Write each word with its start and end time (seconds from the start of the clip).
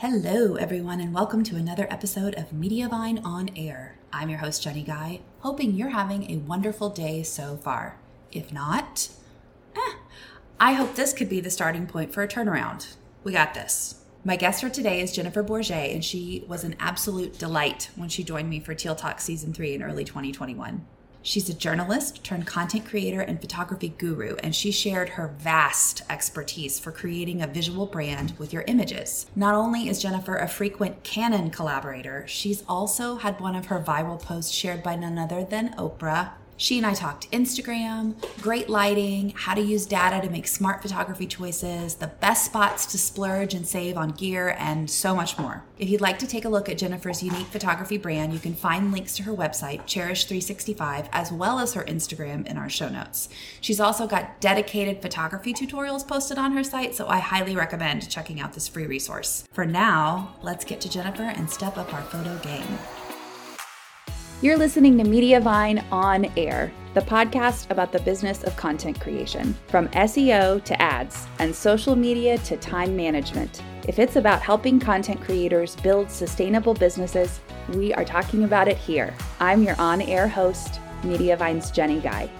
Hello, 0.00 0.54
everyone, 0.54 0.98
and 0.98 1.12
welcome 1.12 1.44
to 1.44 1.56
another 1.56 1.86
episode 1.90 2.34
of 2.36 2.52
Mediavine 2.52 3.22
on 3.22 3.50
Air. 3.54 3.98
I'm 4.10 4.30
your 4.30 4.38
host, 4.38 4.62
Jenny 4.62 4.82
Guy, 4.82 5.20
hoping 5.40 5.74
you're 5.74 5.90
having 5.90 6.30
a 6.30 6.38
wonderful 6.38 6.88
day 6.88 7.22
so 7.22 7.58
far. 7.58 7.98
If 8.32 8.50
not, 8.50 9.10
eh, 9.76 9.96
I 10.58 10.72
hope 10.72 10.94
this 10.94 11.12
could 11.12 11.28
be 11.28 11.42
the 11.42 11.50
starting 11.50 11.86
point 11.86 12.14
for 12.14 12.22
a 12.22 12.28
turnaround. 12.28 12.94
We 13.24 13.32
got 13.32 13.52
this. 13.52 14.02
My 14.24 14.36
guest 14.36 14.62
for 14.62 14.70
today 14.70 15.02
is 15.02 15.12
Jennifer 15.12 15.44
Borget, 15.44 15.92
and 15.92 16.02
she 16.02 16.46
was 16.48 16.64
an 16.64 16.76
absolute 16.80 17.38
delight 17.38 17.90
when 17.94 18.08
she 18.08 18.24
joined 18.24 18.48
me 18.48 18.58
for 18.58 18.74
Teal 18.74 18.96
Talk 18.96 19.20
Season 19.20 19.52
3 19.52 19.74
in 19.74 19.82
early 19.82 20.04
2021. 20.06 20.86
She's 21.22 21.48
a 21.48 21.54
journalist 21.54 22.24
turned 22.24 22.46
content 22.46 22.86
creator 22.86 23.20
and 23.20 23.40
photography 23.40 23.94
guru, 23.98 24.36
and 24.36 24.54
she 24.54 24.70
shared 24.70 25.10
her 25.10 25.34
vast 25.38 26.02
expertise 26.08 26.78
for 26.78 26.92
creating 26.92 27.42
a 27.42 27.46
visual 27.46 27.86
brand 27.86 28.32
with 28.38 28.52
your 28.52 28.64
images. 28.66 29.26
Not 29.36 29.54
only 29.54 29.88
is 29.88 30.00
Jennifer 30.00 30.36
a 30.36 30.48
frequent 30.48 31.02
Canon 31.02 31.50
collaborator, 31.50 32.24
she's 32.26 32.64
also 32.68 33.16
had 33.16 33.40
one 33.40 33.54
of 33.54 33.66
her 33.66 33.80
viral 33.80 34.20
posts 34.20 34.52
shared 34.52 34.82
by 34.82 34.96
none 34.96 35.18
other 35.18 35.44
than 35.44 35.74
Oprah 35.74 36.32
she 36.60 36.76
and 36.76 36.86
I 36.86 36.92
talked 36.92 37.30
Instagram, 37.30 38.14
great 38.42 38.68
lighting, 38.68 39.30
how 39.30 39.54
to 39.54 39.62
use 39.62 39.86
data 39.86 40.20
to 40.20 40.30
make 40.30 40.46
smart 40.46 40.82
photography 40.82 41.26
choices, 41.26 41.94
the 41.94 42.08
best 42.08 42.44
spots 42.44 42.84
to 42.86 42.98
splurge 42.98 43.54
and 43.54 43.66
save 43.66 43.96
on 43.96 44.10
gear, 44.10 44.54
and 44.58 44.90
so 44.90 45.14
much 45.14 45.38
more. 45.38 45.64
If 45.78 45.88
you'd 45.88 46.02
like 46.02 46.18
to 46.18 46.26
take 46.26 46.44
a 46.44 46.50
look 46.50 46.68
at 46.68 46.76
Jennifer's 46.76 47.22
unique 47.22 47.46
photography 47.46 47.96
brand, 47.96 48.34
you 48.34 48.38
can 48.38 48.54
find 48.54 48.92
links 48.92 49.16
to 49.16 49.22
her 49.22 49.32
website, 49.32 49.84
Cherish365, 49.86 51.08
as 51.12 51.32
well 51.32 51.60
as 51.60 51.72
her 51.72 51.84
Instagram 51.84 52.46
in 52.46 52.58
our 52.58 52.68
show 52.68 52.90
notes. 52.90 53.30
She's 53.62 53.80
also 53.80 54.06
got 54.06 54.38
dedicated 54.42 55.00
photography 55.00 55.54
tutorials 55.54 56.06
posted 56.06 56.36
on 56.36 56.52
her 56.52 56.62
site, 56.62 56.94
so 56.94 57.08
I 57.08 57.20
highly 57.20 57.56
recommend 57.56 58.10
checking 58.10 58.38
out 58.38 58.52
this 58.52 58.68
free 58.68 58.86
resource. 58.86 59.48
For 59.50 59.64
now, 59.64 60.36
let's 60.42 60.66
get 60.66 60.82
to 60.82 60.90
Jennifer 60.90 61.22
and 61.22 61.48
step 61.48 61.78
up 61.78 61.94
our 61.94 62.02
photo 62.02 62.36
game. 62.40 62.78
You're 64.42 64.56
listening 64.56 64.96
to 64.96 65.04
Mediavine 65.04 65.84
on 65.92 66.24
Air, 66.34 66.72
the 66.94 67.02
podcast 67.02 67.70
about 67.70 67.92
the 67.92 68.00
business 68.00 68.42
of 68.42 68.56
content 68.56 68.98
creation, 68.98 69.54
from 69.66 69.88
SEO 69.88 70.64
to 70.64 70.80
ads 70.80 71.26
and 71.40 71.54
social 71.54 71.94
media 71.94 72.38
to 72.38 72.56
time 72.56 72.96
management. 72.96 73.62
If 73.86 73.98
it's 73.98 74.16
about 74.16 74.40
helping 74.40 74.80
content 74.80 75.20
creators 75.20 75.76
build 75.76 76.10
sustainable 76.10 76.72
businesses, 76.72 77.40
we 77.74 77.92
are 77.92 78.04
talking 78.04 78.44
about 78.44 78.66
it 78.66 78.78
here. 78.78 79.14
I'm 79.40 79.62
your 79.62 79.78
on 79.78 80.00
air 80.00 80.26
host, 80.26 80.80
Mediavine's 81.02 81.70
Jenny 81.70 82.00
Guy. 82.00 82.30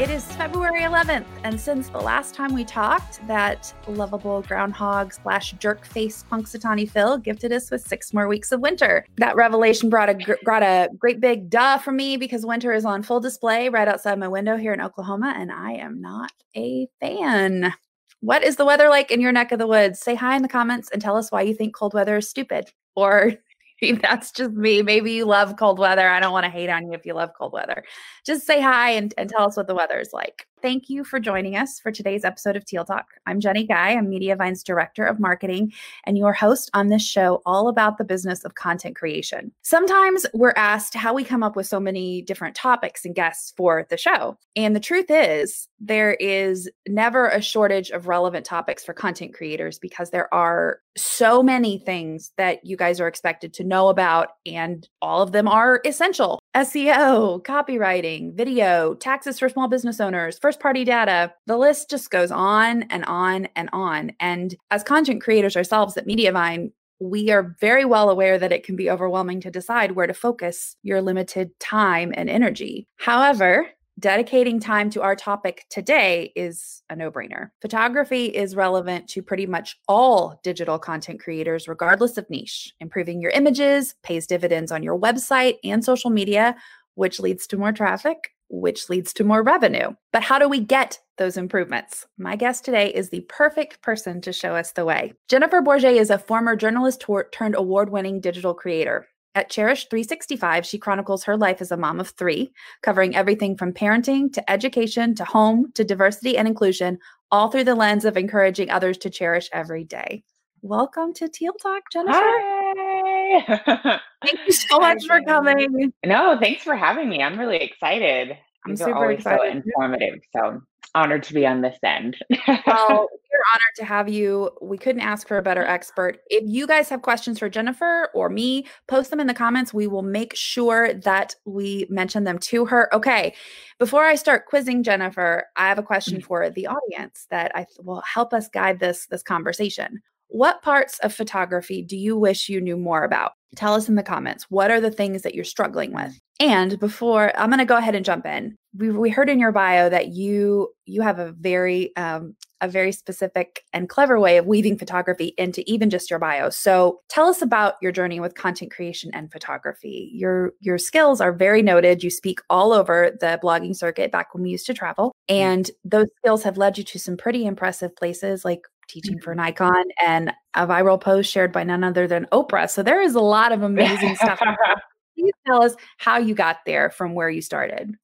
It 0.00 0.08
is 0.08 0.24
February 0.32 0.80
11th, 0.80 1.26
and 1.44 1.60
since 1.60 1.90
the 1.90 1.98
last 1.98 2.34
time 2.34 2.54
we 2.54 2.64
talked, 2.64 3.20
that 3.26 3.74
lovable 3.86 4.40
groundhog 4.40 5.12
slash 5.12 5.52
jerk 5.58 5.84
face 5.84 6.24
Punxsutawney 6.32 6.88
Phil 6.90 7.18
gifted 7.18 7.52
us 7.52 7.70
with 7.70 7.86
six 7.86 8.14
more 8.14 8.26
weeks 8.26 8.50
of 8.50 8.60
winter. 8.60 9.04
That 9.18 9.36
revelation 9.36 9.90
brought 9.90 10.08
a 10.08 10.38
brought 10.42 10.62
a 10.62 10.88
great 10.98 11.20
big 11.20 11.50
duh 11.50 11.76
for 11.76 11.92
me 11.92 12.16
because 12.16 12.46
winter 12.46 12.72
is 12.72 12.86
on 12.86 13.02
full 13.02 13.20
display 13.20 13.68
right 13.68 13.86
outside 13.86 14.18
my 14.18 14.26
window 14.26 14.56
here 14.56 14.72
in 14.72 14.80
Oklahoma, 14.80 15.34
and 15.36 15.52
I 15.52 15.72
am 15.72 16.00
not 16.00 16.32
a 16.56 16.88
fan. 16.98 17.74
What 18.20 18.42
is 18.42 18.56
the 18.56 18.64
weather 18.64 18.88
like 18.88 19.10
in 19.10 19.20
your 19.20 19.32
neck 19.32 19.52
of 19.52 19.58
the 19.58 19.66
woods? 19.66 20.00
Say 20.00 20.14
hi 20.14 20.34
in 20.34 20.40
the 20.40 20.48
comments 20.48 20.88
and 20.90 21.02
tell 21.02 21.18
us 21.18 21.30
why 21.30 21.42
you 21.42 21.52
think 21.52 21.74
cold 21.74 21.92
weather 21.92 22.16
is 22.16 22.26
stupid 22.26 22.70
or 22.96 23.34
that's 24.02 24.32
just 24.32 24.52
me. 24.52 24.82
Maybe 24.82 25.12
you 25.12 25.24
love 25.24 25.56
cold 25.56 25.78
weather. 25.78 26.08
I 26.08 26.20
don't 26.20 26.32
want 26.32 26.44
to 26.44 26.50
hate 26.50 26.68
on 26.68 26.86
you 26.86 26.92
if 26.94 27.06
you 27.06 27.14
love 27.14 27.30
cold 27.38 27.52
weather. 27.52 27.84
Just 28.26 28.46
say 28.46 28.60
hi 28.60 28.90
and, 28.90 29.14
and 29.16 29.28
tell 29.30 29.46
us 29.46 29.56
what 29.56 29.66
the 29.66 29.74
weather 29.74 29.98
is 29.98 30.12
like. 30.12 30.46
Thank 30.62 30.90
you 30.90 31.04
for 31.04 31.18
joining 31.18 31.56
us 31.56 31.80
for 31.80 31.90
today's 31.90 32.22
episode 32.22 32.54
of 32.54 32.66
Teal 32.66 32.84
Talk. 32.84 33.06
I'm 33.24 33.40
Jenny 33.40 33.64
Guy. 33.64 33.92
I'm 33.92 34.10
Mediavine's 34.10 34.62
Director 34.62 35.06
of 35.06 35.18
Marketing 35.18 35.72
and 36.04 36.18
your 36.18 36.34
host 36.34 36.70
on 36.74 36.88
this 36.88 37.02
show, 37.02 37.40
all 37.46 37.68
about 37.68 37.96
the 37.96 38.04
business 38.04 38.44
of 38.44 38.56
content 38.56 38.94
creation. 38.94 39.52
Sometimes 39.62 40.26
we're 40.34 40.52
asked 40.56 40.92
how 40.92 41.14
we 41.14 41.24
come 41.24 41.42
up 41.42 41.56
with 41.56 41.66
so 41.66 41.80
many 41.80 42.20
different 42.20 42.54
topics 42.54 43.06
and 43.06 43.14
guests 43.14 43.54
for 43.56 43.86
the 43.88 43.96
show. 43.96 44.36
And 44.54 44.76
the 44.76 44.80
truth 44.80 45.06
is, 45.08 45.66
there 45.80 46.14
is 46.14 46.68
never 46.86 47.28
a 47.28 47.40
shortage 47.40 47.90
of 47.90 48.06
relevant 48.06 48.44
topics 48.44 48.84
for 48.84 48.92
content 48.92 49.32
creators 49.32 49.78
because 49.78 50.10
there 50.10 50.32
are 50.34 50.80
so 50.96 51.42
many 51.42 51.78
things 51.78 52.32
that 52.36 52.66
you 52.66 52.76
guys 52.76 53.00
are 53.00 53.08
expected 53.08 53.54
to 53.54 53.64
know 53.64 53.88
about, 53.88 54.30
and 54.44 54.86
all 55.00 55.22
of 55.22 55.32
them 55.32 55.48
are 55.48 55.80
essential. 55.86 56.39
SEO, 56.56 57.42
copywriting, 57.44 58.34
video, 58.34 58.94
taxes 58.94 59.38
for 59.38 59.48
small 59.48 59.68
business 59.68 60.00
owners, 60.00 60.38
first 60.38 60.58
party 60.58 60.84
data. 60.84 61.32
The 61.46 61.56
list 61.56 61.88
just 61.88 62.10
goes 62.10 62.32
on 62.32 62.82
and 62.84 63.04
on 63.04 63.46
and 63.54 63.68
on. 63.72 64.12
And 64.18 64.56
as 64.70 64.82
content 64.82 65.22
creators 65.22 65.56
ourselves 65.56 65.96
at 65.96 66.08
Mediavine, 66.08 66.72
we 66.98 67.30
are 67.30 67.56
very 67.60 67.84
well 67.84 68.10
aware 68.10 68.38
that 68.38 68.52
it 68.52 68.64
can 68.64 68.76
be 68.76 68.90
overwhelming 68.90 69.40
to 69.42 69.50
decide 69.50 69.92
where 69.92 70.08
to 70.08 70.12
focus 70.12 70.76
your 70.82 71.00
limited 71.00 71.58
time 71.60 72.12
and 72.16 72.28
energy. 72.28 72.88
However, 72.96 73.68
dedicating 74.00 74.58
time 74.58 74.88
to 74.90 75.02
our 75.02 75.14
topic 75.14 75.66
today 75.68 76.32
is 76.34 76.82
a 76.88 76.96
no 76.96 77.10
brainer. 77.10 77.50
Photography 77.60 78.26
is 78.26 78.56
relevant 78.56 79.08
to 79.08 79.22
pretty 79.22 79.46
much 79.46 79.76
all 79.86 80.40
digital 80.42 80.78
content 80.78 81.20
creators, 81.20 81.68
regardless 81.68 82.16
of 82.16 82.28
niche. 82.30 82.72
Improving 82.80 83.20
your 83.20 83.30
images 83.30 83.94
pays 84.02 84.26
dividends 84.26 84.72
on 84.72 84.82
your 84.82 84.98
website 84.98 85.58
and 85.62 85.84
social 85.84 86.10
media, 86.10 86.56
which 86.94 87.20
leads 87.20 87.46
to 87.46 87.58
more 87.58 87.72
traffic, 87.72 88.30
which 88.48 88.88
leads 88.88 89.12
to 89.12 89.24
more 89.24 89.42
revenue. 89.42 89.90
But 90.12 90.22
how 90.22 90.38
do 90.38 90.48
we 90.48 90.60
get 90.60 90.98
those 91.18 91.36
improvements? 91.36 92.06
My 92.18 92.36
guest 92.36 92.64
today 92.64 92.92
is 92.92 93.10
the 93.10 93.20
perfect 93.28 93.82
person 93.82 94.20
to 94.22 94.32
show 94.32 94.56
us 94.56 94.72
the 94.72 94.84
way. 94.84 95.12
Jennifer 95.28 95.60
Borget 95.60 95.96
is 95.96 96.10
a 96.10 96.18
former 96.18 96.56
journalist 96.56 97.04
turned 97.32 97.54
award 97.54 97.90
winning 97.90 98.20
digital 98.20 98.54
creator. 98.54 99.06
At 99.36 99.48
Cherish 99.48 99.86
365, 99.88 100.66
she 100.66 100.76
chronicles 100.76 101.22
her 101.22 101.36
life 101.36 101.60
as 101.60 101.70
a 101.70 101.76
mom 101.76 102.00
of 102.00 102.08
three, 102.10 102.52
covering 102.82 103.14
everything 103.14 103.56
from 103.56 103.72
parenting 103.72 104.32
to 104.32 104.50
education 104.50 105.14
to 105.14 105.24
home 105.24 105.70
to 105.74 105.84
diversity 105.84 106.36
and 106.36 106.48
inclusion, 106.48 106.98
all 107.30 107.48
through 107.48 107.62
the 107.62 107.76
lens 107.76 108.04
of 108.04 108.16
encouraging 108.16 108.70
others 108.70 108.98
to 108.98 109.08
cherish 109.08 109.48
every 109.52 109.84
day. 109.84 110.24
Welcome 110.62 111.14
to 111.14 111.28
Teal 111.28 111.52
Talk, 111.62 111.82
Jennifer. 111.92 112.18
Hi. 112.20 114.00
Thank 114.26 114.40
you 114.48 114.52
so 114.52 114.80
much 114.80 115.06
for 115.06 115.20
coming. 115.22 115.92
No, 116.04 116.36
thanks 116.40 116.64
for 116.64 116.74
having 116.74 117.08
me. 117.08 117.22
I'm 117.22 117.38
really 117.38 117.58
excited. 117.58 118.36
I'm 118.66 118.72
These 118.72 118.80
super 118.80 118.90
are 118.90 118.96
always 118.96 119.18
excited. 119.18 119.62
so 119.62 119.82
informative. 119.82 120.20
So 120.36 120.60
honored 120.94 121.22
to 121.24 121.34
be 121.34 121.46
on 121.46 121.60
this 121.60 121.78
end. 121.84 122.16
well, 122.48 123.08
we're 123.30 123.44
honored 123.52 123.74
to 123.76 123.84
have 123.84 124.08
you. 124.08 124.50
We 124.60 124.76
couldn't 124.78 125.02
ask 125.02 125.28
for 125.28 125.38
a 125.38 125.42
better 125.42 125.64
expert. 125.64 126.18
If 126.28 126.44
you 126.46 126.66
guys 126.66 126.88
have 126.88 127.02
questions 127.02 127.38
for 127.38 127.48
Jennifer 127.48 128.08
or 128.14 128.28
me, 128.28 128.66
post 128.88 129.10
them 129.10 129.20
in 129.20 129.26
the 129.26 129.34
comments. 129.34 129.72
We 129.72 129.86
will 129.86 130.02
make 130.02 130.34
sure 130.34 130.92
that 130.94 131.34
we 131.44 131.86
mention 131.90 132.24
them 132.24 132.38
to 132.40 132.64
her. 132.66 132.92
Okay. 132.94 133.34
Before 133.78 134.04
I 134.04 134.14
start 134.14 134.46
quizzing 134.46 134.82
Jennifer, 134.82 135.44
I 135.56 135.68
have 135.68 135.78
a 135.78 135.82
question 135.82 136.18
Mm. 136.20 136.24
for 136.24 136.50
the 136.50 136.66
audience 136.66 137.26
that 137.30 137.52
I 137.54 137.60
th- 137.64 137.78
will 137.82 138.02
help 138.02 138.32
us 138.32 138.48
guide 138.48 138.80
this 138.80 139.06
this 139.06 139.22
conversation. 139.22 140.02
What 140.30 140.62
parts 140.62 140.98
of 141.00 141.12
photography 141.12 141.82
do 141.82 141.96
you 141.96 142.16
wish 142.16 142.48
you 142.48 142.60
knew 142.60 142.76
more 142.76 143.02
about? 143.02 143.32
Tell 143.56 143.74
us 143.74 143.88
in 143.88 143.96
the 143.96 144.02
comments. 144.02 144.46
What 144.48 144.70
are 144.70 144.80
the 144.80 144.90
things 144.90 145.22
that 145.22 145.34
you're 145.34 145.44
struggling 145.44 145.92
with? 145.92 146.16
And 146.38 146.78
before 146.78 147.36
I'm 147.36 147.50
going 147.50 147.58
to 147.58 147.64
go 147.64 147.76
ahead 147.76 147.96
and 147.96 148.04
jump 148.04 148.24
in. 148.24 148.56
We, 148.78 148.90
we 148.90 149.10
heard 149.10 149.28
in 149.28 149.40
your 149.40 149.50
bio 149.50 149.88
that 149.88 150.08
you 150.08 150.68
you 150.86 151.02
have 151.02 151.18
a 151.18 151.32
very 151.32 151.94
um, 151.96 152.36
a 152.60 152.68
very 152.68 152.92
specific 152.92 153.64
and 153.72 153.88
clever 153.88 154.20
way 154.20 154.36
of 154.36 154.46
weaving 154.46 154.78
photography 154.78 155.34
into 155.36 155.68
even 155.68 155.90
just 155.90 156.08
your 156.08 156.20
bio. 156.20 156.48
So 156.50 157.00
tell 157.08 157.26
us 157.26 157.42
about 157.42 157.74
your 157.82 157.90
journey 157.90 158.20
with 158.20 158.36
content 158.36 158.70
creation 158.70 159.10
and 159.12 159.32
photography. 159.32 160.10
Your 160.14 160.52
your 160.60 160.78
skills 160.78 161.20
are 161.20 161.32
very 161.32 161.62
noted. 161.62 162.04
You 162.04 162.10
speak 162.10 162.38
all 162.48 162.72
over 162.72 163.16
the 163.20 163.40
blogging 163.42 163.74
circuit 163.74 164.12
back 164.12 164.32
when 164.32 164.44
we 164.44 164.50
used 164.50 164.66
to 164.66 164.74
travel, 164.74 165.12
and 165.28 165.70
those 165.84 166.08
skills 166.18 166.44
have 166.44 166.56
led 166.56 166.78
you 166.78 166.84
to 166.84 166.98
some 167.00 167.16
pretty 167.16 167.46
impressive 167.46 167.96
places 167.96 168.44
like 168.44 168.60
teaching 168.90 169.20
for 169.20 169.34
Nikon 169.34 169.84
and 170.04 170.32
a 170.54 170.66
viral 170.66 171.00
post 171.00 171.30
shared 171.30 171.52
by 171.52 171.64
none 171.64 171.84
other 171.84 172.06
than 172.06 172.26
Oprah. 172.32 172.68
So 172.68 172.82
there 172.82 173.00
is 173.00 173.14
a 173.14 173.20
lot 173.20 173.52
of 173.52 173.62
amazing 173.62 174.16
stuff. 174.16 174.40
Please 175.18 175.32
tell 175.46 175.62
us 175.62 175.74
how 175.98 176.18
you 176.18 176.34
got 176.34 176.58
there 176.66 176.90
from 176.90 177.14
where 177.14 177.30
you 177.30 177.42
started. 177.42 177.94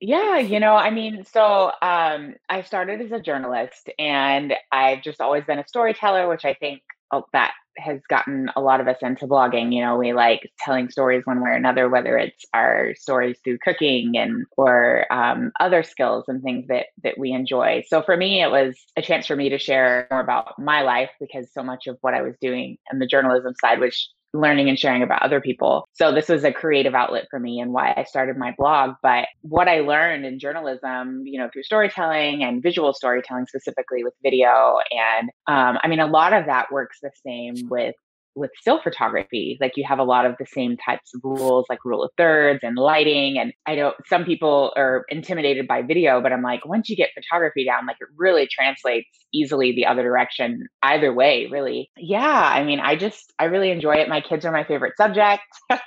yeah, 0.00 0.38
you 0.38 0.58
know, 0.58 0.74
I 0.74 0.90
mean, 0.90 1.24
so 1.24 1.70
um, 1.80 2.34
I 2.48 2.62
started 2.62 3.00
as 3.00 3.12
a 3.12 3.20
journalist 3.20 3.88
and 3.98 4.54
I've 4.72 5.02
just 5.02 5.20
always 5.20 5.44
been 5.44 5.60
a 5.60 5.68
storyteller, 5.68 6.28
which 6.28 6.44
I 6.44 6.54
think 6.54 6.82
oh, 7.12 7.24
that 7.32 7.52
has 7.76 8.00
gotten 8.08 8.50
a 8.56 8.60
lot 8.60 8.80
of 8.80 8.88
us 8.88 8.98
into 9.02 9.26
blogging. 9.26 9.74
You 9.74 9.82
know, 9.82 9.96
we 9.96 10.12
like 10.12 10.50
telling 10.58 10.90
stories 10.90 11.24
one 11.24 11.42
way 11.42 11.50
or 11.50 11.54
another, 11.54 11.88
whether 11.88 12.16
it's 12.16 12.44
our 12.54 12.94
stories 12.96 13.38
through 13.42 13.58
cooking 13.58 14.16
and 14.16 14.44
or 14.56 15.10
um, 15.12 15.52
other 15.60 15.82
skills 15.82 16.24
and 16.28 16.42
things 16.42 16.66
that 16.68 16.86
that 17.02 17.18
we 17.18 17.32
enjoy. 17.32 17.84
So 17.88 18.02
for 18.02 18.16
me, 18.16 18.42
it 18.42 18.50
was 18.50 18.76
a 18.96 19.02
chance 19.02 19.26
for 19.26 19.36
me 19.36 19.48
to 19.50 19.58
share 19.58 20.06
more 20.10 20.20
about 20.20 20.58
my 20.58 20.82
life 20.82 21.10
because 21.20 21.52
so 21.52 21.62
much 21.62 21.86
of 21.86 21.98
what 22.00 22.14
I 22.14 22.22
was 22.22 22.34
doing 22.40 22.78
and 22.90 23.00
the 23.00 23.06
journalism 23.06 23.54
side 23.60 23.80
was 23.80 24.12
learning 24.34 24.68
and 24.68 24.78
sharing 24.78 25.02
about 25.02 25.22
other 25.22 25.40
people. 25.40 25.86
So 25.92 26.12
this 26.12 26.28
was 26.28 26.44
a 26.44 26.52
creative 26.52 26.94
outlet 26.94 27.26
for 27.30 27.38
me 27.38 27.60
and 27.60 27.72
why 27.72 27.94
I 27.96 28.04
started 28.04 28.36
my 28.36 28.54
blog. 28.56 28.94
But 29.02 29.26
what 29.42 29.68
I 29.68 29.80
learned 29.80 30.24
in 30.24 30.38
journalism, 30.38 31.22
you 31.26 31.38
know, 31.38 31.48
through 31.52 31.64
storytelling 31.64 32.42
and 32.42 32.62
visual 32.62 32.92
storytelling 32.94 33.46
specifically 33.46 34.04
with 34.04 34.14
video, 34.22 34.78
and 34.90 35.30
um, 35.46 35.78
I 35.82 35.88
mean, 35.88 36.00
a 36.00 36.06
lot 36.06 36.32
of 36.32 36.46
that 36.46 36.72
works 36.72 36.98
the 37.02 37.10
same 37.24 37.68
with 37.68 37.94
with 38.34 38.50
still 38.60 38.80
photography 38.82 39.58
like 39.60 39.72
you 39.76 39.84
have 39.86 39.98
a 39.98 40.04
lot 40.04 40.24
of 40.24 40.34
the 40.38 40.46
same 40.46 40.76
types 40.76 41.14
of 41.14 41.20
rules 41.24 41.66
like 41.68 41.84
rule 41.84 42.02
of 42.02 42.10
thirds 42.16 42.60
and 42.62 42.76
lighting 42.76 43.38
and 43.38 43.52
i 43.66 43.74
know 43.74 43.92
some 44.06 44.24
people 44.24 44.72
are 44.76 45.04
intimidated 45.08 45.66
by 45.66 45.82
video 45.82 46.20
but 46.20 46.32
i'm 46.32 46.42
like 46.42 46.64
once 46.64 46.88
you 46.88 46.96
get 46.96 47.10
photography 47.14 47.64
down 47.64 47.86
like 47.86 47.96
it 48.00 48.08
really 48.16 48.46
translates 48.46 49.08
easily 49.34 49.72
the 49.72 49.86
other 49.86 50.02
direction 50.02 50.66
either 50.82 51.12
way 51.12 51.48
really. 51.50 51.90
Yeah 51.96 52.20
i 52.54 52.64
mean 52.64 52.80
i 52.80 52.96
just 52.96 53.32
i 53.38 53.44
really 53.44 53.70
enjoy 53.70 53.94
it. 53.94 54.08
My 54.08 54.20
kids 54.20 54.44
are 54.44 54.52
my 54.52 54.64
favorite 54.64 54.96
subject. 54.96 55.42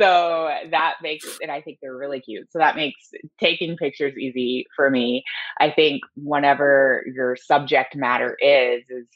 So 0.00 0.50
that 0.70 0.94
makes 1.02 1.24
and 1.40 1.50
i 1.50 1.60
think 1.60 1.78
they're 1.80 1.96
really 1.96 2.20
cute. 2.20 2.50
So 2.50 2.58
that 2.58 2.76
makes 2.76 3.10
taking 3.40 3.76
pictures 3.76 4.16
easy 4.18 4.66
for 4.74 4.90
me. 4.90 5.22
I 5.60 5.70
think 5.70 6.02
whenever 6.16 7.04
your 7.14 7.36
subject 7.36 7.94
matter 7.96 8.36
is 8.40 8.82
is 8.88 9.06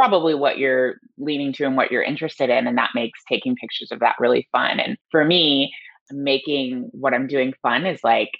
probably 0.00 0.34
what 0.34 0.56
you're 0.56 0.94
leaning 1.18 1.52
to 1.52 1.64
and 1.64 1.76
what 1.76 1.90
you're 1.90 2.02
interested 2.02 2.48
in. 2.48 2.66
And 2.66 2.78
that 2.78 2.92
makes 2.94 3.20
taking 3.28 3.54
pictures 3.54 3.92
of 3.92 4.00
that 4.00 4.16
really 4.18 4.48
fun. 4.50 4.80
And 4.80 4.96
for 5.10 5.26
me, 5.26 5.74
making 6.10 6.88
what 6.92 7.12
I'm 7.12 7.26
doing 7.26 7.52
fun 7.60 7.84
is 7.84 8.00
like 8.02 8.30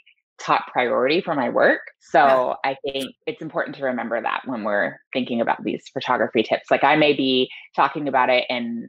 top 0.41 0.69
priority 0.73 1.21
for 1.21 1.35
my 1.35 1.51
work. 1.51 1.83
So 2.01 2.57
yeah. 2.65 2.71
I 2.71 2.77
think 2.83 3.15
it's 3.27 3.43
important 3.43 3.77
to 3.77 3.85
remember 3.85 4.23
that 4.23 4.41
when 4.47 4.65
we're 4.65 4.97
thinking 5.13 5.43
about 5.43 5.63
these 5.63 5.85
photography 5.93 6.43
tips. 6.43 6.71
Like 6.71 6.83
I 6.83 6.97
may 6.97 7.13
be 7.13 7.51
talking 7.77 8.09
about 8.09 8.31
it 8.31 8.47
in 8.49 8.89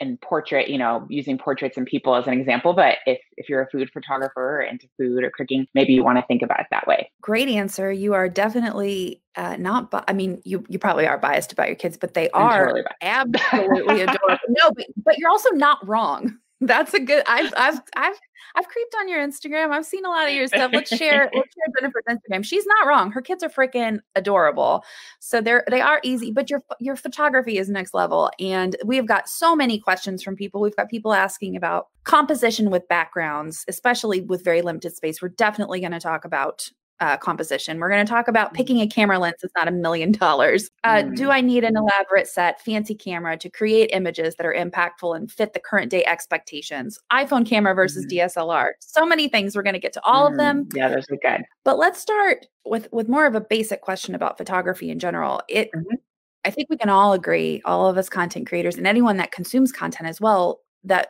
and 0.00 0.20
portrait, 0.20 0.68
you 0.68 0.78
know, 0.78 1.06
using 1.08 1.38
portraits 1.38 1.76
and 1.76 1.86
people 1.86 2.14
as 2.14 2.26
an 2.26 2.32
example. 2.32 2.72
But 2.72 2.98
if 3.06 3.18
if 3.36 3.48
you're 3.48 3.62
a 3.62 3.70
food 3.70 3.90
photographer 3.92 4.58
or 4.58 4.62
into 4.62 4.86
food 4.96 5.24
or 5.24 5.30
cooking, 5.30 5.66
maybe 5.74 5.92
you 5.92 6.04
want 6.04 6.18
to 6.18 6.24
think 6.26 6.42
about 6.42 6.60
it 6.60 6.66
that 6.70 6.86
way. 6.86 7.10
Great 7.20 7.48
answer. 7.48 7.90
You 7.90 8.14
are 8.14 8.28
definitely 8.28 9.22
uh, 9.36 9.56
not. 9.56 10.04
I 10.08 10.12
mean, 10.12 10.40
you 10.44 10.64
you 10.68 10.78
probably 10.78 11.06
are 11.06 11.18
biased 11.18 11.52
about 11.52 11.68
your 11.68 11.76
kids, 11.76 11.96
but 11.96 12.14
they 12.14 12.30
are 12.30 12.66
totally 12.66 12.84
absolutely 13.02 14.02
adorable. 14.02 14.38
No, 14.48 14.70
but, 14.74 14.86
but 15.04 15.18
you're 15.18 15.30
also 15.30 15.50
not 15.50 15.86
wrong. 15.86 16.38
That's 16.60 16.92
a 16.94 17.00
good. 17.00 17.22
I've 17.26 17.52
I've 17.56 17.80
I've 17.96 18.18
I've 18.56 18.68
creeped 18.68 18.94
on 18.98 19.08
your 19.08 19.24
Instagram. 19.24 19.70
I've 19.70 19.86
seen 19.86 20.04
a 20.04 20.08
lot 20.08 20.28
of 20.28 20.34
your 20.34 20.48
stuff. 20.48 20.72
Let's 20.72 20.94
share. 20.94 21.30
let's 21.34 21.54
share 21.54 21.74
Jennifer's 21.78 22.02
Instagram. 22.08 22.44
She's 22.44 22.66
not 22.66 22.86
wrong. 22.86 23.12
Her 23.12 23.22
kids 23.22 23.44
are 23.44 23.48
freaking 23.48 24.00
adorable. 24.16 24.82
So 25.20 25.40
they're 25.40 25.64
they 25.70 25.80
are 25.80 26.00
easy, 26.02 26.32
but 26.32 26.50
your 26.50 26.62
your 26.80 26.96
photography 26.96 27.58
is 27.58 27.68
next 27.68 27.94
level. 27.94 28.30
And 28.40 28.76
we've 28.84 29.06
got 29.06 29.28
so 29.28 29.54
many 29.54 29.78
questions 29.78 30.22
from 30.22 30.34
people. 30.34 30.60
We've 30.60 30.76
got 30.76 30.88
people 30.88 31.12
asking 31.12 31.56
about 31.56 31.88
composition 32.04 32.70
with 32.70 32.88
backgrounds, 32.88 33.64
especially 33.68 34.22
with 34.22 34.42
very 34.42 34.62
limited 34.62 34.96
space. 34.96 35.22
We're 35.22 35.28
definitely 35.28 35.80
going 35.80 35.92
to 35.92 36.00
talk 36.00 36.24
about 36.24 36.70
uh, 37.00 37.16
composition. 37.16 37.78
We're 37.78 37.90
going 37.90 38.04
to 38.04 38.10
talk 38.10 38.28
about 38.28 38.52
mm. 38.52 38.56
picking 38.56 38.80
a 38.80 38.86
camera 38.86 39.18
lens 39.18 39.36
that's 39.40 39.54
not 39.56 39.68
a 39.68 39.70
million 39.70 40.12
dollars. 40.12 40.70
Uh, 40.84 41.02
do 41.02 41.28
mm. 41.28 41.30
I 41.30 41.40
need 41.40 41.64
an 41.64 41.76
elaborate 41.76 42.26
set, 42.26 42.60
fancy 42.60 42.94
camera 42.94 43.36
to 43.38 43.48
create 43.48 43.90
images 43.92 44.34
that 44.36 44.46
are 44.46 44.54
impactful 44.54 45.16
and 45.16 45.30
fit 45.30 45.52
the 45.52 45.60
current 45.60 45.90
day 45.90 46.04
expectations? 46.04 46.98
iPhone 47.12 47.46
camera 47.46 47.74
versus 47.74 48.06
mm. 48.06 48.18
DSLR. 48.18 48.70
So 48.80 49.06
many 49.06 49.28
things. 49.28 49.54
We're 49.54 49.62
going 49.62 49.74
to 49.74 49.80
get 49.80 49.92
to 49.94 50.04
all 50.04 50.26
mm. 50.26 50.32
of 50.32 50.36
them. 50.36 50.64
Mm-hmm. 50.64 50.76
Yeah, 50.76 50.88
those 50.88 51.06
are 51.10 51.18
good. 51.22 51.44
But 51.64 51.78
let's 51.78 52.00
start 52.00 52.46
with 52.64 52.88
with 52.92 53.08
more 53.08 53.26
of 53.26 53.34
a 53.34 53.40
basic 53.40 53.80
question 53.80 54.14
about 54.14 54.38
photography 54.38 54.90
in 54.90 54.98
general. 54.98 55.42
It. 55.48 55.70
Mm-hmm. 55.74 55.96
I 56.44 56.50
think 56.50 56.70
we 56.70 56.78
can 56.78 56.88
all 56.88 57.12
agree, 57.12 57.60
all 57.64 57.88
of 57.88 57.98
us 57.98 58.08
content 58.08 58.46
creators 58.46 58.76
and 58.76 58.86
anyone 58.86 59.16
that 59.18 59.32
consumes 59.32 59.72
content 59.72 60.08
as 60.08 60.20
well, 60.20 60.60
that 60.84 61.08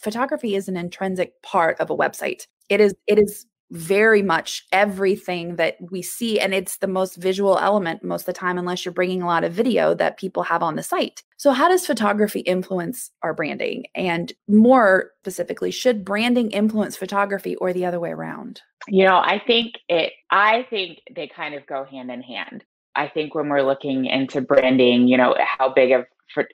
photography 0.00 0.54
is 0.54 0.68
an 0.68 0.76
intrinsic 0.76 1.42
part 1.42 1.78
of 1.80 1.90
a 1.90 1.96
website. 1.96 2.46
It 2.68 2.80
is 2.80 2.94
it 3.06 3.18
is 3.18 3.44
very 3.70 4.22
much 4.22 4.66
everything 4.72 5.56
that 5.56 5.76
we 5.90 6.02
see 6.02 6.40
and 6.40 6.54
it's 6.54 6.78
the 6.78 6.86
most 6.86 7.16
visual 7.16 7.58
element 7.58 8.02
most 8.02 8.22
of 8.22 8.26
the 8.26 8.32
time 8.32 8.58
unless 8.58 8.84
you're 8.84 8.92
bringing 8.92 9.22
a 9.22 9.26
lot 9.26 9.44
of 9.44 9.52
video 9.52 9.94
that 9.94 10.18
people 10.18 10.42
have 10.42 10.62
on 10.62 10.76
the 10.76 10.82
site. 10.82 11.22
So 11.36 11.52
how 11.52 11.68
does 11.68 11.86
photography 11.86 12.40
influence 12.40 13.10
our 13.22 13.34
branding? 13.34 13.84
And 13.94 14.32
more 14.48 15.10
specifically 15.20 15.70
should 15.70 16.04
branding 16.04 16.50
influence 16.50 16.96
photography 16.96 17.56
or 17.56 17.72
the 17.72 17.84
other 17.84 18.00
way 18.00 18.10
around? 18.10 18.62
You 18.86 19.04
know 19.04 19.18
i 19.18 19.42
think 19.44 19.74
it 19.88 20.12
i 20.30 20.66
think 20.70 21.00
they 21.14 21.28
kind 21.28 21.54
of 21.54 21.66
go 21.66 21.84
hand 21.84 22.10
in 22.10 22.22
hand 22.22 22.64
i 22.98 23.08
think 23.08 23.34
when 23.34 23.48
we're 23.48 23.62
looking 23.62 24.04
into 24.04 24.40
branding 24.40 25.08
you 25.08 25.16
know 25.16 25.34
how 25.58 25.72
big 25.72 25.92
of 25.92 26.04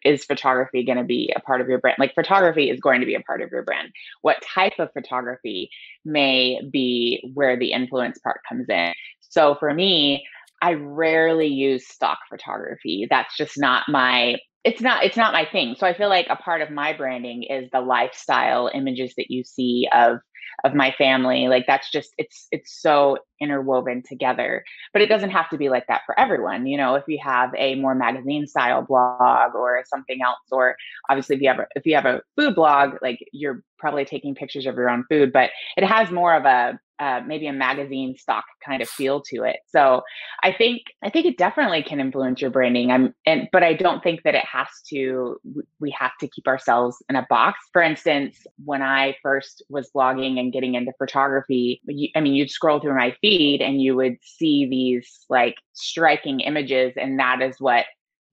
is 0.04 0.24
photography 0.24 0.84
going 0.84 0.98
to 0.98 1.04
be 1.04 1.32
a 1.34 1.40
part 1.40 1.60
of 1.60 1.68
your 1.68 1.78
brand? 1.78 1.96
Like 1.98 2.14
photography 2.14 2.70
is 2.70 2.80
going 2.80 3.00
to 3.00 3.06
be 3.06 3.14
a 3.14 3.20
part 3.20 3.42
of 3.42 3.50
your 3.50 3.62
brand. 3.62 3.90
What 4.22 4.42
type 4.42 4.74
of 4.78 4.92
photography 4.92 5.70
may 6.04 6.60
be 6.70 7.28
where 7.34 7.58
the 7.58 7.72
influence 7.72 8.18
part 8.18 8.40
comes 8.48 8.68
in. 8.68 8.92
So 9.20 9.56
for 9.58 9.72
me, 9.74 10.24
I 10.62 10.74
rarely 10.74 11.48
use 11.48 11.86
stock 11.86 12.18
photography. 12.28 13.06
That's 13.10 13.36
just 13.36 13.58
not 13.58 13.84
my 13.88 14.36
it's 14.64 14.80
not 14.80 15.04
it's 15.04 15.16
not 15.16 15.34
my 15.34 15.44
thing. 15.44 15.74
So 15.78 15.86
I 15.86 15.92
feel 15.92 16.08
like 16.08 16.26
a 16.30 16.36
part 16.36 16.62
of 16.62 16.70
my 16.70 16.94
branding 16.94 17.42
is 17.42 17.68
the 17.70 17.80
lifestyle 17.80 18.70
images 18.72 19.12
that 19.18 19.30
you 19.30 19.44
see 19.44 19.88
of 19.92 20.20
of 20.62 20.74
my 20.74 20.92
family 20.96 21.48
like 21.48 21.64
that's 21.66 21.90
just 21.90 22.14
it's 22.18 22.46
it's 22.50 22.80
so 22.80 23.18
interwoven 23.40 24.02
together. 24.06 24.64
But 24.92 25.02
it 25.02 25.08
doesn't 25.08 25.30
have 25.30 25.50
to 25.50 25.58
be 25.58 25.68
like 25.68 25.86
that 25.88 26.02
for 26.06 26.18
everyone 26.18 26.66
you 26.66 26.76
know 26.76 26.94
if 26.94 27.04
you 27.08 27.18
have 27.22 27.50
a 27.56 27.74
more 27.76 27.94
magazine 27.94 28.46
style 28.46 28.82
blog 28.82 29.54
or 29.54 29.82
something 29.86 30.20
else 30.24 30.38
or 30.50 30.76
obviously 31.10 31.36
if 31.36 31.42
you 31.42 31.48
have 31.48 31.58
a, 31.58 31.66
if 31.74 31.84
you 31.86 31.94
have 31.94 32.06
a 32.06 32.22
food 32.36 32.54
blog 32.54 32.94
like 33.02 33.18
you're 33.32 33.62
probably 33.78 34.04
taking 34.04 34.34
pictures 34.34 34.66
of 34.66 34.76
your 34.76 34.88
own 34.88 35.04
food 35.08 35.32
but 35.32 35.50
it 35.76 35.84
has 35.84 36.10
more 36.10 36.34
of 36.34 36.44
a 36.44 36.78
uh, 37.00 37.20
maybe 37.26 37.46
a 37.46 37.52
magazine 37.52 38.16
stock 38.16 38.44
kind 38.64 38.82
of 38.82 38.88
feel 38.88 39.20
to 39.20 39.42
it. 39.42 39.56
So 39.66 40.02
I 40.42 40.52
think 40.52 40.82
I 41.02 41.10
think 41.10 41.26
it 41.26 41.36
definitely 41.36 41.82
can 41.82 42.00
influence 42.00 42.40
your 42.40 42.50
branding. 42.50 42.90
I'm 42.90 43.14
and 43.26 43.48
but 43.52 43.62
I 43.62 43.74
don't 43.74 44.02
think 44.02 44.22
that 44.24 44.34
it 44.34 44.44
has 44.44 44.68
to. 44.90 45.38
We 45.80 45.94
have 45.98 46.12
to 46.20 46.28
keep 46.28 46.46
ourselves 46.46 46.96
in 47.08 47.16
a 47.16 47.26
box. 47.28 47.58
For 47.72 47.82
instance, 47.82 48.46
when 48.64 48.82
I 48.82 49.16
first 49.22 49.62
was 49.68 49.90
blogging 49.94 50.38
and 50.38 50.52
getting 50.52 50.74
into 50.74 50.92
photography, 50.98 51.80
you, 51.86 52.08
I 52.14 52.20
mean, 52.20 52.34
you'd 52.34 52.50
scroll 52.50 52.80
through 52.80 52.96
my 52.96 53.14
feed 53.20 53.60
and 53.60 53.82
you 53.82 53.96
would 53.96 54.16
see 54.22 54.66
these 54.68 55.26
like 55.28 55.56
striking 55.72 56.40
images, 56.40 56.92
and 56.96 57.18
that 57.18 57.42
is 57.42 57.56
what 57.58 57.86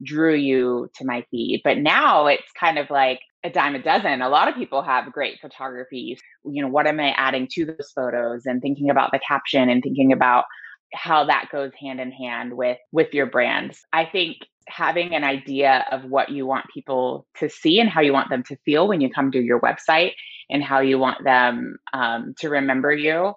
drew 0.04 0.36
you 0.36 0.90
to 0.96 1.06
my 1.06 1.26
feed. 1.32 1.62
But 1.64 1.78
now 1.78 2.28
it's 2.28 2.52
kind 2.60 2.78
of 2.78 2.90
like 2.90 3.20
a 3.44 3.50
dime 3.50 3.76
a 3.76 3.82
dozen. 3.82 4.22
A 4.22 4.30
lot 4.30 4.48
of 4.48 4.56
people 4.56 4.82
have 4.82 5.12
great 5.12 5.40
photography. 5.40 6.18
You 6.46 6.64
know, 6.64 6.70
what 6.70 6.88
am 6.88 7.00
I 7.00 7.14
adding 7.18 7.48
to 7.54 7.66
those 7.66 7.92
photos 7.96 8.46
and 8.46 8.62
thinking 8.62 8.90
about 8.90 9.12
the 9.12 9.20
caption 9.20 9.70
and 9.70 9.82
thinking 9.82 10.12
about 10.12 10.46
how 10.94 11.26
that 11.26 11.50
goes 11.52 11.72
hand 11.80 12.00
in 12.00 12.12
hand 12.12 12.54
with 12.56 12.78
with 12.92 13.14
your 13.14 13.26
brands. 13.26 13.86
I 13.94 14.06
think 14.06 14.38
having 14.68 15.16
an 15.16 15.24
idea 15.24 15.86
of 15.92 16.06
what 16.06 16.30
you 16.30 16.46
want 16.46 16.66
people 16.74 17.26
to 17.38 17.50
see 17.50 17.80
and 17.80 17.90
how 17.90 18.02
you 18.02 18.14
want 18.14 18.30
them 18.30 18.44
to 18.44 18.56
feel 18.58 18.88
when 18.88 19.02
you 19.02 19.10
come 19.10 19.32
to 19.32 19.42
your 19.42 19.60
website 19.60 20.12
and 20.50 20.64
how 20.64 20.80
you 20.80 21.00
want 21.00 21.24
them 21.24 21.78
um, 21.94 22.34
to 22.40 22.50
remember 22.50 22.92
you 22.92 23.34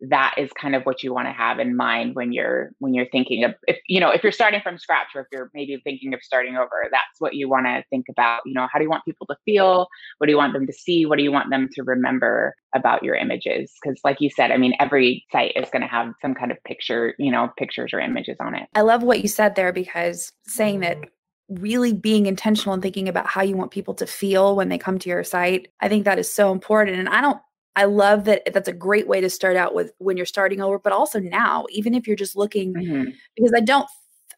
that 0.00 0.34
is 0.36 0.50
kind 0.52 0.74
of 0.74 0.82
what 0.84 1.02
you 1.02 1.12
want 1.12 1.26
to 1.26 1.32
have 1.32 1.58
in 1.58 1.74
mind 1.74 2.14
when 2.14 2.32
you're 2.32 2.70
when 2.78 2.92
you're 2.92 3.08
thinking 3.10 3.44
of 3.44 3.54
if 3.66 3.78
you 3.88 3.98
know 3.98 4.10
if 4.10 4.22
you're 4.22 4.32
starting 4.32 4.60
from 4.60 4.78
scratch 4.78 5.08
or 5.14 5.22
if 5.22 5.26
you're 5.32 5.50
maybe 5.54 5.80
thinking 5.84 6.12
of 6.12 6.20
starting 6.22 6.56
over 6.56 6.88
that's 6.90 7.18
what 7.18 7.34
you 7.34 7.48
want 7.48 7.64
to 7.64 7.82
think 7.88 8.04
about 8.10 8.40
you 8.44 8.52
know 8.52 8.68
how 8.70 8.78
do 8.78 8.84
you 8.84 8.90
want 8.90 9.04
people 9.04 9.26
to 9.26 9.36
feel 9.44 9.88
what 10.18 10.26
do 10.26 10.32
you 10.32 10.36
want 10.36 10.52
them 10.52 10.66
to 10.66 10.72
see 10.72 11.06
what 11.06 11.16
do 11.16 11.22
you 11.22 11.32
want 11.32 11.50
them 11.50 11.68
to 11.72 11.82
remember 11.82 12.54
about 12.74 13.02
your 13.02 13.14
images 13.14 13.72
because 13.82 13.98
like 14.04 14.20
you 14.20 14.28
said 14.28 14.50
i 14.50 14.56
mean 14.56 14.74
every 14.78 15.24
site 15.32 15.52
is 15.56 15.68
going 15.70 15.82
to 15.82 15.88
have 15.88 16.12
some 16.20 16.34
kind 16.34 16.52
of 16.52 16.62
picture 16.64 17.14
you 17.18 17.30
know 17.30 17.50
pictures 17.56 17.92
or 17.94 18.00
images 18.00 18.36
on 18.40 18.54
it 18.54 18.68
i 18.74 18.82
love 18.82 19.02
what 19.02 19.22
you 19.22 19.28
said 19.28 19.54
there 19.54 19.72
because 19.72 20.32
saying 20.46 20.80
that 20.80 20.98
mm-hmm. 20.98 21.62
really 21.62 21.94
being 21.94 22.26
intentional 22.26 22.74
and 22.74 22.82
thinking 22.82 23.08
about 23.08 23.26
how 23.26 23.42
you 23.42 23.56
want 23.56 23.70
people 23.70 23.94
to 23.94 24.06
feel 24.06 24.56
when 24.56 24.68
they 24.68 24.78
come 24.78 24.98
to 24.98 25.08
your 25.08 25.24
site. 25.24 25.68
I 25.80 25.88
think 25.88 26.04
that 26.04 26.18
is 26.18 26.32
so 26.32 26.52
important. 26.52 26.98
And 26.98 27.08
I 27.08 27.20
don't 27.20 27.40
I 27.76 27.84
love 27.84 28.24
that 28.24 28.42
that's 28.52 28.68
a 28.68 28.72
great 28.72 29.06
way 29.06 29.20
to 29.20 29.28
start 29.28 29.54
out 29.54 29.74
with 29.74 29.92
when 29.98 30.16
you're 30.16 30.26
starting 30.26 30.62
over, 30.62 30.78
but 30.78 30.94
also 30.94 31.20
now, 31.20 31.66
even 31.70 31.94
if 31.94 32.06
you're 32.06 32.16
just 32.16 32.34
looking, 32.34 32.72
mm-hmm. 32.72 33.10
because 33.36 33.52
I 33.54 33.60
don't, 33.60 33.86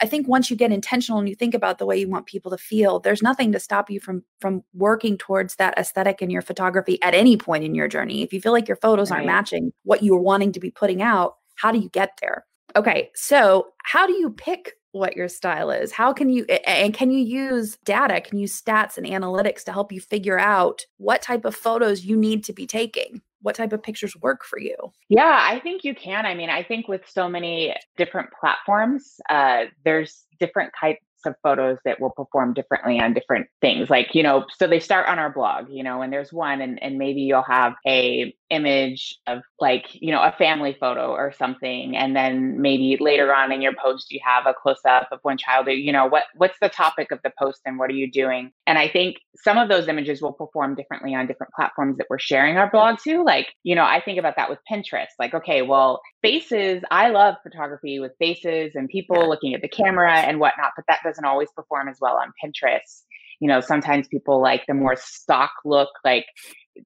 I 0.00 0.06
think 0.06 0.28
once 0.28 0.50
you 0.50 0.56
get 0.56 0.72
intentional 0.72 1.20
and 1.20 1.28
you 1.28 1.36
think 1.36 1.54
about 1.54 1.78
the 1.78 1.86
way 1.86 1.96
you 1.96 2.08
want 2.08 2.26
people 2.26 2.50
to 2.50 2.58
feel, 2.58 2.98
there's 2.98 3.22
nothing 3.22 3.52
to 3.52 3.60
stop 3.60 3.90
you 3.90 4.00
from 4.00 4.24
from 4.40 4.62
working 4.74 5.16
towards 5.16 5.54
that 5.56 5.78
aesthetic 5.78 6.20
in 6.20 6.30
your 6.30 6.42
photography 6.42 7.00
at 7.02 7.14
any 7.14 7.36
point 7.36 7.64
in 7.64 7.74
your 7.74 7.88
journey. 7.88 8.22
If 8.22 8.32
you 8.32 8.40
feel 8.40 8.52
like 8.52 8.68
your 8.68 8.76
photos 8.76 9.10
right. 9.10 9.18
aren't 9.18 9.26
matching 9.26 9.72
what 9.84 10.02
you're 10.02 10.20
wanting 10.20 10.52
to 10.52 10.60
be 10.60 10.70
putting 10.70 11.00
out, 11.00 11.36
how 11.54 11.70
do 11.72 11.78
you 11.78 11.88
get 11.90 12.18
there? 12.20 12.44
Okay, 12.76 13.10
so 13.14 13.68
how 13.84 14.06
do 14.06 14.12
you 14.14 14.30
pick 14.30 14.74
what 14.92 15.16
your 15.16 15.28
style 15.28 15.70
is? 15.70 15.92
How 15.92 16.12
can 16.12 16.28
you 16.28 16.44
and 16.44 16.92
can 16.92 17.10
you 17.10 17.24
use 17.24 17.76
data, 17.84 18.20
can 18.20 18.38
you 18.38 18.42
use 18.42 18.60
stats 18.60 18.98
and 18.98 19.06
analytics 19.06 19.64
to 19.64 19.72
help 19.72 19.92
you 19.92 20.00
figure 20.00 20.38
out 20.38 20.86
what 20.96 21.22
type 21.22 21.44
of 21.44 21.54
photos 21.54 22.04
you 22.04 22.16
need 22.16 22.44
to 22.44 22.52
be 22.52 22.66
taking? 22.66 23.20
What 23.42 23.54
type 23.54 23.72
of 23.72 23.82
pictures 23.82 24.14
work 24.20 24.44
for 24.44 24.58
you? 24.58 24.76
Yeah, 25.08 25.38
I 25.42 25.60
think 25.60 25.84
you 25.84 25.94
can. 25.94 26.26
I 26.26 26.34
mean, 26.34 26.50
I 26.50 26.62
think 26.62 26.88
with 26.88 27.02
so 27.08 27.28
many 27.28 27.74
different 27.96 28.30
platforms, 28.38 29.20
uh, 29.28 29.64
there's 29.84 30.24
different 30.40 30.72
types 30.78 31.00
of 31.24 31.34
photos 31.42 31.78
that 31.84 32.00
will 32.00 32.10
perform 32.10 32.54
differently 32.54 33.00
on 33.00 33.12
different 33.12 33.46
things. 33.60 33.90
Like, 33.90 34.14
you 34.14 34.22
know, 34.22 34.46
so 34.56 34.66
they 34.66 34.80
start 34.80 35.08
on 35.08 35.18
our 35.18 35.30
blog, 35.30 35.68
you 35.68 35.82
know, 35.82 36.02
and 36.02 36.12
there's 36.12 36.32
one 36.32 36.60
and, 36.60 36.82
and 36.82 36.98
maybe 36.98 37.22
you'll 37.22 37.42
have 37.42 37.74
a 37.86 38.34
image 38.50 39.16
of 39.26 39.40
like, 39.60 39.86
you 39.92 40.10
know, 40.10 40.22
a 40.22 40.32
family 40.32 40.76
photo 40.78 41.10
or 41.10 41.32
something. 41.32 41.96
And 41.96 42.16
then 42.16 42.60
maybe 42.60 42.96
later 43.00 43.34
on 43.34 43.52
in 43.52 43.60
your 43.60 43.74
post 43.74 44.10
you 44.10 44.20
have 44.24 44.46
a 44.46 44.54
close 44.54 44.80
up 44.88 45.08
of 45.12 45.20
one 45.22 45.36
child, 45.36 45.66
you 45.68 45.92
know, 45.92 46.06
what 46.06 46.24
what's 46.36 46.58
the 46.60 46.68
topic 46.68 47.10
of 47.10 47.20
the 47.22 47.32
post 47.38 47.60
and 47.64 47.78
what 47.78 47.90
are 47.90 47.94
you 47.94 48.10
doing? 48.10 48.52
And 48.66 48.78
I 48.78 48.88
think 48.88 49.16
some 49.36 49.58
of 49.58 49.68
those 49.68 49.88
images 49.88 50.22
will 50.22 50.32
perform 50.32 50.74
differently 50.74 51.14
on 51.14 51.26
different 51.26 51.52
platforms 51.54 51.96
that 51.98 52.06
we're 52.08 52.18
sharing 52.18 52.56
our 52.56 52.70
blog 52.70 52.98
to. 53.04 53.22
Like, 53.22 53.48
you 53.64 53.74
know, 53.74 53.84
I 53.84 54.00
think 54.00 54.18
about 54.18 54.36
that 54.36 54.50
with 54.50 54.58
Pinterest. 54.70 55.06
Like, 55.18 55.34
okay, 55.34 55.62
well, 55.62 56.00
faces, 56.22 56.82
I 56.90 57.10
love 57.10 57.36
photography 57.42 58.00
with 58.00 58.12
faces 58.18 58.72
and 58.74 58.88
people 58.88 59.28
looking 59.28 59.54
at 59.54 59.62
the 59.62 59.68
camera 59.68 60.18
and 60.18 60.40
whatnot, 60.40 60.72
but 60.76 60.84
that 60.88 61.00
doesn't 61.04 61.24
always 61.24 61.48
perform 61.54 61.88
as 61.88 61.98
well 62.00 62.16
on 62.16 62.32
Pinterest. 62.42 63.02
You 63.40 63.46
know, 63.46 63.60
sometimes 63.60 64.08
people 64.08 64.42
like 64.42 64.64
the 64.66 64.74
more 64.74 64.96
stock 64.96 65.52
look, 65.64 65.90
like 66.04 66.26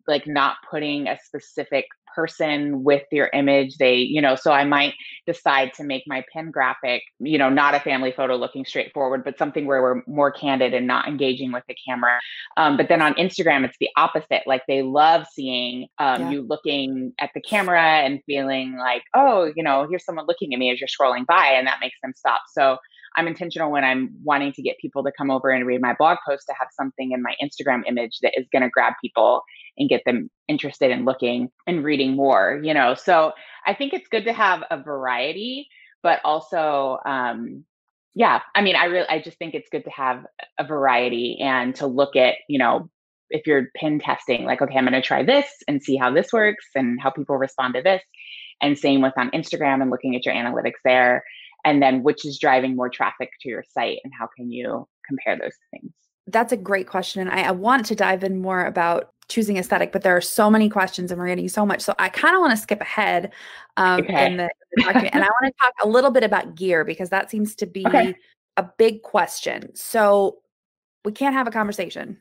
like 0.06 0.26
not 0.26 0.56
putting 0.70 1.08
a 1.08 1.18
specific 1.24 1.86
person 2.14 2.82
with 2.82 3.02
your 3.10 3.30
image 3.32 3.76
they 3.78 3.96
you 3.96 4.20
know 4.20 4.34
so 4.34 4.52
i 4.52 4.64
might 4.64 4.94
decide 5.26 5.72
to 5.72 5.82
make 5.82 6.02
my 6.06 6.22
pin 6.32 6.50
graphic 6.50 7.02
you 7.20 7.38
know 7.38 7.48
not 7.48 7.74
a 7.74 7.80
family 7.80 8.12
photo 8.12 8.36
looking 8.36 8.64
straightforward 8.64 9.24
but 9.24 9.38
something 9.38 9.66
where 9.66 9.80
we're 9.80 10.02
more 10.06 10.30
candid 10.30 10.74
and 10.74 10.86
not 10.86 11.08
engaging 11.08 11.52
with 11.52 11.62
the 11.68 11.76
camera 11.86 12.18
um, 12.56 12.76
but 12.76 12.88
then 12.88 13.00
on 13.00 13.14
instagram 13.14 13.64
it's 13.64 13.76
the 13.80 13.88
opposite 13.96 14.42
like 14.46 14.62
they 14.68 14.82
love 14.82 15.24
seeing 15.32 15.86
um, 15.98 16.22
yeah. 16.22 16.30
you 16.30 16.42
looking 16.42 17.12
at 17.18 17.30
the 17.34 17.40
camera 17.40 17.80
and 17.80 18.20
feeling 18.26 18.76
like 18.78 19.02
oh 19.14 19.50
you 19.56 19.62
know 19.62 19.86
here's 19.88 20.04
someone 20.04 20.26
looking 20.26 20.52
at 20.52 20.58
me 20.58 20.70
as 20.70 20.80
you're 20.80 20.88
scrolling 20.88 21.26
by 21.26 21.46
and 21.46 21.66
that 21.66 21.78
makes 21.80 21.96
them 22.02 22.12
stop 22.14 22.42
so 22.52 22.76
I'm 23.16 23.26
intentional 23.26 23.70
when 23.70 23.84
I'm 23.84 24.10
wanting 24.22 24.52
to 24.54 24.62
get 24.62 24.78
people 24.78 25.02
to 25.04 25.12
come 25.16 25.30
over 25.30 25.50
and 25.50 25.66
read 25.66 25.80
my 25.80 25.94
blog 25.98 26.18
post 26.26 26.44
to 26.48 26.54
have 26.58 26.68
something 26.72 27.12
in 27.12 27.22
my 27.22 27.34
Instagram 27.42 27.82
image 27.86 28.18
that 28.22 28.32
is 28.36 28.46
going 28.52 28.62
to 28.62 28.70
grab 28.70 28.94
people 29.02 29.42
and 29.78 29.88
get 29.88 30.02
them 30.04 30.30
interested 30.48 30.90
in 30.90 31.04
looking 31.04 31.48
and 31.66 31.84
reading 31.84 32.16
more, 32.16 32.60
you 32.62 32.74
know. 32.74 32.94
So 32.94 33.32
I 33.66 33.74
think 33.74 33.92
it's 33.92 34.08
good 34.08 34.24
to 34.24 34.32
have 34.32 34.62
a 34.70 34.82
variety, 34.82 35.68
but 36.02 36.20
also 36.24 36.98
um 37.06 37.64
yeah, 38.14 38.42
I 38.54 38.60
mean, 38.60 38.76
I 38.76 38.84
really 38.86 39.08
I 39.08 39.20
just 39.22 39.38
think 39.38 39.54
it's 39.54 39.70
good 39.70 39.84
to 39.84 39.90
have 39.90 40.26
a 40.58 40.64
variety 40.64 41.38
and 41.40 41.74
to 41.76 41.86
look 41.86 42.14
at, 42.14 42.34
you 42.48 42.58
know, 42.58 42.90
if 43.30 43.46
you're 43.46 43.68
pin 43.74 43.98
testing, 43.98 44.44
like, 44.44 44.60
okay, 44.60 44.76
I'm 44.76 44.84
going 44.84 44.92
to 44.92 45.00
try 45.00 45.22
this 45.22 45.46
and 45.66 45.82
see 45.82 45.96
how 45.96 46.12
this 46.12 46.32
works 46.32 46.66
and 46.74 47.00
how 47.00 47.08
people 47.10 47.36
respond 47.36 47.74
to 47.74 47.82
this. 47.82 48.02
And 48.60 48.78
same 48.78 49.00
with 49.00 49.14
on 49.16 49.30
Instagram 49.30 49.80
and 49.80 49.90
looking 49.90 50.14
at 50.14 50.26
your 50.26 50.34
analytics 50.34 50.80
there 50.84 51.24
and 51.64 51.82
then 51.82 52.02
which 52.02 52.24
is 52.24 52.38
driving 52.38 52.76
more 52.76 52.88
traffic 52.88 53.30
to 53.40 53.48
your 53.48 53.64
site 53.72 53.98
and 54.04 54.12
how 54.18 54.28
can 54.36 54.50
you 54.50 54.86
compare 55.06 55.36
those 55.36 55.56
things 55.70 55.92
that's 56.28 56.52
a 56.52 56.56
great 56.56 56.86
question 56.86 57.28
I, 57.28 57.42
I 57.42 57.50
want 57.50 57.86
to 57.86 57.94
dive 57.94 58.24
in 58.24 58.40
more 58.40 58.64
about 58.64 59.12
choosing 59.28 59.56
aesthetic 59.56 59.92
but 59.92 60.02
there 60.02 60.16
are 60.16 60.22
so 60.22 60.50
many 60.50 60.68
questions 60.68 61.10
and 61.10 61.20
we're 61.20 61.28
getting 61.28 61.48
so 61.48 61.64
much 61.64 61.80
so 61.80 61.94
i 61.98 62.08
kind 62.08 62.34
of 62.34 62.40
want 62.40 62.52
to 62.52 62.56
skip 62.56 62.80
ahead 62.80 63.32
um, 63.76 64.00
okay. 64.00 64.26
in 64.26 64.36
the, 64.36 64.50
the 64.74 64.82
document 64.82 65.14
and 65.14 65.24
i 65.24 65.28
want 65.28 65.46
to 65.46 65.52
talk 65.60 65.72
a 65.82 65.88
little 65.88 66.10
bit 66.10 66.24
about 66.24 66.54
gear 66.54 66.84
because 66.84 67.08
that 67.10 67.30
seems 67.30 67.54
to 67.54 67.66
be 67.66 67.86
okay. 67.86 68.14
a 68.56 68.66
big 68.78 69.02
question 69.02 69.74
so 69.74 70.38
we 71.04 71.12
can't 71.12 71.34
have 71.34 71.46
a 71.46 71.50
conversation 71.50 72.18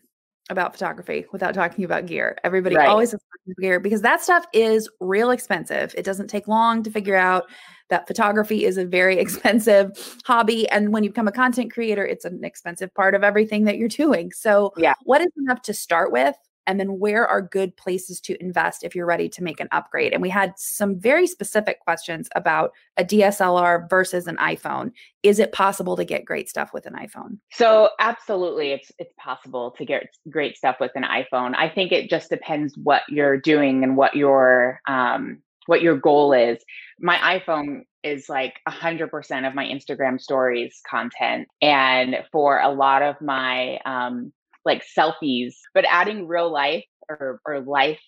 about 0.51 0.73
photography 0.73 1.25
without 1.31 1.53
talking 1.53 1.83
about 1.83 2.05
gear. 2.05 2.37
Everybody 2.43 2.75
right. 2.75 2.87
always 2.87 3.11
has 3.11 3.21
gear 3.59 3.79
because 3.79 4.01
that 4.01 4.21
stuff 4.21 4.45
is 4.53 4.89
real 4.99 5.31
expensive. 5.31 5.93
It 5.97 6.03
doesn't 6.03 6.27
take 6.27 6.47
long 6.47 6.83
to 6.83 6.91
figure 6.91 7.15
out 7.15 7.49
that 7.89 8.07
photography 8.07 8.65
is 8.65 8.77
a 8.77 8.85
very 8.85 9.17
expensive 9.19 10.19
hobby. 10.25 10.69
And 10.69 10.93
when 10.93 11.03
you 11.03 11.09
become 11.09 11.27
a 11.27 11.31
content 11.31 11.73
creator, 11.73 12.05
it's 12.05 12.25
an 12.25 12.43
expensive 12.43 12.93
part 12.93 13.15
of 13.15 13.23
everything 13.23 13.63
that 13.65 13.77
you're 13.77 13.87
doing. 13.87 14.31
So, 14.31 14.73
yeah. 14.77 14.93
what 15.03 15.21
is 15.21 15.29
enough 15.37 15.61
to 15.63 15.73
start 15.73 16.11
with? 16.11 16.35
And 16.71 16.79
then 16.79 16.99
where 16.99 17.27
are 17.27 17.41
good 17.41 17.75
places 17.75 18.21
to 18.21 18.41
invest 18.41 18.85
if 18.85 18.95
you're 18.95 19.05
ready 19.05 19.27
to 19.27 19.43
make 19.43 19.59
an 19.59 19.67
upgrade? 19.73 20.13
And 20.13 20.21
we 20.21 20.29
had 20.29 20.53
some 20.55 20.97
very 20.97 21.27
specific 21.27 21.81
questions 21.81 22.29
about 22.33 22.71
a 22.95 23.03
DSLR 23.03 23.89
versus 23.89 24.25
an 24.25 24.37
iPhone. 24.37 24.93
Is 25.21 25.37
it 25.37 25.51
possible 25.51 25.97
to 25.97 26.05
get 26.05 26.23
great 26.23 26.47
stuff 26.47 26.71
with 26.73 26.85
an 26.85 26.93
iPhone? 26.93 27.39
So 27.51 27.89
absolutely 27.99 28.71
it's 28.71 28.89
it's 28.99 29.13
possible 29.19 29.71
to 29.71 29.83
get 29.83 30.07
great 30.29 30.55
stuff 30.55 30.77
with 30.79 30.91
an 30.95 31.03
iPhone. 31.03 31.55
I 31.57 31.67
think 31.67 31.91
it 31.91 32.09
just 32.09 32.29
depends 32.29 32.73
what 32.77 33.01
you're 33.09 33.37
doing 33.37 33.83
and 33.83 33.97
what 33.97 34.15
your 34.15 34.79
um 34.87 35.43
what 35.65 35.81
your 35.81 35.97
goal 35.97 36.31
is. 36.31 36.57
My 37.01 37.17
iPhone 37.17 37.81
is 38.01 38.29
like 38.29 38.55
100% 38.67 39.47
of 39.47 39.53
my 39.53 39.65
Instagram 39.65 40.19
stories 40.19 40.81
content 40.89 41.49
and 41.61 42.15
for 42.31 42.61
a 42.61 42.69
lot 42.69 43.01
of 43.01 43.19
my 43.19 43.77
um 43.85 44.31
like 44.65 44.83
selfies, 44.97 45.55
but 45.73 45.85
adding 45.89 46.27
real 46.27 46.51
life 46.51 46.85
or, 47.09 47.39
or 47.45 47.59
life 47.61 47.99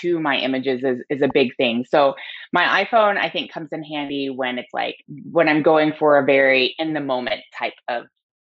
to 0.00 0.20
my 0.20 0.38
images 0.38 0.82
is, 0.84 1.02
is 1.08 1.22
a 1.22 1.30
big 1.32 1.54
thing. 1.56 1.84
So 1.88 2.14
my 2.52 2.84
iPhone, 2.84 3.16
I 3.16 3.30
think, 3.30 3.52
comes 3.52 3.68
in 3.72 3.82
handy 3.82 4.30
when 4.30 4.58
it's 4.58 4.72
like 4.72 4.96
when 5.30 5.48
I'm 5.48 5.62
going 5.62 5.92
for 5.98 6.18
a 6.18 6.24
very 6.24 6.74
in 6.78 6.94
the 6.94 7.00
moment 7.00 7.42
type 7.56 7.74
of 7.88 8.04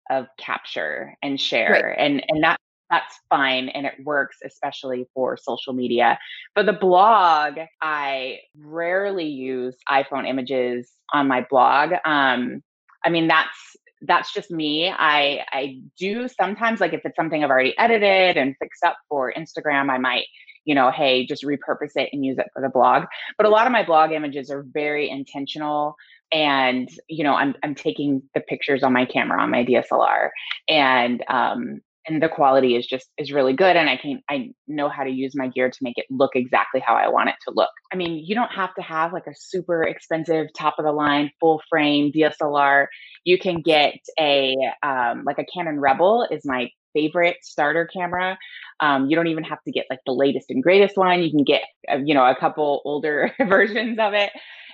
of 0.10 0.28
capture 0.38 1.16
and 1.22 1.40
share. 1.40 1.96
Right. 1.98 2.06
And 2.06 2.24
and 2.30 2.44
that 2.44 2.60
that's 2.92 3.20
fine 3.30 3.70
and 3.70 3.88
it 3.88 3.94
works 4.04 4.38
especially 4.46 5.08
for 5.14 5.38
social 5.38 5.74
media. 5.74 6.20
For 6.54 6.64
the 6.64 6.74
blog, 6.74 7.58
I 7.82 8.40
rarely 8.60 9.26
use 9.26 9.76
iPhone 9.90 10.30
images 10.30 10.92
on 11.12 11.28
my 11.28 11.46
blog. 11.50 11.94
Um, 12.06 12.62
I 13.04 13.10
mean 13.10 13.28
that's 13.28 13.75
that's 14.08 14.34
just 14.34 14.52
me. 14.52 14.90
I 14.90 15.46
I 15.52 15.82
do 15.98 16.28
sometimes 16.28 16.80
like 16.80 16.94
if 16.94 17.02
it's 17.06 17.16
something 17.16 17.44
I've 17.44 17.50
already 17.50 17.78
edited 17.78 18.38
and 18.38 18.56
fixed 18.60 18.84
up 18.84 18.98
for 19.10 19.34
Instagram, 19.34 19.90
I 19.90 19.98
might, 19.98 20.26
you 20.66 20.76
know, 20.76 20.92
hey, 20.92 21.26
just 21.26 21.44
repurpose 21.44 21.96
it 21.96 22.10
and 22.14 22.26
use 22.26 22.38
it 22.38 22.48
for 22.54 22.62
the 22.62 22.70
blog. 22.70 23.06
But 23.38 23.48
a 23.48 23.50
lot 23.50 23.68
of 23.68 23.74
my 23.74 23.84
blog 23.84 24.12
images 24.12 24.50
are 24.50 24.66
very 24.74 25.10
intentional 25.10 25.96
and 26.32 26.90
you 27.08 27.24
know 27.24 27.36
i'm 27.36 27.54
i'm 27.64 27.76
taking 27.76 28.22
the 28.34 28.42
pictures 28.42 28.82
on 28.82 28.92
my 28.92 29.06
camera 29.06 29.40
on 29.42 29.52
my 29.52 29.64
DSLR 29.64 30.30
and 30.68 31.24
um 31.30 31.82
and 32.08 32.22
the 32.22 32.30
quality 32.30 32.76
is 32.76 32.86
just 32.86 33.08
is 33.18 33.32
really 33.32 33.54
good 33.54 33.76
and 33.76 33.90
i 33.90 33.98
can 33.98 34.22
i 34.30 34.50
know 34.68 34.90
how 34.90 35.04
to 35.04 35.10
use 35.10 35.34
my 35.36 35.48
gear 35.48 35.70
to 35.70 35.78
make 35.82 35.98
it 35.98 36.06
look 36.10 36.36
exactly 36.36 36.80
how 36.80 36.96
i 36.96 37.08
want 37.08 37.30
it 37.30 37.36
to 37.44 37.52
look. 37.56 37.70
I 37.92 37.96
mean 37.96 38.24
you 38.26 38.36
don't 38.36 38.52
have 38.52 38.74
to 38.76 38.82
have 38.82 39.14
like 39.14 39.28
a 39.28 39.36
super 39.36 39.84
expensive 39.84 40.48
top 40.58 40.76
of 40.80 40.86
the 40.86 40.92
line 40.92 41.32
full 41.40 41.62
frame 41.70 42.12
dslr 42.12 42.88
you 43.24 43.38
can 43.38 43.62
get 43.62 43.96
a 44.20 44.56
um, 44.84 45.24
like 45.26 45.40
a 45.40 45.46
canon 45.46 45.80
rebel 45.80 46.28
is 46.30 46.46
my 46.46 46.70
favorite 46.94 47.38
starter 47.42 47.86
camera. 47.92 48.38
Um, 48.80 49.10
you 49.10 49.16
don't 49.16 49.28
even 49.28 49.44
have 49.44 49.62
to 49.64 49.72
get 49.72 49.86
like 49.90 50.00
the 50.06 50.14
latest 50.14 50.50
and 50.50 50.64
greatest 50.64 50.96
one. 50.96 51.22
You 51.22 51.30
can 51.30 51.44
get 51.44 51.62
uh, 51.92 51.98
you 51.98 52.14
know 52.14 52.26
a 52.26 52.36
couple 52.36 52.82
older 52.86 53.32
versions 53.48 54.00
of 54.00 54.14
it 54.14 54.32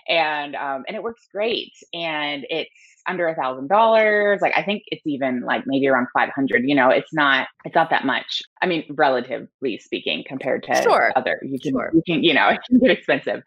and 0.08 0.56
um, 0.56 0.84
and 0.88 0.96
it 0.96 1.04
works 1.04 1.28
great 1.32 1.74
and 1.94 2.46
it's 2.50 2.70
under 3.08 3.28
a 3.28 3.36
thousand 3.36 3.68
dollars 3.68 4.40
like 4.42 4.54
i 4.56 4.64
think 4.64 4.84
it's 4.88 5.06
even 5.06 5.42
like 5.42 5.64
maybe 5.66 5.88
around 5.88 6.08
500 6.14 6.64
you 6.68 6.76
know 6.76 6.90
it's 6.90 7.14
not 7.14 7.48
it's 7.66 7.76
not 7.76 7.90
that 7.90 8.06
much 8.06 8.42
i 8.62 8.66
mean 8.66 8.84
relatively 8.92 9.78
speaking 9.78 10.24
compared 10.28 10.64
to 10.64 10.76
sure. 10.82 11.12
other 11.16 11.40
you 11.44 11.60
can 11.60 11.72
sure. 11.72 11.92
you 11.94 12.04
can 12.06 12.24
you 12.24 12.34
know 12.34 12.48
it 12.50 12.60
can 12.68 12.80
get 12.80 12.92
expensive 12.92 13.42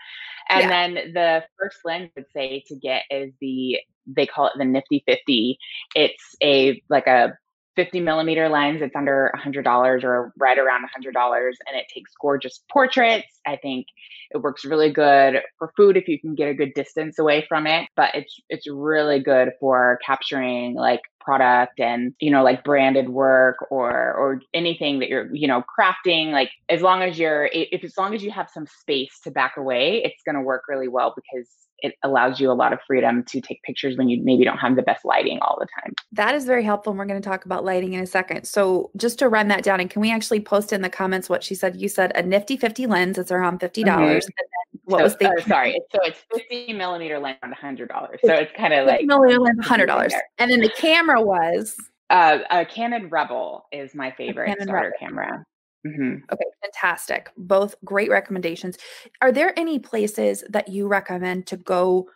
and 0.49 0.62
yeah. 0.62 0.68
then 0.68 1.12
the 1.14 1.44
first 1.58 1.78
lens 1.84 2.11
I 2.16 2.20
would 2.20 2.26
say 2.32 2.62
to 2.68 2.76
get 2.76 3.04
is 3.11 3.32
the 3.40 3.78
they 4.06 4.26
call 4.26 4.46
it 4.46 4.52
the 4.56 4.64
nifty 4.64 5.02
50 5.06 5.58
it's 5.94 6.37
a 6.42 6.82
like 6.88 7.06
a 7.06 7.37
50 7.76 8.00
millimeter 8.00 8.49
lens. 8.49 8.83
It's 8.83 8.97
under 8.97 9.33
$100 9.37 10.04
or 10.04 10.33
right 10.38 10.59
around 10.59 10.83
$100 10.83 11.07
and 11.16 11.76
it 11.76 11.87
takes 11.93 12.12
gorgeous 12.21 12.61
portraits. 12.71 13.40
I 13.47 13.57
think 13.57 13.87
it 14.31 14.38
works 14.38 14.64
really 14.64 14.93
good 14.93 15.40
for 15.59 15.73
food 15.76 15.97
if 15.97 16.09
you 16.09 16.21
can 16.21 16.35
get 16.35 16.49
a 16.49 16.54
good 16.54 16.75
distance 16.75 17.19
away 17.19 17.45
from 17.49 17.66
it, 17.66 17.88
but 17.97 18.14
it's 18.14 18.35
it's 18.49 18.69
really 18.69 19.21
good 19.21 19.50
for 19.61 19.99
capturing 20.04 20.75
like 20.75 21.00
product 21.21 21.81
and 21.81 22.14
you 22.21 22.31
know 22.31 22.45
like 22.45 22.62
branded 22.64 23.09
work 23.09 23.57
or 23.71 23.90
or 23.90 24.40
anything 24.52 24.99
that 24.99 25.09
you're 25.09 25.35
you 25.35 25.49
know 25.49 25.62
crafting 25.78 26.33
like 26.33 26.50
as 26.69 26.83
long 26.83 27.02
as 27.02 27.19
you're 27.19 27.49
if 27.52 27.83
as 27.83 27.95
long 27.97 28.14
as 28.14 28.23
you 28.23 28.31
have 28.31 28.49
some 28.52 28.66
space 28.81 29.21
to 29.25 29.31
back 29.31 29.57
away 29.57 30.02
it's 30.04 30.23
going 30.26 30.35
to 30.35 30.43
work 30.43 30.64
really 30.69 30.88
well 30.88 31.14
because 31.16 31.49
it 31.78 31.95
allows 32.02 32.40
you 32.40 32.50
a 32.50 32.54
lot 32.54 32.73
of 32.73 32.78
freedom 32.87 33.25
to 33.25 33.40
take 33.40 33.62
pictures 33.62 33.97
when 33.97 34.09
you 34.09 34.23
maybe 34.23 34.45
don't 34.45 34.59
have 34.59 34.76
the 34.76 34.83
best 34.83 35.04
lighting 35.04 35.38
all 35.40 35.59
the 35.59 35.66
time. 35.81 35.93
That 36.12 36.35
is 36.35 36.45
very 36.45 36.64
helpful. 36.64 36.93
And 36.93 36.99
we're 36.99 37.07
going 37.07 37.21
to 37.21 37.28
talk 37.28 37.45
about 37.45 37.64
lighting 37.64 37.93
in 37.93 38.00
a 38.02 38.07
second. 38.07 38.47
So 38.47 38.90
just 38.97 39.19
to 39.19 39.28
run 39.28 39.49
that 39.49 39.62
down, 39.62 39.81
and 39.81 39.90
can 39.90 40.00
we 40.00 40.11
actually 40.11 40.40
post 40.40 40.73
in 40.73 40.83
the 40.83 40.88
comments 40.88 41.28
what 41.28 41.43
she 41.45 41.54
said? 41.54 41.81
You 41.81 41.88
said 41.88 42.12
a 42.14 42.23
nifty 42.23 42.57
50 42.57 42.87
lens, 42.87 43.19
it's 43.19 43.31
around 43.31 43.61
$50. 43.61 43.85
dollars 43.85 44.26
mm-hmm. 44.26 44.78
what 44.85 44.99
so, 44.99 45.04
was 45.04 45.16
the 45.16 45.28
uh, 45.28 45.40
sorry, 45.47 45.78
so 45.93 45.99
it's 46.04 46.21
50 46.33 46.73
millimeter 46.73 47.19
lens 47.19 47.38
on 47.43 47.52
$100. 47.52 47.88
So 48.25 48.33
it's 48.33 48.52
kind 48.57 48.73
of 48.73 48.87
like 48.87 49.04
millimeter 49.04 49.40
lens, 49.40 49.61
$100. 49.61 50.11
And 50.38 50.50
then 50.50 50.61
the 50.61 50.71
camera 50.71 51.21
was 51.21 51.76
uh, 52.11 52.38
a 52.50 52.64
Canon 52.64 53.09
Rebel 53.09 53.66
is 53.73 53.95
my 53.95 54.11
favorite 54.12 54.57
starter 54.62 54.73
Rebel. 54.73 54.99
camera. 55.00 55.47
Mm-hmm. 55.86 56.24
Okay, 56.32 56.44
fantastic. 56.62 57.30
Both 57.36 57.74
great 57.84 58.10
recommendations. 58.10 58.78
Are 59.20 59.30
there 59.32 59.58
any 59.58 59.78
places 59.78 60.42
that 60.48 60.68
you 60.68 60.88
recommend 60.88 61.46
to 61.48 61.56
go 61.58 62.08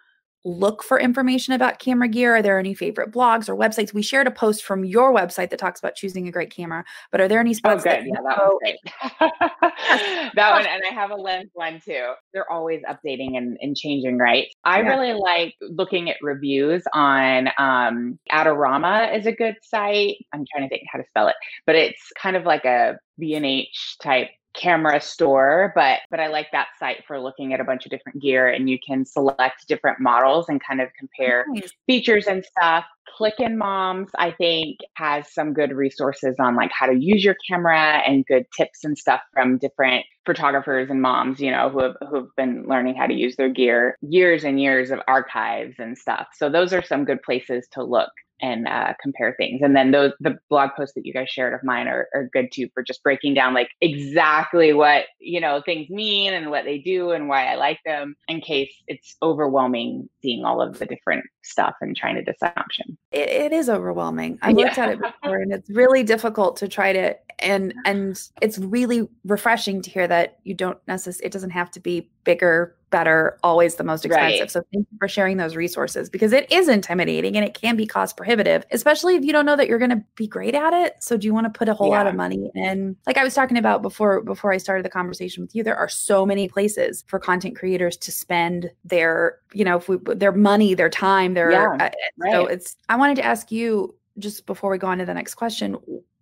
look 0.48 0.82
for 0.82 0.98
information 0.98 1.54
about 1.54 1.78
camera 1.78 2.08
gear? 2.08 2.36
Are 2.36 2.42
there 2.42 2.58
any 2.58 2.74
favorite 2.74 3.12
blogs 3.12 3.48
or 3.48 3.56
websites? 3.56 3.92
We 3.92 4.02
shared 4.02 4.26
a 4.26 4.30
post 4.30 4.64
from 4.64 4.84
your 4.84 5.14
website 5.14 5.50
that 5.50 5.58
talks 5.58 5.78
about 5.78 5.94
choosing 5.94 6.28
a 6.28 6.32
great 6.32 6.50
camera, 6.50 6.84
but 7.10 7.20
are 7.20 7.28
there 7.28 7.40
any 7.40 7.54
spots? 7.54 7.84
Oh, 7.86 7.90
good. 7.90 8.06
yeah, 8.06 8.20
that 8.24 8.38
one's 8.38 8.58
great. 8.60 8.78
that 10.34 10.52
one, 10.52 10.66
and 10.66 10.82
I 10.90 10.94
have 10.94 11.10
a 11.10 11.16
lens 11.16 11.50
one 11.54 11.80
too. 11.84 12.12
They're 12.32 12.50
always 12.50 12.82
updating 12.82 13.36
and, 13.36 13.56
and 13.60 13.76
changing, 13.76 14.18
right? 14.18 14.48
I 14.64 14.80
yeah. 14.80 14.88
really 14.88 15.12
like 15.12 15.54
looking 15.60 16.10
at 16.10 16.16
reviews 16.22 16.82
on 16.94 17.48
um, 17.58 18.18
Adorama 18.32 19.16
is 19.16 19.26
a 19.26 19.32
good 19.32 19.56
site. 19.62 20.16
I'm 20.32 20.44
trying 20.52 20.68
to 20.68 20.68
think 20.68 20.84
how 20.90 20.98
to 20.98 21.04
spell 21.08 21.28
it, 21.28 21.36
but 21.66 21.74
it's 21.74 22.12
kind 22.20 22.36
of 22.36 22.44
like 22.44 22.64
a 22.64 22.98
B&H 23.18 23.96
type 24.02 24.28
camera 24.54 25.00
store 25.00 25.72
but 25.74 26.00
but 26.10 26.20
i 26.20 26.26
like 26.26 26.48
that 26.52 26.68
site 26.78 27.04
for 27.06 27.20
looking 27.20 27.52
at 27.52 27.60
a 27.60 27.64
bunch 27.64 27.84
of 27.84 27.90
different 27.90 28.20
gear 28.20 28.48
and 28.48 28.68
you 28.68 28.78
can 28.84 29.04
select 29.04 29.66
different 29.68 30.00
models 30.00 30.46
and 30.48 30.60
kind 30.62 30.80
of 30.80 30.88
compare 30.98 31.44
nice. 31.48 31.70
features 31.86 32.26
and 32.26 32.44
stuff 32.44 32.84
Clickin' 33.16 33.58
Moms, 33.58 34.10
I 34.16 34.30
think, 34.30 34.78
has 34.94 35.32
some 35.32 35.52
good 35.52 35.72
resources 35.72 36.36
on 36.38 36.54
like 36.54 36.70
how 36.72 36.86
to 36.86 36.96
use 36.96 37.24
your 37.24 37.36
camera 37.48 38.02
and 38.06 38.24
good 38.26 38.46
tips 38.56 38.84
and 38.84 38.96
stuff 38.96 39.20
from 39.32 39.58
different 39.58 40.04
photographers 40.24 40.90
and 40.90 41.02
moms, 41.02 41.40
you 41.40 41.50
know, 41.50 41.68
who 41.70 41.82
have 41.82 41.96
who've 42.08 42.34
been 42.36 42.66
learning 42.68 42.94
how 42.94 43.06
to 43.06 43.14
use 43.14 43.36
their 43.36 43.48
gear, 43.48 43.96
years 44.02 44.44
and 44.44 44.60
years 44.60 44.90
of 44.90 45.00
archives 45.08 45.76
and 45.78 45.96
stuff. 45.96 46.28
So 46.34 46.48
those 46.48 46.72
are 46.72 46.82
some 46.82 47.04
good 47.04 47.22
places 47.22 47.66
to 47.72 47.82
look 47.82 48.10
and 48.40 48.68
uh, 48.68 48.94
compare 49.00 49.34
things. 49.36 49.60
And 49.62 49.74
then 49.74 49.90
those 49.90 50.12
the 50.20 50.38
blog 50.48 50.70
posts 50.76 50.94
that 50.94 51.04
you 51.04 51.12
guys 51.12 51.28
shared 51.28 51.54
of 51.54 51.62
mine 51.62 51.88
are, 51.88 52.08
are 52.14 52.28
good 52.32 52.50
too 52.52 52.68
for 52.74 52.82
just 52.82 53.02
breaking 53.02 53.34
down 53.34 53.54
like 53.54 53.70
exactly 53.80 54.72
what 54.72 55.04
you 55.18 55.40
know 55.40 55.62
things 55.64 55.88
mean 55.90 56.32
and 56.32 56.50
what 56.50 56.64
they 56.64 56.78
do 56.78 57.10
and 57.10 57.28
why 57.28 57.46
I 57.46 57.56
like 57.56 57.78
them 57.84 58.14
in 58.28 58.40
case 58.40 58.72
it's 58.86 59.16
overwhelming 59.22 60.08
seeing 60.22 60.44
all 60.44 60.60
of 60.60 60.78
the 60.78 60.86
different 60.86 61.24
stuff 61.42 61.74
and 61.80 61.96
trying 61.96 62.14
to 62.16 62.22
decide 62.22 62.52
option. 62.56 62.96
it, 63.12 63.28
it 63.28 63.52
is 63.52 63.68
overwhelming. 63.68 64.38
I've 64.42 64.56
looked 64.56 64.78
at 64.78 64.90
it 64.90 65.00
before 65.00 65.38
and 65.38 65.52
it's 65.52 65.70
really 65.70 66.02
difficult 66.02 66.56
to 66.58 66.68
try 66.68 66.92
to 66.92 67.16
and 67.40 67.74
and 67.84 68.20
it's 68.40 68.58
really 68.58 69.08
refreshing 69.24 69.82
to 69.82 69.90
hear 69.90 70.06
that 70.08 70.38
you 70.44 70.54
don't 70.54 70.78
necessarily 70.86 71.26
it 71.26 71.32
doesn't 71.32 71.50
have 71.50 71.70
to 71.72 71.80
be 71.80 72.10
bigger 72.24 72.74
better, 72.90 73.38
always 73.42 73.76
the 73.76 73.84
most 73.84 74.04
expensive. 74.04 74.40
Right. 74.40 74.50
So 74.50 74.62
thank 74.72 74.86
you 74.90 74.98
for 74.98 75.08
sharing 75.08 75.36
those 75.36 75.56
resources 75.56 76.08
because 76.08 76.32
it 76.32 76.50
is 76.50 76.68
intimidating 76.68 77.36
and 77.36 77.44
it 77.44 77.54
can 77.54 77.76
be 77.76 77.86
cost 77.86 78.16
prohibitive, 78.16 78.64
especially 78.70 79.16
if 79.16 79.24
you 79.24 79.32
don't 79.32 79.46
know 79.46 79.56
that 79.56 79.68
you're 79.68 79.78
going 79.78 79.90
to 79.90 80.02
be 80.14 80.26
great 80.26 80.54
at 80.54 80.72
it. 80.72 80.96
So 81.00 81.16
do 81.16 81.26
you 81.26 81.34
want 81.34 81.52
to 81.52 81.56
put 81.56 81.68
a 81.68 81.74
whole 81.74 81.90
yeah. 81.90 81.98
lot 81.98 82.06
of 82.06 82.14
money 82.14 82.50
in? 82.54 82.96
Like 83.06 83.16
I 83.16 83.24
was 83.24 83.34
talking 83.34 83.56
about 83.56 83.82
before 83.82 84.22
before 84.22 84.52
I 84.52 84.58
started 84.58 84.84
the 84.84 84.90
conversation 84.90 85.42
with 85.42 85.54
you, 85.54 85.62
there 85.62 85.76
are 85.76 85.88
so 85.88 86.24
many 86.24 86.48
places 86.48 87.04
for 87.06 87.18
content 87.18 87.56
creators 87.56 87.96
to 87.98 88.12
spend 88.12 88.70
their, 88.84 89.38
you 89.52 89.64
know, 89.64 89.82
we, 89.88 89.98
their 90.14 90.32
money, 90.32 90.74
their 90.74 90.90
time, 90.90 91.34
their 91.34 91.50
yeah, 91.50 91.76
uh, 91.80 91.90
right. 92.18 92.32
so 92.32 92.46
it's 92.46 92.76
I 92.88 92.96
wanted 92.96 93.16
to 93.16 93.24
ask 93.24 93.50
you 93.52 93.94
just 94.18 94.46
before 94.46 94.70
we 94.70 94.78
go 94.78 94.88
on 94.88 94.98
to 94.98 95.04
the 95.04 95.14
next 95.14 95.34
question, 95.34 95.76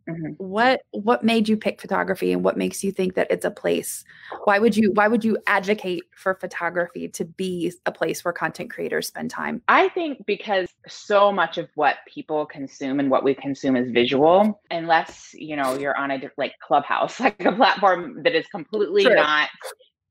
Mm-hmm. 0.08 0.32
What 0.38 0.82
what 0.92 1.25
made 1.25 1.48
you 1.48 1.56
pick 1.56 1.80
photography 1.80 2.32
and 2.32 2.44
what 2.44 2.56
makes 2.56 2.84
you 2.84 2.92
think 2.92 3.14
that 3.14 3.26
it's 3.28 3.44
a 3.44 3.50
place? 3.50 4.04
Why 4.44 4.58
would 4.58 4.76
you 4.76 4.92
why 4.92 5.08
would 5.08 5.25
you 5.25 5.36
advocate 5.46 6.04
for 6.14 6.34
photography 6.34 7.08
to 7.08 7.25
be 7.25 7.72
a 7.86 7.92
place 7.92 8.25
where 8.25 8.32
content 8.32 8.70
creators 8.70 9.08
spend 9.08 9.30
time? 9.30 9.62
I 9.66 9.88
think 9.88 10.25
because 10.25 10.68
so 10.86 11.32
much 11.32 11.58
of 11.58 11.68
what 11.75 11.96
people 12.06 12.46
consume 12.46 13.00
and 13.00 13.10
what 13.10 13.25
we 13.25 13.34
consume 13.34 13.75
is 13.76 13.90
visual 13.90 14.60
unless, 14.70 15.30
you 15.34 15.56
know, 15.56 15.76
you're 15.76 15.96
on 15.96 16.12
a 16.12 16.20
like 16.36 16.52
Clubhouse, 16.62 17.18
like 17.20 17.44
a 17.44 17.52
platform 17.52 18.22
that 18.22 18.34
is 18.34 18.46
completely 18.46 19.04
True. 19.04 19.16
not 19.16 19.48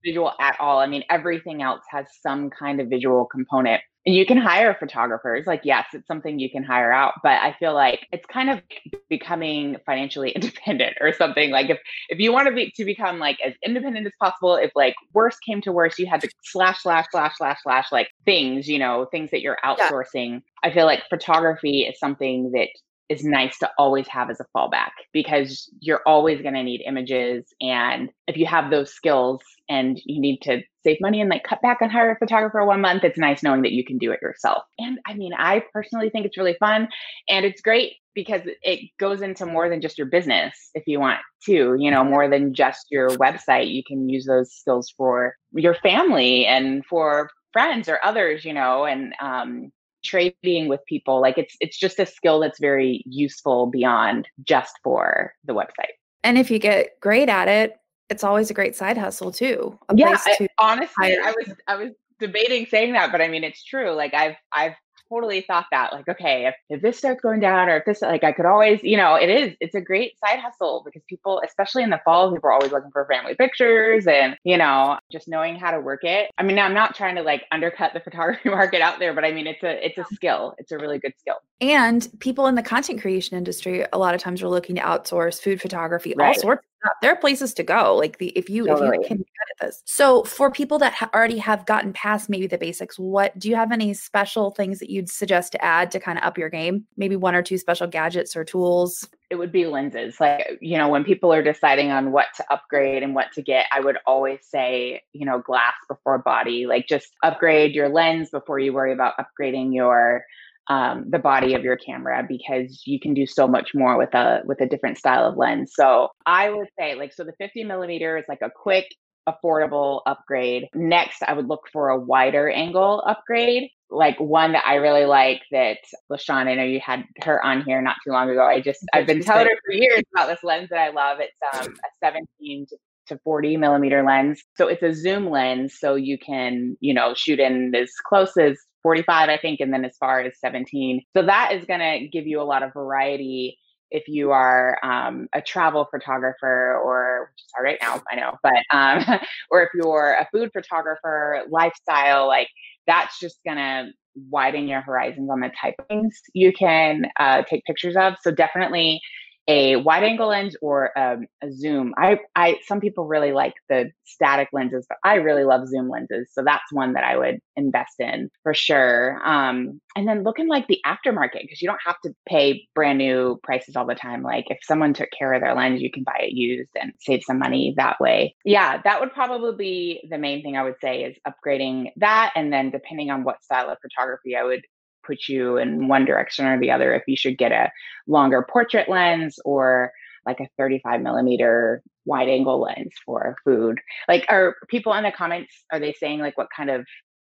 visual 0.03 0.33
at 0.41 0.57
all. 0.59 0.79
I 0.79 0.87
mean, 0.87 1.03
everything 1.09 1.61
else 1.61 1.83
has 1.89 2.05
some 2.21 2.49
kind 2.49 2.81
of 2.81 2.89
visual 2.89 3.25
component 3.25 3.81
and 4.05 4.15
you 4.15 4.25
can 4.25 4.37
hire 4.37 4.75
photographers 4.79 5.47
like 5.47 5.61
yes 5.63 5.85
it's 5.93 6.07
something 6.07 6.39
you 6.39 6.49
can 6.49 6.63
hire 6.63 6.91
out 6.91 7.13
but 7.23 7.33
i 7.41 7.55
feel 7.59 7.73
like 7.73 8.07
it's 8.11 8.25
kind 8.25 8.49
of 8.49 8.61
becoming 9.09 9.77
financially 9.85 10.29
independent 10.35 10.95
or 11.01 11.13
something 11.13 11.51
like 11.51 11.69
if 11.69 11.79
if 12.09 12.19
you 12.19 12.31
want 12.31 12.47
to 12.47 12.53
be 12.53 12.71
to 12.75 12.85
become 12.85 13.19
like 13.19 13.37
as 13.45 13.53
independent 13.65 14.05
as 14.05 14.13
possible 14.19 14.55
if 14.55 14.71
like 14.75 14.95
worst 15.13 15.39
came 15.45 15.61
to 15.61 15.71
worst 15.71 15.99
you 15.99 16.05
had 16.05 16.21
to 16.21 16.29
slash 16.43 16.81
slash 16.81 17.05
slash 17.11 17.33
slash 17.37 17.57
slash 17.63 17.91
like 17.91 18.09
things 18.25 18.67
you 18.67 18.79
know 18.79 19.07
things 19.11 19.31
that 19.31 19.41
you're 19.41 19.57
outsourcing 19.63 20.33
yeah. 20.33 20.39
i 20.63 20.73
feel 20.73 20.85
like 20.85 21.01
photography 21.09 21.81
is 21.81 21.99
something 21.99 22.51
that 22.51 22.69
is 23.09 23.23
nice 23.23 23.57
to 23.59 23.69
always 23.77 24.07
have 24.07 24.29
as 24.29 24.39
a 24.39 24.45
fallback 24.55 24.91
because 25.13 25.69
you're 25.79 26.01
always 26.05 26.41
going 26.41 26.53
to 26.53 26.63
need 26.63 26.81
images 26.85 27.45
and 27.61 28.09
if 28.27 28.37
you 28.37 28.45
have 28.45 28.71
those 28.71 28.91
skills 28.93 29.41
and 29.69 30.01
you 30.05 30.19
need 30.19 30.39
to 30.41 30.61
save 30.83 30.97
money 31.01 31.21
and 31.21 31.29
like 31.29 31.43
cut 31.43 31.61
back 31.61 31.81
on 31.81 31.89
hire 31.89 32.11
a 32.11 32.17
photographer 32.17 32.65
one 32.65 32.81
month 32.81 33.03
it's 33.03 33.17
nice 33.17 33.43
knowing 33.43 33.61
that 33.61 33.71
you 33.71 33.83
can 33.83 33.97
do 33.97 34.11
it 34.11 34.21
yourself. 34.21 34.63
And 34.79 34.99
i 35.05 35.13
mean 35.13 35.33
i 35.37 35.63
personally 35.73 36.09
think 36.09 36.25
it's 36.25 36.37
really 36.37 36.55
fun 36.59 36.87
and 37.29 37.45
it's 37.45 37.61
great 37.61 37.93
because 38.13 38.41
it 38.63 38.79
goes 38.99 39.21
into 39.21 39.45
more 39.45 39.69
than 39.69 39.81
just 39.81 39.97
your 39.97 40.07
business 40.07 40.69
if 40.73 40.83
you 40.87 40.99
want 40.99 41.19
to 41.45 41.75
you 41.77 41.91
know 41.91 42.03
more 42.03 42.29
than 42.29 42.53
just 42.53 42.87
your 42.89 43.09
website. 43.09 43.73
You 43.73 43.83
can 43.85 44.09
use 44.09 44.25
those 44.25 44.51
skills 44.51 44.91
for 44.95 45.35
your 45.53 45.75
family 45.75 46.45
and 46.45 46.83
for 46.85 47.29
friends 47.53 47.87
or 47.87 47.99
others 48.03 48.43
you 48.43 48.53
know 48.53 48.85
and 48.85 49.13
um, 49.21 49.71
trading 50.05 50.67
with 50.67 50.79
people 50.85 51.19
like 51.19 51.37
it's 51.37 51.55
it's 51.59 51.77
just 51.77 51.99
a 51.99 52.05
skill 52.05 52.39
that's 52.39 52.59
very 52.59 53.03
useful 53.05 53.67
beyond 53.67 54.27
just 54.43 54.75
for 54.83 55.33
the 55.43 55.53
website. 55.53 55.95
And 56.23 56.37
if 56.37 56.49
you 56.49 56.59
get 56.59 56.99
great 57.01 57.29
at 57.29 57.47
it 57.47 57.77
it's 58.09 58.23
always 58.23 58.49
a 58.49 58.53
great 58.53 58.75
side 58.75 58.97
hustle 58.97 59.31
too 59.31 59.77
yeah 59.95 60.15
to 60.37 60.47
honestly 60.59 61.17
i 61.17 61.33
was 61.35 61.55
i 61.67 61.75
was 61.75 61.91
debating 62.19 62.65
saying 62.65 62.93
that 62.93 63.11
but 63.11 63.21
i 63.21 63.27
mean 63.27 63.43
it's 63.43 63.63
true 63.63 63.91
like 63.91 64.13
i've 64.13 64.35
i've 64.53 64.73
totally 65.09 65.41
thought 65.41 65.65
that 65.71 65.93
like 65.93 66.07
okay 66.07 66.47
if, 66.47 66.55
if 66.69 66.81
this 66.81 66.97
starts 66.97 67.21
going 67.21 67.39
down 67.39 67.69
or 67.69 67.77
if 67.77 67.85
this 67.85 68.01
like 68.01 68.23
i 68.23 68.31
could 68.31 68.45
always 68.45 68.81
you 68.83 68.97
know 68.97 69.15
it 69.15 69.29
is 69.29 69.55
it's 69.59 69.75
a 69.75 69.81
great 69.81 70.17
side 70.19 70.39
hustle 70.39 70.81
because 70.85 71.01
people 71.07 71.41
especially 71.45 71.83
in 71.83 71.89
the 71.89 71.99
fall 72.03 72.31
people 72.31 72.49
are 72.49 72.53
always 72.53 72.71
looking 72.71 72.91
for 72.91 73.05
family 73.05 73.35
pictures 73.35 74.07
and 74.07 74.37
you 74.43 74.57
know 74.57 74.97
just 75.11 75.27
knowing 75.27 75.55
how 75.55 75.71
to 75.71 75.79
work 75.79 76.03
it 76.03 76.31
i 76.37 76.43
mean 76.43 76.59
i'm 76.59 76.73
not 76.73 76.95
trying 76.95 77.15
to 77.15 77.21
like 77.21 77.43
undercut 77.51 77.93
the 77.93 77.99
photography 78.05 78.49
market 78.49 78.81
out 78.81 78.99
there 78.99 79.13
but 79.13 79.23
i 79.23 79.31
mean 79.31 79.47
it's 79.47 79.63
a 79.63 79.85
it's 79.85 79.97
a 79.97 80.15
skill 80.15 80.53
it's 80.57 80.71
a 80.71 80.77
really 80.77 80.99
good 80.99 81.13
skill 81.17 81.35
and 81.61 82.09
people 82.19 82.47
in 82.47 82.55
the 82.55 82.63
content 82.63 83.01
creation 83.01 83.37
industry 83.37 83.85
a 83.93 83.97
lot 83.97 84.13
of 84.13 84.21
times 84.21 84.41
are 84.41 84.49
looking 84.49 84.75
to 84.75 84.81
outsource 84.81 85.41
food 85.41 85.61
photography 85.61 86.13
right. 86.17 86.35
all 86.35 86.41
sorts 86.41 86.59
of 86.59 86.87
stuff. 86.87 86.93
there 87.01 87.11
are 87.11 87.17
places 87.17 87.53
to 87.53 87.63
go 87.63 87.95
like 87.95 88.17
the 88.17 88.29
if 88.29 88.49
you 88.49 88.65
totally. 88.65 88.97
if 88.97 89.09
you 89.09 89.17
can 89.17 89.25
this 89.59 89.81
so 89.85 90.23
for 90.23 90.51
people 90.51 90.77
that 90.79 90.93
ha- 90.93 91.09
already 91.13 91.37
have 91.37 91.65
gotten 91.65 91.93
past 91.93 92.29
maybe 92.29 92.47
the 92.47 92.57
basics 92.57 92.97
what 92.97 93.37
do 93.39 93.49
you 93.49 93.55
have 93.55 93.71
any 93.71 93.93
special 93.93 94.51
things 94.51 94.79
that 94.79 94.89
you'd 94.89 95.09
suggest 95.09 95.51
to 95.51 95.63
add 95.63 95.91
to 95.91 95.99
kind 95.99 96.17
of 96.17 96.23
up 96.23 96.37
your 96.37 96.49
game? 96.49 96.85
Maybe 96.97 97.15
one 97.15 97.35
or 97.35 97.41
two 97.41 97.57
special 97.57 97.87
gadgets 97.87 98.35
or 98.35 98.43
tools? 98.43 99.07
It 99.29 99.35
would 99.35 99.51
be 99.51 99.65
lenses. 99.65 100.19
Like 100.19 100.57
you 100.61 100.77
know 100.77 100.89
when 100.89 101.03
people 101.03 101.33
are 101.33 101.43
deciding 101.43 101.91
on 101.91 102.11
what 102.11 102.27
to 102.37 102.45
upgrade 102.51 103.03
and 103.03 103.15
what 103.15 103.31
to 103.33 103.41
get 103.41 103.65
i 103.71 103.79
would 103.79 103.97
always 104.05 104.39
say 104.41 105.01
you 105.13 105.25
know 105.25 105.39
glass 105.39 105.75
before 105.87 106.19
body. 106.19 106.65
Like 106.65 106.87
just 106.87 107.07
upgrade 107.23 107.73
your 107.73 107.89
lens 107.89 108.29
before 108.29 108.59
you 108.59 108.73
worry 108.73 108.93
about 108.93 109.13
upgrading 109.17 109.73
your 109.73 110.23
um, 110.67 111.05
the 111.11 111.19
body 111.19 111.53
of 111.53 111.63
your 111.63 111.77
camera 111.77 112.25
because 112.27 112.81
you 112.87 112.99
can 112.99 113.13
do 113.13 113.27
so 113.27 113.47
much 113.47 113.75
more 113.75 113.97
with 113.97 114.13
a 114.15 114.41
with 114.45 114.61
a 114.61 114.65
different 114.65 114.97
style 114.97 115.27
of 115.27 115.37
lens. 115.37 115.73
So 115.75 116.09
I 116.25 116.49
would 116.49 116.69
say 116.77 116.95
like 116.95 117.13
so 117.13 117.23
the 117.23 117.33
50 117.37 117.63
millimeter 117.65 118.17
is 118.17 118.25
like 118.27 118.41
a 118.41 118.49
quick 118.49 118.87
affordable 119.27 120.01
upgrade. 120.05 120.67
Next, 120.73 121.23
I 121.23 121.33
would 121.33 121.47
look 121.47 121.67
for 121.71 121.89
a 121.89 121.99
wider 121.99 122.49
angle 122.49 123.03
upgrade, 123.07 123.69
like 123.89 124.19
one 124.19 124.53
that 124.53 124.65
I 124.65 124.75
really 124.75 125.05
like 125.05 125.41
that 125.51 125.77
LaShawn, 126.11 126.47
I 126.47 126.55
know 126.55 126.63
you 126.63 126.79
had 126.79 127.03
her 127.23 127.43
on 127.43 127.63
here 127.63 127.81
not 127.81 127.97
too 128.05 128.11
long 128.11 128.29
ago. 128.29 128.43
I 128.43 128.61
just, 128.61 128.79
I've 128.93 129.07
been 129.07 129.21
telling 129.21 129.47
her 129.47 129.57
for 129.65 129.73
years 129.73 130.03
about 130.13 130.27
this 130.27 130.43
lens 130.43 130.69
that 130.69 130.79
I 130.79 130.89
love. 130.89 131.19
It's 131.19 131.67
um, 131.67 131.73
a 131.73 132.05
17 132.05 132.67
to 133.07 133.19
40 133.23 133.57
millimeter 133.57 134.03
lens. 134.03 134.41
So 134.55 134.67
it's 134.67 134.83
a 134.83 134.93
zoom 134.93 135.29
lens. 135.29 135.75
So 135.79 135.95
you 135.95 136.17
can, 136.17 136.75
you 136.79 136.93
know, 136.93 137.13
shoot 137.15 137.39
in 137.39 137.73
as 137.75 137.91
close 138.07 138.35
as 138.37 138.57
45, 138.83 139.29
I 139.29 139.37
think, 139.37 139.59
and 139.59 139.73
then 139.73 139.85
as 139.85 139.95
far 139.99 140.21
as 140.21 140.33
17. 140.39 141.01
So 141.15 141.23
that 141.23 141.51
is 141.53 141.65
going 141.65 141.79
to 141.79 142.07
give 142.07 142.27
you 142.27 142.41
a 142.41 142.43
lot 142.43 142.63
of 142.63 142.73
variety 142.73 143.57
if 143.91 144.07
you 144.07 144.31
are 144.31 144.77
um, 144.83 145.27
a 145.33 145.41
travel 145.41 145.87
photographer 145.91 146.79
or 146.83 147.29
which 147.31 147.41
is 147.43 147.51
hard 147.53 147.65
right 147.65 147.77
now 147.81 148.01
i 148.11 148.15
know 148.15 148.33
but 148.43 148.63
um, 148.71 149.19
or 149.51 149.63
if 149.63 149.69
you're 149.75 150.17
a 150.19 150.27
food 150.31 150.49
photographer 150.53 151.41
lifestyle 151.49 152.27
like 152.27 152.47
that's 152.87 153.19
just 153.19 153.39
gonna 153.45 153.87
widen 154.29 154.67
your 154.67 154.81
horizons 154.81 155.29
on 155.29 155.41
the 155.41 155.51
type 155.59 155.75
things 155.87 156.21
you 156.33 156.53
can 156.53 157.05
uh, 157.19 157.43
take 157.49 157.63
pictures 157.65 157.95
of. 157.97 158.13
So 158.21 158.31
definitely 158.31 159.01
a 159.47 159.75
wide 159.75 160.03
angle 160.03 160.27
lens 160.27 160.55
or 160.61 160.97
um, 160.97 161.27
a 161.43 161.51
zoom. 161.51 161.93
I, 161.97 162.19
I, 162.35 162.57
some 162.65 162.79
people 162.79 163.05
really 163.05 163.31
like 163.31 163.53
the 163.69 163.91
static 164.05 164.49
lenses, 164.53 164.85
but 164.87 164.97
I 165.03 165.15
really 165.15 165.43
love 165.43 165.67
zoom 165.67 165.89
lenses. 165.89 166.29
So 166.33 166.43
that's 166.43 166.71
one 166.71 166.93
that 166.93 167.03
I 167.03 167.17
would 167.17 167.39
invest 167.55 167.99
in 167.99 168.29
for 168.43 168.53
sure. 168.53 169.21
Um, 169.25 169.79
and 169.95 170.07
then 170.07 170.23
looking 170.23 170.47
like 170.47 170.67
the 170.67 170.79
aftermarket 170.85 171.41
because 171.41 171.61
you 171.61 171.67
don't 171.67 171.79
have 171.85 171.99
to 172.03 172.13
pay 172.27 172.67
brand 172.73 172.97
new 172.97 173.39
prices 173.43 173.75
all 173.75 173.85
the 173.85 173.95
time. 173.95 174.23
Like 174.23 174.45
if 174.49 174.57
someone 174.63 174.93
took 174.93 175.09
care 175.17 175.33
of 175.33 175.41
their 175.41 175.55
lens, 175.55 175.81
you 175.81 175.91
can 175.91 176.03
buy 176.03 176.19
it 176.21 176.33
used 176.33 176.71
and 176.81 176.93
save 176.99 177.23
some 177.23 177.39
money 177.39 177.73
that 177.77 177.99
way. 177.99 178.35
Yeah, 178.43 178.81
that 178.83 178.99
would 178.99 179.13
probably 179.13 179.55
be 179.55 180.07
the 180.09 180.17
main 180.17 180.41
thing 180.41 180.57
I 180.57 180.63
would 180.63 180.79
say 180.81 181.03
is 181.03 181.15
upgrading 181.27 181.91
that. 181.97 182.31
And 182.35 182.51
then 182.51 182.71
depending 182.71 183.11
on 183.11 183.23
what 183.23 183.43
style 183.43 183.69
of 183.69 183.77
photography, 183.81 184.35
I 184.35 184.43
would 184.43 184.61
put 185.05 185.27
you 185.27 185.57
in 185.57 185.87
one 185.87 186.05
direction 186.05 186.45
or 186.45 186.59
the 186.59 186.71
other 186.71 186.93
if 186.93 187.03
you 187.07 187.17
should 187.17 187.37
get 187.37 187.51
a 187.51 187.71
longer 188.07 188.45
portrait 188.49 188.89
lens 188.89 189.39
or 189.45 189.91
like 190.25 190.39
a 190.39 190.47
35 190.57 191.01
millimeter 191.01 191.81
wide 192.05 192.27
angle 192.27 192.59
lens 192.61 192.93
for 193.05 193.35
food. 193.43 193.79
Like, 194.07 194.25
are 194.29 194.55
people 194.69 194.93
in 194.93 195.03
the 195.03 195.11
comments, 195.11 195.53
are 195.71 195.79
they 195.79 195.93
saying 195.93 196.19
like 196.19 196.37
what 196.37 196.47
kind 196.55 196.69
of 196.69 196.85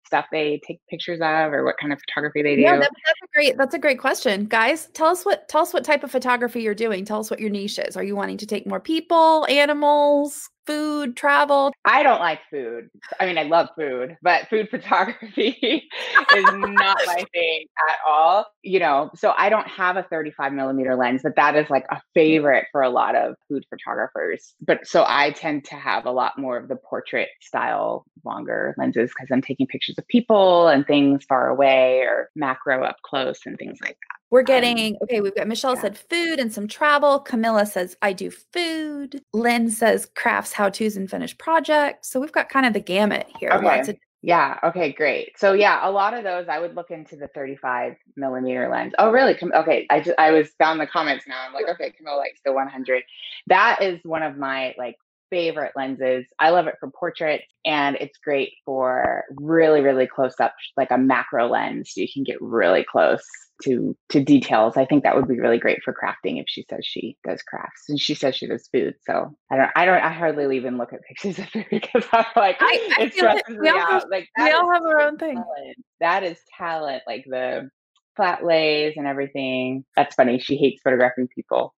stuff 0.08 0.24
they 0.32 0.58
take 0.66 0.80
pictures 0.88 1.20
of 1.20 1.52
or 1.52 1.64
what 1.64 1.76
kind 1.78 1.92
of 1.92 2.00
photography 2.00 2.42
they 2.42 2.56
do? 2.56 2.62
Yeah, 2.62 2.78
that, 2.78 2.90
that's 3.06 3.20
a 3.22 3.26
great 3.34 3.56
that's 3.56 3.74
a 3.74 3.78
great 3.78 4.00
question. 4.00 4.46
Guys, 4.46 4.86
tell 4.94 5.08
us 5.08 5.24
what 5.24 5.48
tell 5.48 5.62
us 5.62 5.72
what 5.72 5.84
type 5.84 6.02
of 6.02 6.10
photography 6.10 6.62
you're 6.62 6.74
doing. 6.74 7.04
Tell 7.04 7.20
us 7.20 7.30
what 7.30 7.40
your 7.40 7.50
niche 7.50 7.78
is. 7.78 7.96
Are 7.96 8.02
you 8.02 8.16
wanting 8.16 8.38
to 8.38 8.46
take 8.46 8.66
more 8.66 8.80
people, 8.80 9.46
animals, 9.48 10.48
food, 10.68 11.16
travel? 11.16 11.72
I 11.86 12.02
don't 12.02 12.20
like 12.20 12.40
food. 12.50 12.90
I 13.18 13.24
mean, 13.24 13.38
I 13.38 13.44
love 13.44 13.68
food, 13.74 14.18
but 14.22 14.48
food 14.48 14.68
photography 14.70 15.88
is 16.36 16.44
not 16.52 16.98
my 17.06 17.24
thing 17.32 17.64
at 17.88 17.96
all. 18.06 18.46
You 18.62 18.78
know, 18.80 19.10
so 19.16 19.32
I 19.36 19.48
don't 19.48 19.66
have 19.66 19.96
a 19.96 20.02
35 20.04 20.52
millimeter 20.52 20.94
lens, 20.94 21.22
but 21.24 21.36
that 21.36 21.56
is 21.56 21.70
like 21.70 21.86
a 21.90 21.96
mm. 21.96 22.00
favorite 22.14 22.66
for 22.70 22.82
a 22.82 22.90
lot 22.90 23.16
of 23.16 23.34
food 23.48 23.64
photographers. 23.70 24.54
But 24.60 24.86
so 24.86 25.04
I 25.08 25.30
tend 25.30 25.64
to 25.66 25.74
have 25.74 26.04
a 26.04 26.12
lot 26.12 26.38
more 26.38 26.58
of 26.58 26.68
the 26.68 26.76
portrait 26.76 27.30
style 27.40 28.04
longer 28.24 28.74
lenses 28.76 29.10
because 29.10 29.28
I'm 29.32 29.42
taking 29.42 29.66
pictures 29.66 29.96
of 29.96 30.06
people 30.08 30.68
and 30.68 30.86
things 30.86 31.24
far 31.26 31.48
away 31.48 32.00
or 32.00 32.28
macro 32.36 32.84
up 32.84 32.96
close 33.02 33.40
and 33.46 33.56
things 33.56 33.78
like 33.80 33.96
that. 33.96 34.17
We're 34.30 34.40
um, 34.40 34.46
getting 34.46 34.96
okay. 35.02 35.20
We've 35.20 35.34
got 35.34 35.48
Michelle 35.48 35.74
yeah. 35.74 35.82
said 35.82 35.98
food 35.98 36.38
and 36.38 36.52
some 36.52 36.68
travel. 36.68 37.18
Camilla 37.18 37.66
says 37.66 37.96
I 38.02 38.12
do 38.12 38.30
food. 38.30 39.22
Lynn 39.32 39.70
says 39.70 40.10
crafts, 40.14 40.52
how 40.52 40.68
tos, 40.68 40.96
and 40.96 41.10
finished 41.10 41.38
projects. 41.38 42.10
So 42.10 42.20
we've 42.20 42.32
got 42.32 42.48
kind 42.48 42.66
of 42.66 42.72
the 42.72 42.80
gamut 42.80 43.26
here. 43.38 43.50
Okay. 43.50 43.80
Of- 43.80 43.96
yeah. 44.20 44.58
Okay. 44.64 44.92
Great. 44.92 45.38
So 45.38 45.52
yeah, 45.52 45.88
a 45.88 45.90
lot 45.90 46.12
of 46.12 46.24
those 46.24 46.48
I 46.48 46.58
would 46.58 46.74
look 46.74 46.90
into 46.90 47.16
the 47.16 47.28
35 47.28 47.94
millimeter 48.16 48.68
lens. 48.68 48.92
Oh, 48.98 49.10
really? 49.10 49.36
Okay. 49.40 49.86
I 49.90 50.00
just 50.00 50.18
I 50.18 50.32
was 50.32 50.50
down 50.58 50.78
the 50.78 50.86
comments 50.86 51.26
now. 51.28 51.36
I'm 51.46 51.54
like, 51.54 51.68
okay, 51.68 51.92
Camilla 51.92 52.16
likes 52.16 52.40
the 52.44 52.52
100. 52.52 53.02
That 53.46 53.80
is 53.80 54.00
one 54.02 54.22
of 54.22 54.36
my 54.36 54.74
like 54.76 54.96
favorite 55.30 55.72
lenses. 55.76 56.26
I 56.38 56.50
love 56.50 56.66
it 56.66 56.76
for 56.80 56.90
portraits 56.90 57.44
and 57.64 57.96
it's 57.96 58.18
great 58.18 58.52
for 58.64 59.24
really, 59.36 59.80
really 59.80 60.06
close 60.06 60.34
up, 60.40 60.54
like 60.76 60.90
a 60.90 60.98
macro 60.98 61.48
lens. 61.48 61.92
So 61.92 62.00
you 62.00 62.08
can 62.12 62.24
get 62.24 62.40
really 62.40 62.84
close 62.84 63.22
to 63.64 63.96
to 64.10 64.22
details. 64.22 64.76
I 64.76 64.84
think 64.84 65.02
that 65.02 65.16
would 65.16 65.28
be 65.28 65.38
really 65.38 65.58
great 65.58 65.82
for 65.82 65.92
crafting 65.92 66.40
if 66.40 66.44
she 66.48 66.64
says 66.70 66.80
she 66.82 67.16
does 67.26 67.42
crafts 67.42 67.84
and 67.88 68.00
she 68.00 68.14
says 68.14 68.36
she 68.36 68.46
does 68.46 68.68
food. 68.72 68.94
So 69.04 69.36
I 69.50 69.56
don't 69.56 69.70
I 69.74 69.84
don't 69.84 70.02
I 70.02 70.12
hardly 70.12 70.56
even 70.56 70.78
look 70.78 70.92
at 70.92 71.02
pictures 71.02 71.38
of 71.38 71.48
food 71.50 71.66
because 71.70 72.04
I'm 72.12 72.26
like 72.36 72.56
I, 72.60 72.94
I 72.98 73.02
it 73.04 73.14
stresses 73.14 73.58
me 73.58 73.68
out. 73.68 73.76
Have, 73.76 74.04
like 74.10 74.28
we 74.38 74.50
all 74.50 74.72
have 74.72 74.82
our 74.82 75.00
own 75.00 75.18
thing. 75.18 75.34
Talent. 75.34 75.76
That 76.00 76.22
is 76.22 76.38
talent, 76.56 77.02
like 77.06 77.24
the 77.26 77.68
flat 78.16 78.44
lays 78.44 78.94
and 78.96 79.06
everything. 79.06 79.84
That's 79.96 80.14
funny. 80.14 80.38
She 80.38 80.56
hates 80.56 80.80
photographing 80.82 81.28
people 81.34 81.74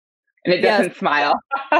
and 0.44 0.54
it 0.54 0.60
doesn't 0.60 0.88
yes. 0.88 0.98
smile. 0.98 1.38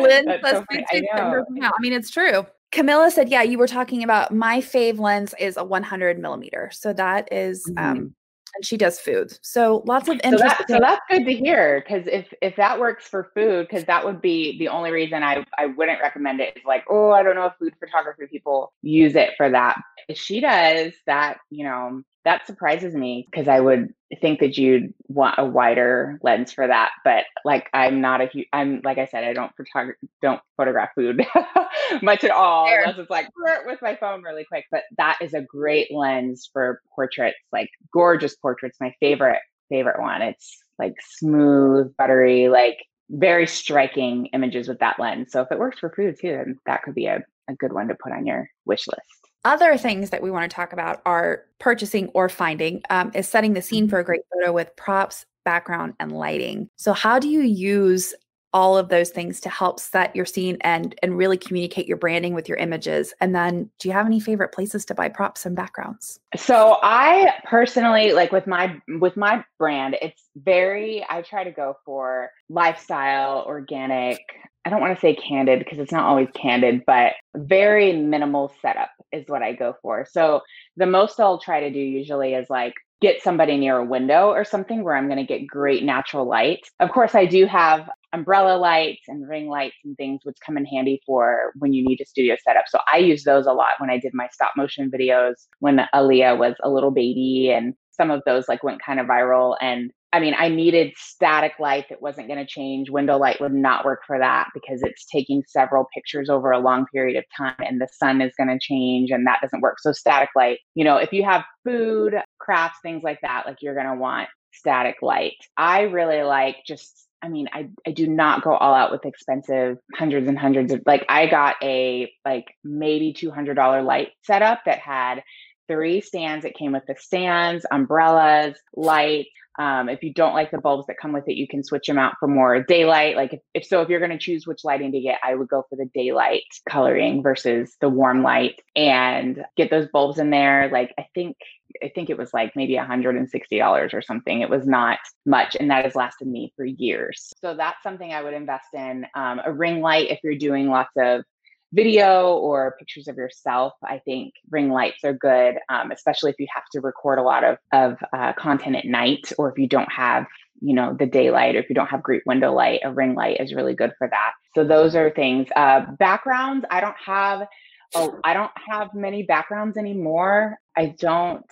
Lynn 0.00 0.26
so 0.44 0.64
I, 0.70 1.02
I 1.20 1.72
mean, 1.80 1.92
it's 1.92 2.10
true. 2.10 2.46
Camilla 2.72 3.10
said, 3.10 3.28
"Yeah, 3.28 3.42
you 3.42 3.58
were 3.58 3.68
talking 3.68 4.02
about 4.02 4.34
my 4.34 4.60
fave 4.60 4.98
lens 4.98 5.34
is 5.38 5.56
a 5.56 5.64
100 5.64 6.18
millimeter, 6.18 6.70
so 6.72 6.92
that 6.92 7.32
is, 7.32 7.64
mm-hmm. 7.66 7.78
um, 7.78 8.14
and 8.54 8.64
she 8.64 8.76
does 8.76 8.98
food. 8.98 9.36
So 9.42 9.82
lots 9.86 10.08
of 10.08 10.20
interesting. 10.24 10.38
So, 10.38 10.56
that, 10.56 10.68
so 10.68 10.78
that's 10.80 11.00
good 11.10 11.24
to 11.24 11.32
hear 11.32 11.84
because 11.86 12.06
if 12.06 12.32
if 12.42 12.56
that 12.56 12.78
works 12.78 13.06
for 13.06 13.30
food, 13.34 13.68
because 13.68 13.84
that 13.84 14.04
would 14.04 14.20
be 14.20 14.58
the 14.58 14.68
only 14.68 14.90
reason 14.90 15.22
I 15.22 15.44
I 15.58 15.66
wouldn't 15.66 16.00
recommend 16.00 16.40
it 16.40 16.56
is 16.56 16.64
like, 16.64 16.84
oh, 16.90 17.10
I 17.10 17.22
don't 17.22 17.36
know 17.36 17.46
if 17.46 17.54
food 17.58 17.74
photography 17.78 18.26
people 18.30 18.72
use 18.82 19.14
it 19.14 19.30
for 19.36 19.50
that. 19.50 19.80
If 20.08 20.18
she 20.18 20.40
does 20.40 20.92
that, 21.06 21.38
you 21.50 21.64
know, 21.64 22.02
that 22.24 22.46
surprises 22.46 22.94
me 22.94 23.26
because 23.30 23.48
I 23.48 23.60
would 23.60 23.92
think 24.20 24.40
that 24.40 24.56
you'd 24.56 24.94
want 25.08 25.34
a 25.38 25.44
wider 25.44 26.18
lens 26.22 26.52
for 26.52 26.66
that. 26.66 26.90
But 27.04 27.24
like, 27.44 27.68
I'm 27.74 28.00
not 28.00 28.22
a 28.22 28.26
huge, 28.26 28.46
I'm 28.52 28.80
like 28.82 28.98
I 28.98 29.06
said, 29.06 29.24
I 29.24 29.34
don't 29.34 29.52
photograph, 29.56 29.96
don't 30.22 30.40
photograph 30.56 30.90
food 30.94 31.24
much 32.02 32.24
at 32.24 32.30
all, 32.30 32.66
Fair. 32.66 32.82
unless 32.82 32.98
it's 32.98 33.10
like 33.10 33.28
with 33.66 33.82
my 33.82 33.96
phone 33.96 34.22
really 34.22 34.44
quick. 34.44 34.64
But 34.70 34.84
that 34.96 35.18
is 35.20 35.34
a 35.34 35.42
great 35.42 35.92
lens 35.92 36.48
for 36.52 36.80
portraits, 36.94 37.36
like 37.52 37.68
gorgeous 37.92 38.34
portraits. 38.36 38.78
My 38.80 38.94
favorite, 39.00 39.40
favorite 39.68 40.00
one. 40.00 40.22
It's 40.22 40.58
like 40.78 40.94
smooth, 41.00 41.94
buttery, 41.96 42.48
like 42.48 42.78
very 43.10 43.46
striking 43.46 44.26
images 44.26 44.66
with 44.66 44.78
that 44.78 44.98
lens. 44.98 45.30
So 45.30 45.42
if 45.42 45.52
it 45.52 45.58
works 45.58 45.78
for 45.78 45.90
food 45.90 46.18
too, 46.18 46.32
then 46.32 46.58
that 46.64 46.82
could 46.82 46.94
be 46.94 47.06
a, 47.06 47.22
a 47.48 47.54
good 47.54 47.72
one 47.72 47.88
to 47.88 47.94
put 48.02 48.12
on 48.12 48.26
your 48.26 48.48
wish 48.64 48.86
list 48.88 49.13
other 49.44 49.76
things 49.76 50.10
that 50.10 50.22
we 50.22 50.30
want 50.30 50.50
to 50.50 50.54
talk 50.54 50.72
about 50.72 51.02
are 51.04 51.44
purchasing 51.58 52.08
or 52.08 52.28
finding 52.28 52.82
um, 52.90 53.10
is 53.14 53.28
setting 53.28 53.52
the 53.52 53.62
scene 53.62 53.88
for 53.88 53.98
a 53.98 54.04
great 54.04 54.22
photo 54.32 54.52
with 54.52 54.74
props 54.76 55.26
background 55.44 55.94
and 56.00 56.12
lighting. 56.12 56.68
So 56.76 56.92
how 56.92 57.18
do 57.18 57.28
you 57.28 57.42
use 57.42 58.14
all 58.54 58.78
of 58.78 58.88
those 58.88 59.10
things 59.10 59.40
to 59.40 59.48
help 59.48 59.80
set 59.80 60.14
your 60.14 60.24
scene 60.24 60.56
and 60.60 60.94
and 61.02 61.18
really 61.18 61.36
communicate 61.36 61.88
your 61.88 61.96
branding 61.96 62.34
with 62.34 62.48
your 62.48 62.56
images? 62.56 63.12
And 63.20 63.34
then 63.34 63.68
do 63.80 63.88
you 63.88 63.92
have 63.92 64.06
any 64.06 64.20
favorite 64.20 64.52
places 64.52 64.84
to 64.86 64.94
buy 64.94 65.08
props 65.08 65.44
and 65.44 65.56
backgrounds? 65.56 66.20
So 66.36 66.78
i 66.82 67.34
personally 67.44 68.12
like 68.12 68.32
with 68.32 68.46
my 68.46 68.80
with 69.00 69.16
my 69.16 69.44
brand 69.58 69.96
it's 70.00 70.22
very 70.36 71.04
i 71.10 71.20
try 71.22 71.44
to 71.44 71.50
go 71.50 71.76
for 71.84 72.30
lifestyle 72.48 73.44
organic 73.46 74.20
I 74.64 74.70
don't 74.70 74.80
want 74.80 74.94
to 74.94 75.00
say 75.00 75.14
candid 75.14 75.58
because 75.58 75.78
it's 75.78 75.92
not 75.92 76.06
always 76.06 76.28
candid, 76.34 76.82
but 76.86 77.12
very 77.36 77.92
minimal 77.92 78.52
setup 78.62 78.90
is 79.12 79.24
what 79.28 79.42
I 79.42 79.52
go 79.52 79.74
for. 79.82 80.06
So 80.10 80.40
the 80.76 80.86
most 80.86 81.20
I'll 81.20 81.38
try 81.38 81.60
to 81.60 81.70
do 81.70 81.78
usually 81.78 82.34
is 82.34 82.48
like 82.48 82.74
get 83.00 83.22
somebody 83.22 83.58
near 83.58 83.76
a 83.76 83.84
window 83.84 84.28
or 84.28 84.44
something 84.44 84.82
where 84.82 84.96
I'm 84.96 85.08
going 85.08 85.18
to 85.18 85.26
get 85.26 85.46
great 85.46 85.82
natural 85.82 86.26
light. 86.26 86.60
Of 86.80 86.90
course, 86.90 87.14
I 87.14 87.26
do 87.26 87.44
have 87.44 87.90
umbrella 88.14 88.56
lights 88.56 89.02
and 89.08 89.28
ring 89.28 89.48
lights 89.48 89.76
and 89.84 89.96
things 89.96 90.20
which 90.22 90.36
come 90.44 90.56
in 90.56 90.64
handy 90.64 91.02
for 91.04 91.52
when 91.58 91.74
you 91.74 91.84
need 91.84 92.00
a 92.00 92.06
studio 92.06 92.36
setup. 92.42 92.64
So 92.68 92.78
I 92.90 92.98
use 92.98 93.24
those 93.24 93.46
a 93.46 93.52
lot 93.52 93.72
when 93.78 93.90
I 93.90 93.98
did 93.98 94.14
my 94.14 94.28
stop 94.32 94.52
motion 94.56 94.90
videos 94.90 95.34
when 95.58 95.80
Aaliyah 95.94 96.38
was 96.38 96.54
a 96.62 96.70
little 96.70 96.92
baby 96.92 97.52
and 97.54 97.74
some 97.90 98.10
of 98.10 98.22
those 98.24 98.48
like 98.48 98.62
went 98.62 98.82
kind 98.82 99.00
of 99.00 99.06
viral 99.06 99.56
and 99.60 99.90
I 100.14 100.20
mean, 100.20 100.34
I 100.38 100.48
needed 100.48 100.92
static 100.96 101.54
light 101.58 101.86
that 101.90 102.00
wasn't 102.00 102.28
going 102.28 102.38
to 102.38 102.46
change. 102.46 102.88
Window 102.88 103.18
light 103.18 103.40
would 103.40 103.52
not 103.52 103.84
work 103.84 104.02
for 104.06 104.16
that 104.16 104.46
because 104.54 104.80
it's 104.84 105.04
taking 105.06 105.42
several 105.44 105.88
pictures 105.92 106.30
over 106.30 106.52
a 106.52 106.60
long 106.60 106.86
period 106.92 107.18
of 107.18 107.24
time 107.36 107.56
and 107.58 107.80
the 107.80 107.88
sun 107.92 108.20
is 108.20 108.32
going 108.38 108.48
to 108.48 108.58
change 108.60 109.10
and 109.10 109.26
that 109.26 109.40
doesn't 109.42 109.60
work. 109.60 109.80
So, 109.80 109.90
static 109.90 110.28
light, 110.36 110.58
you 110.76 110.84
know, 110.84 110.98
if 110.98 111.12
you 111.12 111.24
have 111.24 111.42
food, 111.64 112.14
crafts, 112.38 112.78
things 112.80 113.02
like 113.02 113.18
that, 113.22 113.42
like 113.44 113.56
you're 113.60 113.74
going 113.74 113.88
to 113.88 113.96
want 113.96 114.28
static 114.52 114.98
light. 115.02 115.34
I 115.56 115.82
really 115.82 116.22
like 116.22 116.58
just 116.64 117.08
I 117.20 117.28
mean, 117.28 117.48
I, 117.52 117.70
I 117.86 117.90
do 117.90 118.06
not 118.06 118.44
go 118.44 118.54
all 118.54 118.74
out 118.74 118.92
with 118.92 119.06
expensive 119.06 119.78
hundreds 119.94 120.28
and 120.28 120.38
hundreds 120.38 120.72
of 120.72 120.82
like 120.86 121.06
I 121.08 121.26
got 121.26 121.56
a 121.60 122.12
like 122.24 122.44
maybe 122.62 123.14
$200 123.14 123.84
light 123.84 124.10
setup 124.22 124.60
that 124.66 124.78
had 124.78 125.22
three 125.66 126.00
stands. 126.00 126.44
It 126.44 126.54
came 126.54 126.72
with 126.72 126.84
the 126.86 126.94
stands, 126.98 127.64
umbrellas, 127.70 128.56
light. 128.76 129.26
Um, 129.58 129.88
if 129.88 130.02
you 130.02 130.12
don't 130.12 130.34
like 130.34 130.50
the 130.50 130.58
bulbs 130.58 130.86
that 130.86 130.98
come 131.00 131.12
with 131.12 131.28
it, 131.28 131.36
you 131.36 131.46
can 131.46 131.62
switch 131.62 131.86
them 131.86 131.98
out 131.98 132.14
for 132.18 132.28
more 132.28 132.62
daylight. 132.62 133.16
Like 133.16 133.34
if, 133.34 133.40
if 133.54 133.64
so, 133.64 133.80
if 133.82 133.88
you're 133.88 134.00
going 134.00 134.10
to 134.10 134.18
choose 134.18 134.46
which 134.46 134.64
lighting 134.64 134.92
to 134.92 135.00
get, 135.00 135.18
I 135.22 135.34
would 135.34 135.48
go 135.48 135.64
for 135.68 135.76
the 135.76 135.88
daylight 135.94 136.42
coloring 136.68 137.22
versus 137.22 137.76
the 137.80 137.88
warm 137.88 138.22
light 138.22 138.60
and 138.74 139.44
get 139.56 139.70
those 139.70 139.88
bulbs 139.92 140.18
in 140.18 140.30
there. 140.30 140.68
Like 140.72 140.92
I 140.98 141.06
think 141.14 141.36
I 141.82 141.90
think 141.94 142.10
it 142.10 142.18
was 142.18 142.32
like 142.32 142.54
maybe 142.54 142.74
$160 142.74 143.94
or 143.94 144.02
something. 144.02 144.40
It 144.40 144.50
was 144.50 144.66
not 144.66 144.98
much, 145.26 145.56
and 145.58 145.70
that 145.70 145.84
has 145.84 145.94
lasted 145.94 146.28
me 146.28 146.52
for 146.56 146.64
years. 146.64 147.32
So 147.40 147.54
that's 147.54 147.82
something 147.82 148.12
I 148.12 148.22
would 148.22 148.34
invest 148.34 148.68
in. 148.74 149.06
Um, 149.14 149.40
a 149.44 149.52
ring 149.52 149.80
light 149.80 150.10
if 150.10 150.20
you're 150.22 150.36
doing 150.36 150.68
lots 150.68 150.92
of 150.96 151.24
video 151.74 152.36
or 152.36 152.76
pictures 152.78 153.08
of 153.08 153.16
yourself, 153.16 153.72
I 153.82 153.98
think 153.98 154.34
ring 154.50 154.70
lights 154.70 155.04
are 155.04 155.12
good, 155.12 155.56
um, 155.68 155.90
especially 155.90 156.30
if 156.30 156.38
you 156.38 156.46
have 156.54 156.64
to 156.72 156.80
record 156.80 157.18
a 157.18 157.22
lot 157.22 157.44
of, 157.44 157.58
of 157.72 157.98
uh, 158.12 158.32
content 158.34 158.76
at 158.76 158.84
night 158.84 159.32
or 159.38 159.50
if 159.50 159.58
you 159.58 159.66
don't 159.66 159.90
have, 159.90 160.26
you 160.60 160.74
know, 160.74 160.96
the 160.98 161.06
daylight 161.06 161.56
or 161.56 161.58
if 161.58 161.68
you 161.68 161.74
don't 161.74 161.88
have 161.88 162.02
great 162.02 162.22
window 162.26 162.52
light, 162.52 162.80
a 162.84 162.92
ring 162.92 163.14
light 163.14 163.40
is 163.40 163.54
really 163.54 163.74
good 163.74 163.92
for 163.98 164.08
that. 164.08 164.32
So 164.54 164.64
those 164.64 164.94
are 164.94 165.10
things. 165.10 165.48
Uh, 165.56 165.80
backgrounds, 165.98 166.64
I 166.70 166.80
don't 166.80 166.96
have 167.04 167.46
oh, 167.94 168.18
I 168.24 168.34
don't 168.34 168.50
have 168.68 168.94
many 168.94 169.22
backgrounds 169.22 169.76
anymore. 169.76 170.58
I 170.76 170.94
don't 170.98 171.44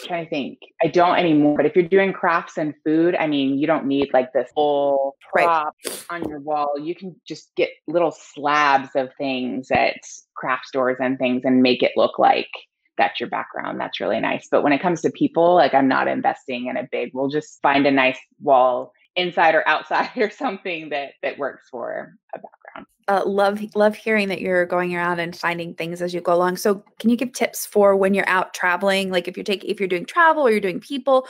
I'm 0.00 0.06
trying 0.06 0.24
to 0.24 0.30
think. 0.30 0.58
I 0.82 0.88
don't 0.88 1.16
anymore. 1.16 1.56
But 1.56 1.66
if 1.66 1.74
you're 1.74 1.88
doing 1.88 2.12
crafts 2.12 2.58
and 2.58 2.74
food, 2.84 3.14
I 3.14 3.26
mean, 3.26 3.58
you 3.58 3.66
don't 3.66 3.86
need 3.86 4.10
like 4.12 4.32
this 4.32 4.50
whole 4.54 5.16
prop 5.32 5.74
right. 5.86 6.06
on 6.10 6.28
your 6.28 6.40
wall. 6.40 6.74
You 6.78 6.94
can 6.94 7.16
just 7.26 7.50
get 7.56 7.70
little 7.88 8.10
slabs 8.10 8.90
of 8.94 9.10
things 9.16 9.70
at 9.70 9.96
craft 10.36 10.66
stores 10.66 10.98
and 11.00 11.18
things 11.18 11.42
and 11.44 11.62
make 11.62 11.82
it 11.82 11.92
look 11.96 12.18
like 12.18 12.48
that's 12.98 13.20
your 13.20 13.28
background. 13.28 13.80
That's 13.80 14.00
really 14.00 14.20
nice. 14.20 14.48
But 14.50 14.62
when 14.62 14.72
it 14.72 14.80
comes 14.80 15.02
to 15.02 15.10
people, 15.10 15.54
like 15.54 15.74
I'm 15.74 15.88
not 15.88 16.08
investing 16.08 16.66
in 16.66 16.76
a 16.76 16.88
big, 16.90 17.10
we'll 17.12 17.28
just 17.28 17.60
find 17.62 17.86
a 17.86 17.90
nice 17.90 18.18
wall 18.40 18.92
inside 19.16 19.54
or 19.54 19.66
outside 19.66 20.10
or 20.16 20.30
something 20.30 20.90
that 20.90 21.12
that 21.22 21.38
works 21.38 21.68
for 21.70 22.16
a 22.34 22.38
background. 22.38 22.86
Uh, 23.08 23.22
love 23.24 23.60
love 23.74 23.94
hearing 23.94 24.28
that 24.28 24.40
you're 24.40 24.66
going 24.66 24.94
around 24.94 25.20
and 25.20 25.36
finding 25.36 25.74
things 25.74 26.02
as 26.02 26.12
you 26.12 26.20
go 26.20 26.34
along. 26.34 26.56
So, 26.56 26.84
can 26.98 27.10
you 27.10 27.16
give 27.16 27.32
tips 27.32 27.64
for 27.64 27.96
when 27.96 28.14
you're 28.14 28.28
out 28.28 28.52
traveling? 28.52 29.10
Like 29.10 29.28
if 29.28 29.36
you're 29.36 29.44
taking 29.44 29.70
if 29.70 29.80
you're 29.80 29.88
doing 29.88 30.06
travel 30.06 30.46
or 30.46 30.50
you're 30.50 30.60
doing 30.60 30.80
people, 30.80 31.26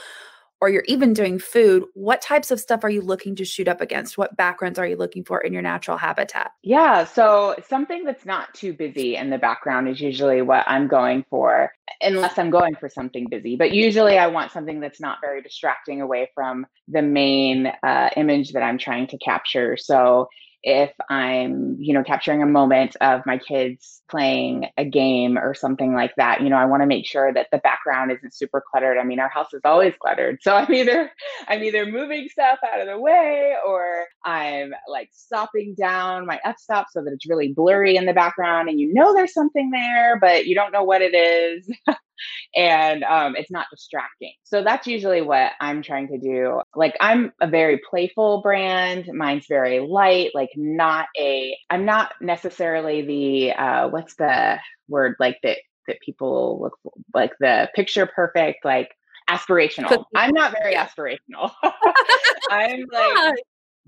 or 0.61 0.69
you're 0.69 0.85
even 0.87 1.12
doing 1.12 1.38
food, 1.38 1.85
what 1.95 2.23
types 2.23 2.51
of 2.51 2.61
stuff 2.61 2.83
are 2.85 2.90
you 2.90 3.03
looking 3.03 3.37
to 3.37 3.45
shoot 3.45 3.69
up 3.69 3.81
against? 3.81 4.16
What 4.16 4.37
backgrounds 4.37 4.79
are 4.79 4.87
you 4.87 4.97
looking 4.97 5.25
for 5.25 5.40
in 5.40 5.53
your 5.53 5.62
natural 5.62 5.97
habitat? 5.97 6.53
Yeah, 6.62 7.05
so 7.05 7.55
something 7.69 8.05
that's 8.05 8.25
not 8.25 8.55
too 8.55 8.73
busy 8.73 9.16
in 9.16 9.31
the 9.31 9.38
background 9.38 9.88
is 9.88 10.01
usually 10.01 10.42
what 10.42 10.64
I'm 10.66 10.88
going 10.88 11.25
for, 11.29 11.73
unless 12.01 12.38
I'm 12.38 12.51
going 12.51 12.75
for 12.77 12.88
something 12.88 13.29
busy. 13.29 13.57
But 13.57 13.73
usually 13.73 14.19
I 14.19 14.29
want 14.29 14.53
something 14.53 14.81
that's 14.81 15.01
not 15.01 15.19
very 15.21 15.42
distracting 15.42 16.01
away 16.01 16.31
from 16.35 16.66
the 16.88 17.03
main 17.03 17.66
uh, 17.83 18.11
image 18.16 18.53
that 18.53 18.62
I'm 18.62 18.79
trying 18.79 19.09
to 19.09 19.19
capture. 19.19 19.77
So 19.77 20.29
if 20.66 20.90
I'm, 21.09 21.76
you 21.79 21.94
know, 21.94 22.02
capturing 22.02 22.42
a 22.42 22.46
moment 22.46 22.96
of 23.00 23.24
my 23.24 23.38
kids 23.38 24.02
playing 24.11 24.66
a 24.76 24.85
game 24.85 25.38
or 25.38 25.55
something 25.55 25.94
like 25.94 26.12
that, 26.16 26.42
you 26.42 26.50
know, 26.50 26.57
I 26.57 26.64
want 26.64 26.83
to 26.83 26.88
make 26.88 27.07
sure 27.07 27.33
that 27.33 27.46
the 27.52 27.59
background 27.59 28.11
isn't 28.11 28.35
super 28.35 28.61
cluttered. 28.68 28.98
I 28.98 29.05
mean, 29.05 29.20
our 29.20 29.29
house 29.29 29.55
is 29.55 29.61
always 29.64 29.94
cluttered. 30.02 30.38
So 30.42 30.57
I'm 30.57 30.74
either 30.74 31.12
I'm 31.46 31.62
either 31.62 31.87
moving 31.87 32.29
stuff 32.29 32.59
out 32.66 32.81
of 32.81 32.88
the 32.88 32.98
way 32.98 33.55
or 33.64 34.07
I'm 34.24 34.72
like 34.90 35.11
stopping 35.12 35.76
down 35.79 36.26
my 36.26 36.40
f-stop 36.44 36.88
so 36.90 37.00
that 37.05 37.12
it's 37.12 37.29
really 37.29 37.52
blurry 37.52 37.94
in 37.94 38.05
the 38.05 38.12
background 38.12 38.68
and 38.68 38.81
you 38.81 38.92
know 38.92 39.14
there's 39.14 39.33
something 39.33 39.70
there, 39.70 40.18
but 40.18 40.46
you 40.46 40.57
don't 40.57 40.72
know 40.72 40.83
what 40.83 41.00
it 41.00 41.14
is. 41.14 41.70
and 42.55 43.02
um, 43.05 43.37
it's 43.37 43.50
not 43.50 43.66
distracting. 43.70 44.33
So 44.44 44.62
that's 44.62 44.87
usually 44.87 45.22
what 45.22 45.52
I'm 45.61 45.83
trying 45.83 46.09
to 46.09 46.18
do. 46.18 46.61
Like 46.74 46.96
I'm 47.00 47.33
a 47.40 47.46
very 47.48 47.81
playful 47.88 48.42
brand. 48.42 49.07
Mine's 49.12 49.46
very 49.48 49.81
light, 49.81 50.31
like 50.35 50.50
not 50.57 51.07
a, 51.18 51.57
I'm 51.70 51.85
not 51.85 52.12
necessarily 52.20 53.02
the, 53.02 53.52
uh, 53.52 53.88
what's 53.88 54.14
the 54.16 54.59
word 54.88 55.16
like 55.18 55.38
that, 55.42 55.59
that 55.88 56.00
people 56.00 56.61
look 56.61 56.79
like 57.14 57.33
the 57.40 57.68
picture 57.74 58.07
perfect, 58.07 58.64
like 58.64 58.90
aspirational. 59.29 60.05
I'm 60.14 60.33
not 60.33 60.52
very 60.52 60.74
aspirational. 60.74 61.52
I'm 62.50 62.85
like 62.92 63.35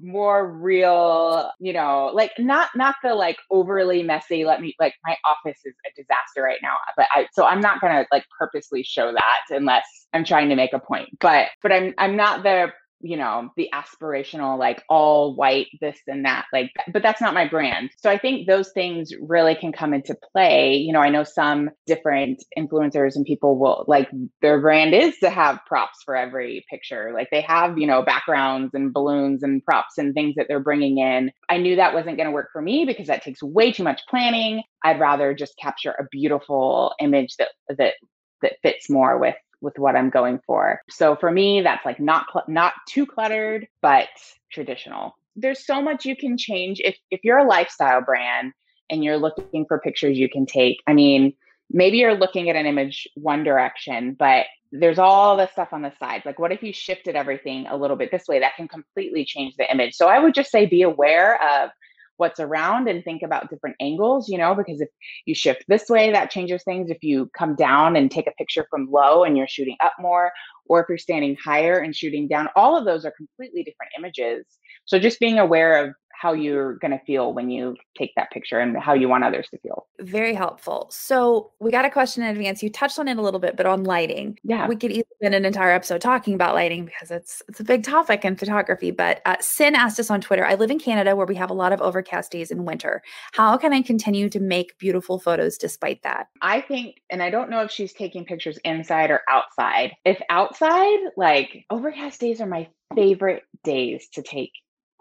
more 0.00 0.46
real, 0.50 1.50
you 1.60 1.72
know, 1.72 2.10
like 2.14 2.32
not 2.38 2.70
not 2.76 2.96
the 3.02 3.14
like 3.14 3.38
overly 3.50 4.02
messy. 4.02 4.44
Let 4.44 4.60
me 4.60 4.74
like 4.80 4.94
my 5.04 5.16
office 5.28 5.60
is 5.64 5.74
a 5.86 5.90
disaster 5.96 6.42
right 6.42 6.60
now, 6.62 6.76
but 6.96 7.06
I 7.14 7.26
so 7.32 7.44
I'm 7.44 7.60
not 7.60 7.80
gonna 7.80 8.06
like 8.12 8.24
purposely 8.38 8.82
show 8.82 9.12
that 9.12 9.40
unless 9.50 9.86
I'm 10.12 10.24
trying 10.24 10.48
to 10.50 10.56
make 10.56 10.72
a 10.72 10.78
point. 10.78 11.10
But 11.20 11.48
but 11.62 11.72
I'm 11.72 11.94
I'm 11.98 12.16
not 12.16 12.42
the 12.42 12.72
you 13.00 13.16
know 13.16 13.50
the 13.56 13.68
aspirational 13.72 14.58
like 14.58 14.82
all 14.88 15.34
white 15.34 15.68
this 15.80 15.98
and 16.06 16.24
that 16.24 16.46
like 16.52 16.72
but 16.92 17.02
that's 17.02 17.20
not 17.20 17.34
my 17.34 17.46
brand. 17.46 17.90
So 17.98 18.10
i 18.10 18.18
think 18.18 18.46
those 18.46 18.70
things 18.72 19.12
really 19.20 19.54
can 19.54 19.72
come 19.72 19.94
into 19.94 20.16
play. 20.32 20.76
You 20.76 20.92
know 20.92 21.00
i 21.00 21.08
know 21.08 21.24
some 21.24 21.70
different 21.86 22.42
influencers 22.58 23.16
and 23.16 23.24
people 23.24 23.58
will 23.58 23.84
like 23.86 24.08
their 24.42 24.60
brand 24.60 24.94
is 24.94 25.16
to 25.18 25.30
have 25.30 25.60
props 25.66 26.02
for 26.04 26.16
every 26.16 26.64
picture. 26.70 27.12
Like 27.14 27.28
they 27.30 27.40
have 27.42 27.78
you 27.78 27.86
know 27.86 28.02
backgrounds 28.02 28.74
and 28.74 28.92
balloons 28.92 29.42
and 29.42 29.64
props 29.64 29.98
and 29.98 30.14
things 30.14 30.34
that 30.36 30.46
they're 30.48 30.60
bringing 30.60 30.98
in. 30.98 31.30
I 31.48 31.58
knew 31.58 31.76
that 31.76 31.94
wasn't 31.94 32.16
going 32.16 32.26
to 32.26 32.32
work 32.32 32.50
for 32.52 32.62
me 32.62 32.84
because 32.84 33.06
that 33.06 33.22
takes 33.22 33.42
way 33.42 33.72
too 33.72 33.84
much 33.84 34.02
planning. 34.08 34.62
I'd 34.84 35.00
rather 35.00 35.34
just 35.34 35.54
capture 35.60 35.92
a 35.92 36.06
beautiful 36.10 36.94
image 37.00 37.36
that 37.38 37.48
that 37.68 37.94
that 38.42 38.54
fits 38.62 38.88
more 38.88 39.18
with 39.18 39.34
with 39.60 39.78
what 39.78 39.96
I'm 39.96 40.10
going 40.10 40.40
for. 40.46 40.80
So 40.90 41.16
for 41.16 41.30
me, 41.30 41.62
that's 41.62 41.84
like 41.84 42.00
not 42.00 42.26
cl- 42.32 42.44
not 42.48 42.74
too 42.88 43.06
cluttered, 43.06 43.66
but 43.82 44.08
traditional. 44.52 45.16
There's 45.36 45.64
so 45.66 45.82
much 45.82 46.04
you 46.04 46.16
can 46.16 46.36
change 46.36 46.80
if 46.84 46.96
if 47.10 47.20
you're 47.22 47.38
a 47.38 47.48
lifestyle 47.48 48.00
brand 48.02 48.52
and 48.90 49.04
you're 49.04 49.18
looking 49.18 49.66
for 49.66 49.80
pictures 49.80 50.18
you 50.18 50.28
can 50.28 50.46
take. 50.46 50.78
I 50.86 50.94
mean, 50.94 51.34
maybe 51.70 51.98
you're 51.98 52.16
looking 52.16 52.48
at 52.48 52.56
an 52.56 52.66
image 52.66 53.06
one 53.14 53.44
direction, 53.44 54.16
but 54.18 54.46
there's 54.72 54.98
all 54.98 55.36
the 55.36 55.50
stuff 55.52 55.68
on 55.72 55.82
the 55.82 55.92
sides. 55.98 56.26
Like, 56.26 56.38
what 56.38 56.52
if 56.52 56.62
you 56.62 56.72
shifted 56.72 57.16
everything 57.16 57.66
a 57.66 57.76
little 57.76 57.96
bit 57.96 58.10
this 58.10 58.28
way? 58.28 58.38
That 58.40 58.56
can 58.56 58.68
completely 58.68 59.24
change 59.24 59.54
the 59.56 59.70
image. 59.70 59.94
So, 59.94 60.08
I 60.08 60.18
would 60.18 60.34
just 60.34 60.50
say 60.50 60.66
be 60.66 60.82
aware 60.82 61.42
of 61.42 61.70
what's 62.18 62.38
around 62.38 62.88
and 62.88 63.02
think 63.02 63.22
about 63.22 63.48
different 63.48 63.76
angles, 63.80 64.28
you 64.28 64.36
know, 64.36 64.54
because 64.54 64.80
if 64.80 64.88
you 65.24 65.34
shift 65.34 65.64
this 65.68 65.88
way, 65.88 66.12
that 66.12 66.30
changes 66.30 66.62
things. 66.64 66.90
If 66.90 66.98
you 67.02 67.30
come 67.36 67.56
down 67.56 67.96
and 67.96 68.10
take 68.10 68.26
a 68.26 68.32
picture 68.32 68.66
from 68.70 68.90
low 68.90 69.24
and 69.24 69.36
you're 69.36 69.48
shooting 69.48 69.76
up 69.80 69.94
more, 69.98 70.30
or 70.66 70.80
if 70.80 70.86
you're 70.88 70.98
standing 70.98 71.36
higher 71.42 71.78
and 71.78 71.96
shooting 71.96 72.28
down, 72.28 72.48
all 72.54 72.76
of 72.76 72.84
those 72.84 73.04
are 73.04 73.12
completely 73.12 73.62
different 73.62 73.92
images. 73.96 74.44
So 74.84 74.98
just 74.98 75.20
being 75.20 75.38
aware 75.38 75.84
of 75.84 75.94
how 76.18 76.32
you're 76.32 76.74
going 76.74 76.90
to 76.90 77.00
feel 77.04 77.32
when 77.32 77.50
you 77.50 77.76
take 77.96 78.12
that 78.16 78.30
picture 78.30 78.58
and 78.58 78.76
how 78.76 78.94
you 78.94 79.08
want 79.08 79.24
others 79.24 79.48
to 79.50 79.58
feel. 79.58 79.86
Very 80.00 80.34
helpful. 80.34 80.88
So, 80.90 81.52
we 81.60 81.70
got 81.70 81.84
a 81.84 81.90
question 81.90 82.22
in 82.22 82.30
advance. 82.30 82.62
You 82.62 82.70
touched 82.70 82.98
on 82.98 83.08
it 83.08 83.16
a 83.18 83.22
little 83.22 83.40
bit, 83.40 83.56
but 83.56 83.66
on 83.66 83.84
lighting. 83.84 84.38
Yeah. 84.42 84.66
We 84.66 84.76
could 84.76 84.90
even 84.90 85.04
spend 85.20 85.34
an 85.34 85.44
entire 85.44 85.70
episode 85.70 86.00
talking 86.00 86.34
about 86.34 86.54
lighting 86.54 86.84
because 86.84 87.10
it's 87.10 87.42
it's 87.48 87.60
a 87.60 87.64
big 87.64 87.84
topic 87.84 88.24
in 88.24 88.36
photography. 88.36 88.90
But 88.90 89.20
uh, 89.26 89.36
Sin 89.40 89.74
asked 89.74 90.00
us 90.00 90.10
on 90.10 90.20
Twitter 90.20 90.44
I 90.44 90.54
live 90.54 90.70
in 90.70 90.78
Canada 90.78 91.14
where 91.14 91.26
we 91.26 91.36
have 91.36 91.50
a 91.50 91.54
lot 91.54 91.72
of 91.72 91.80
overcast 91.80 92.32
days 92.32 92.50
in 92.50 92.64
winter. 92.64 93.02
How 93.32 93.56
can 93.56 93.72
I 93.72 93.82
continue 93.82 94.28
to 94.30 94.40
make 94.40 94.78
beautiful 94.78 95.18
photos 95.18 95.56
despite 95.58 96.02
that? 96.02 96.28
I 96.42 96.60
think, 96.60 96.96
and 97.10 97.22
I 97.22 97.30
don't 97.30 97.50
know 97.50 97.62
if 97.62 97.70
she's 97.70 97.92
taking 97.92 98.24
pictures 98.24 98.58
inside 98.64 99.10
or 99.10 99.22
outside. 99.28 99.92
If 100.04 100.20
outside, 100.30 100.98
like 101.16 101.64
overcast 101.70 102.20
days 102.20 102.40
are 102.40 102.46
my 102.46 102.68
favorite 102.94 103.42
days 103.64 104.08
to 104.14 104.22
take 104.22 104.52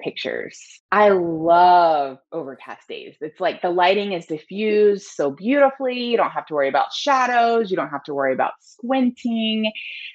pictures. 0.02 0.60
I 0.92 1.10
love 1.10 2.18
overcast 2.32 2.88
days. 2.88 3.16
It's 3.22 3.40
like 3.40 3.62
the 3.62 3.70
lighting 3.70 4.14
is 4.14 4.26
diffused 4.26 5.08
so 5.08 5.32
beautifully. 5.32 6.00
You 6.00 6.18
don't 6.18 6.32
have 6.32 6.46
to 6.48 6.54
worry 6.54 6.70
about 6.70 6.94
shadows. 6.94 7.70
You 7.70 7.78
don't 7.78 7.90
have 7.90 8.04
to 8.04 8.14
worry 8.14 8.34
about 8.34 8.54
squinting. 8.60 9.72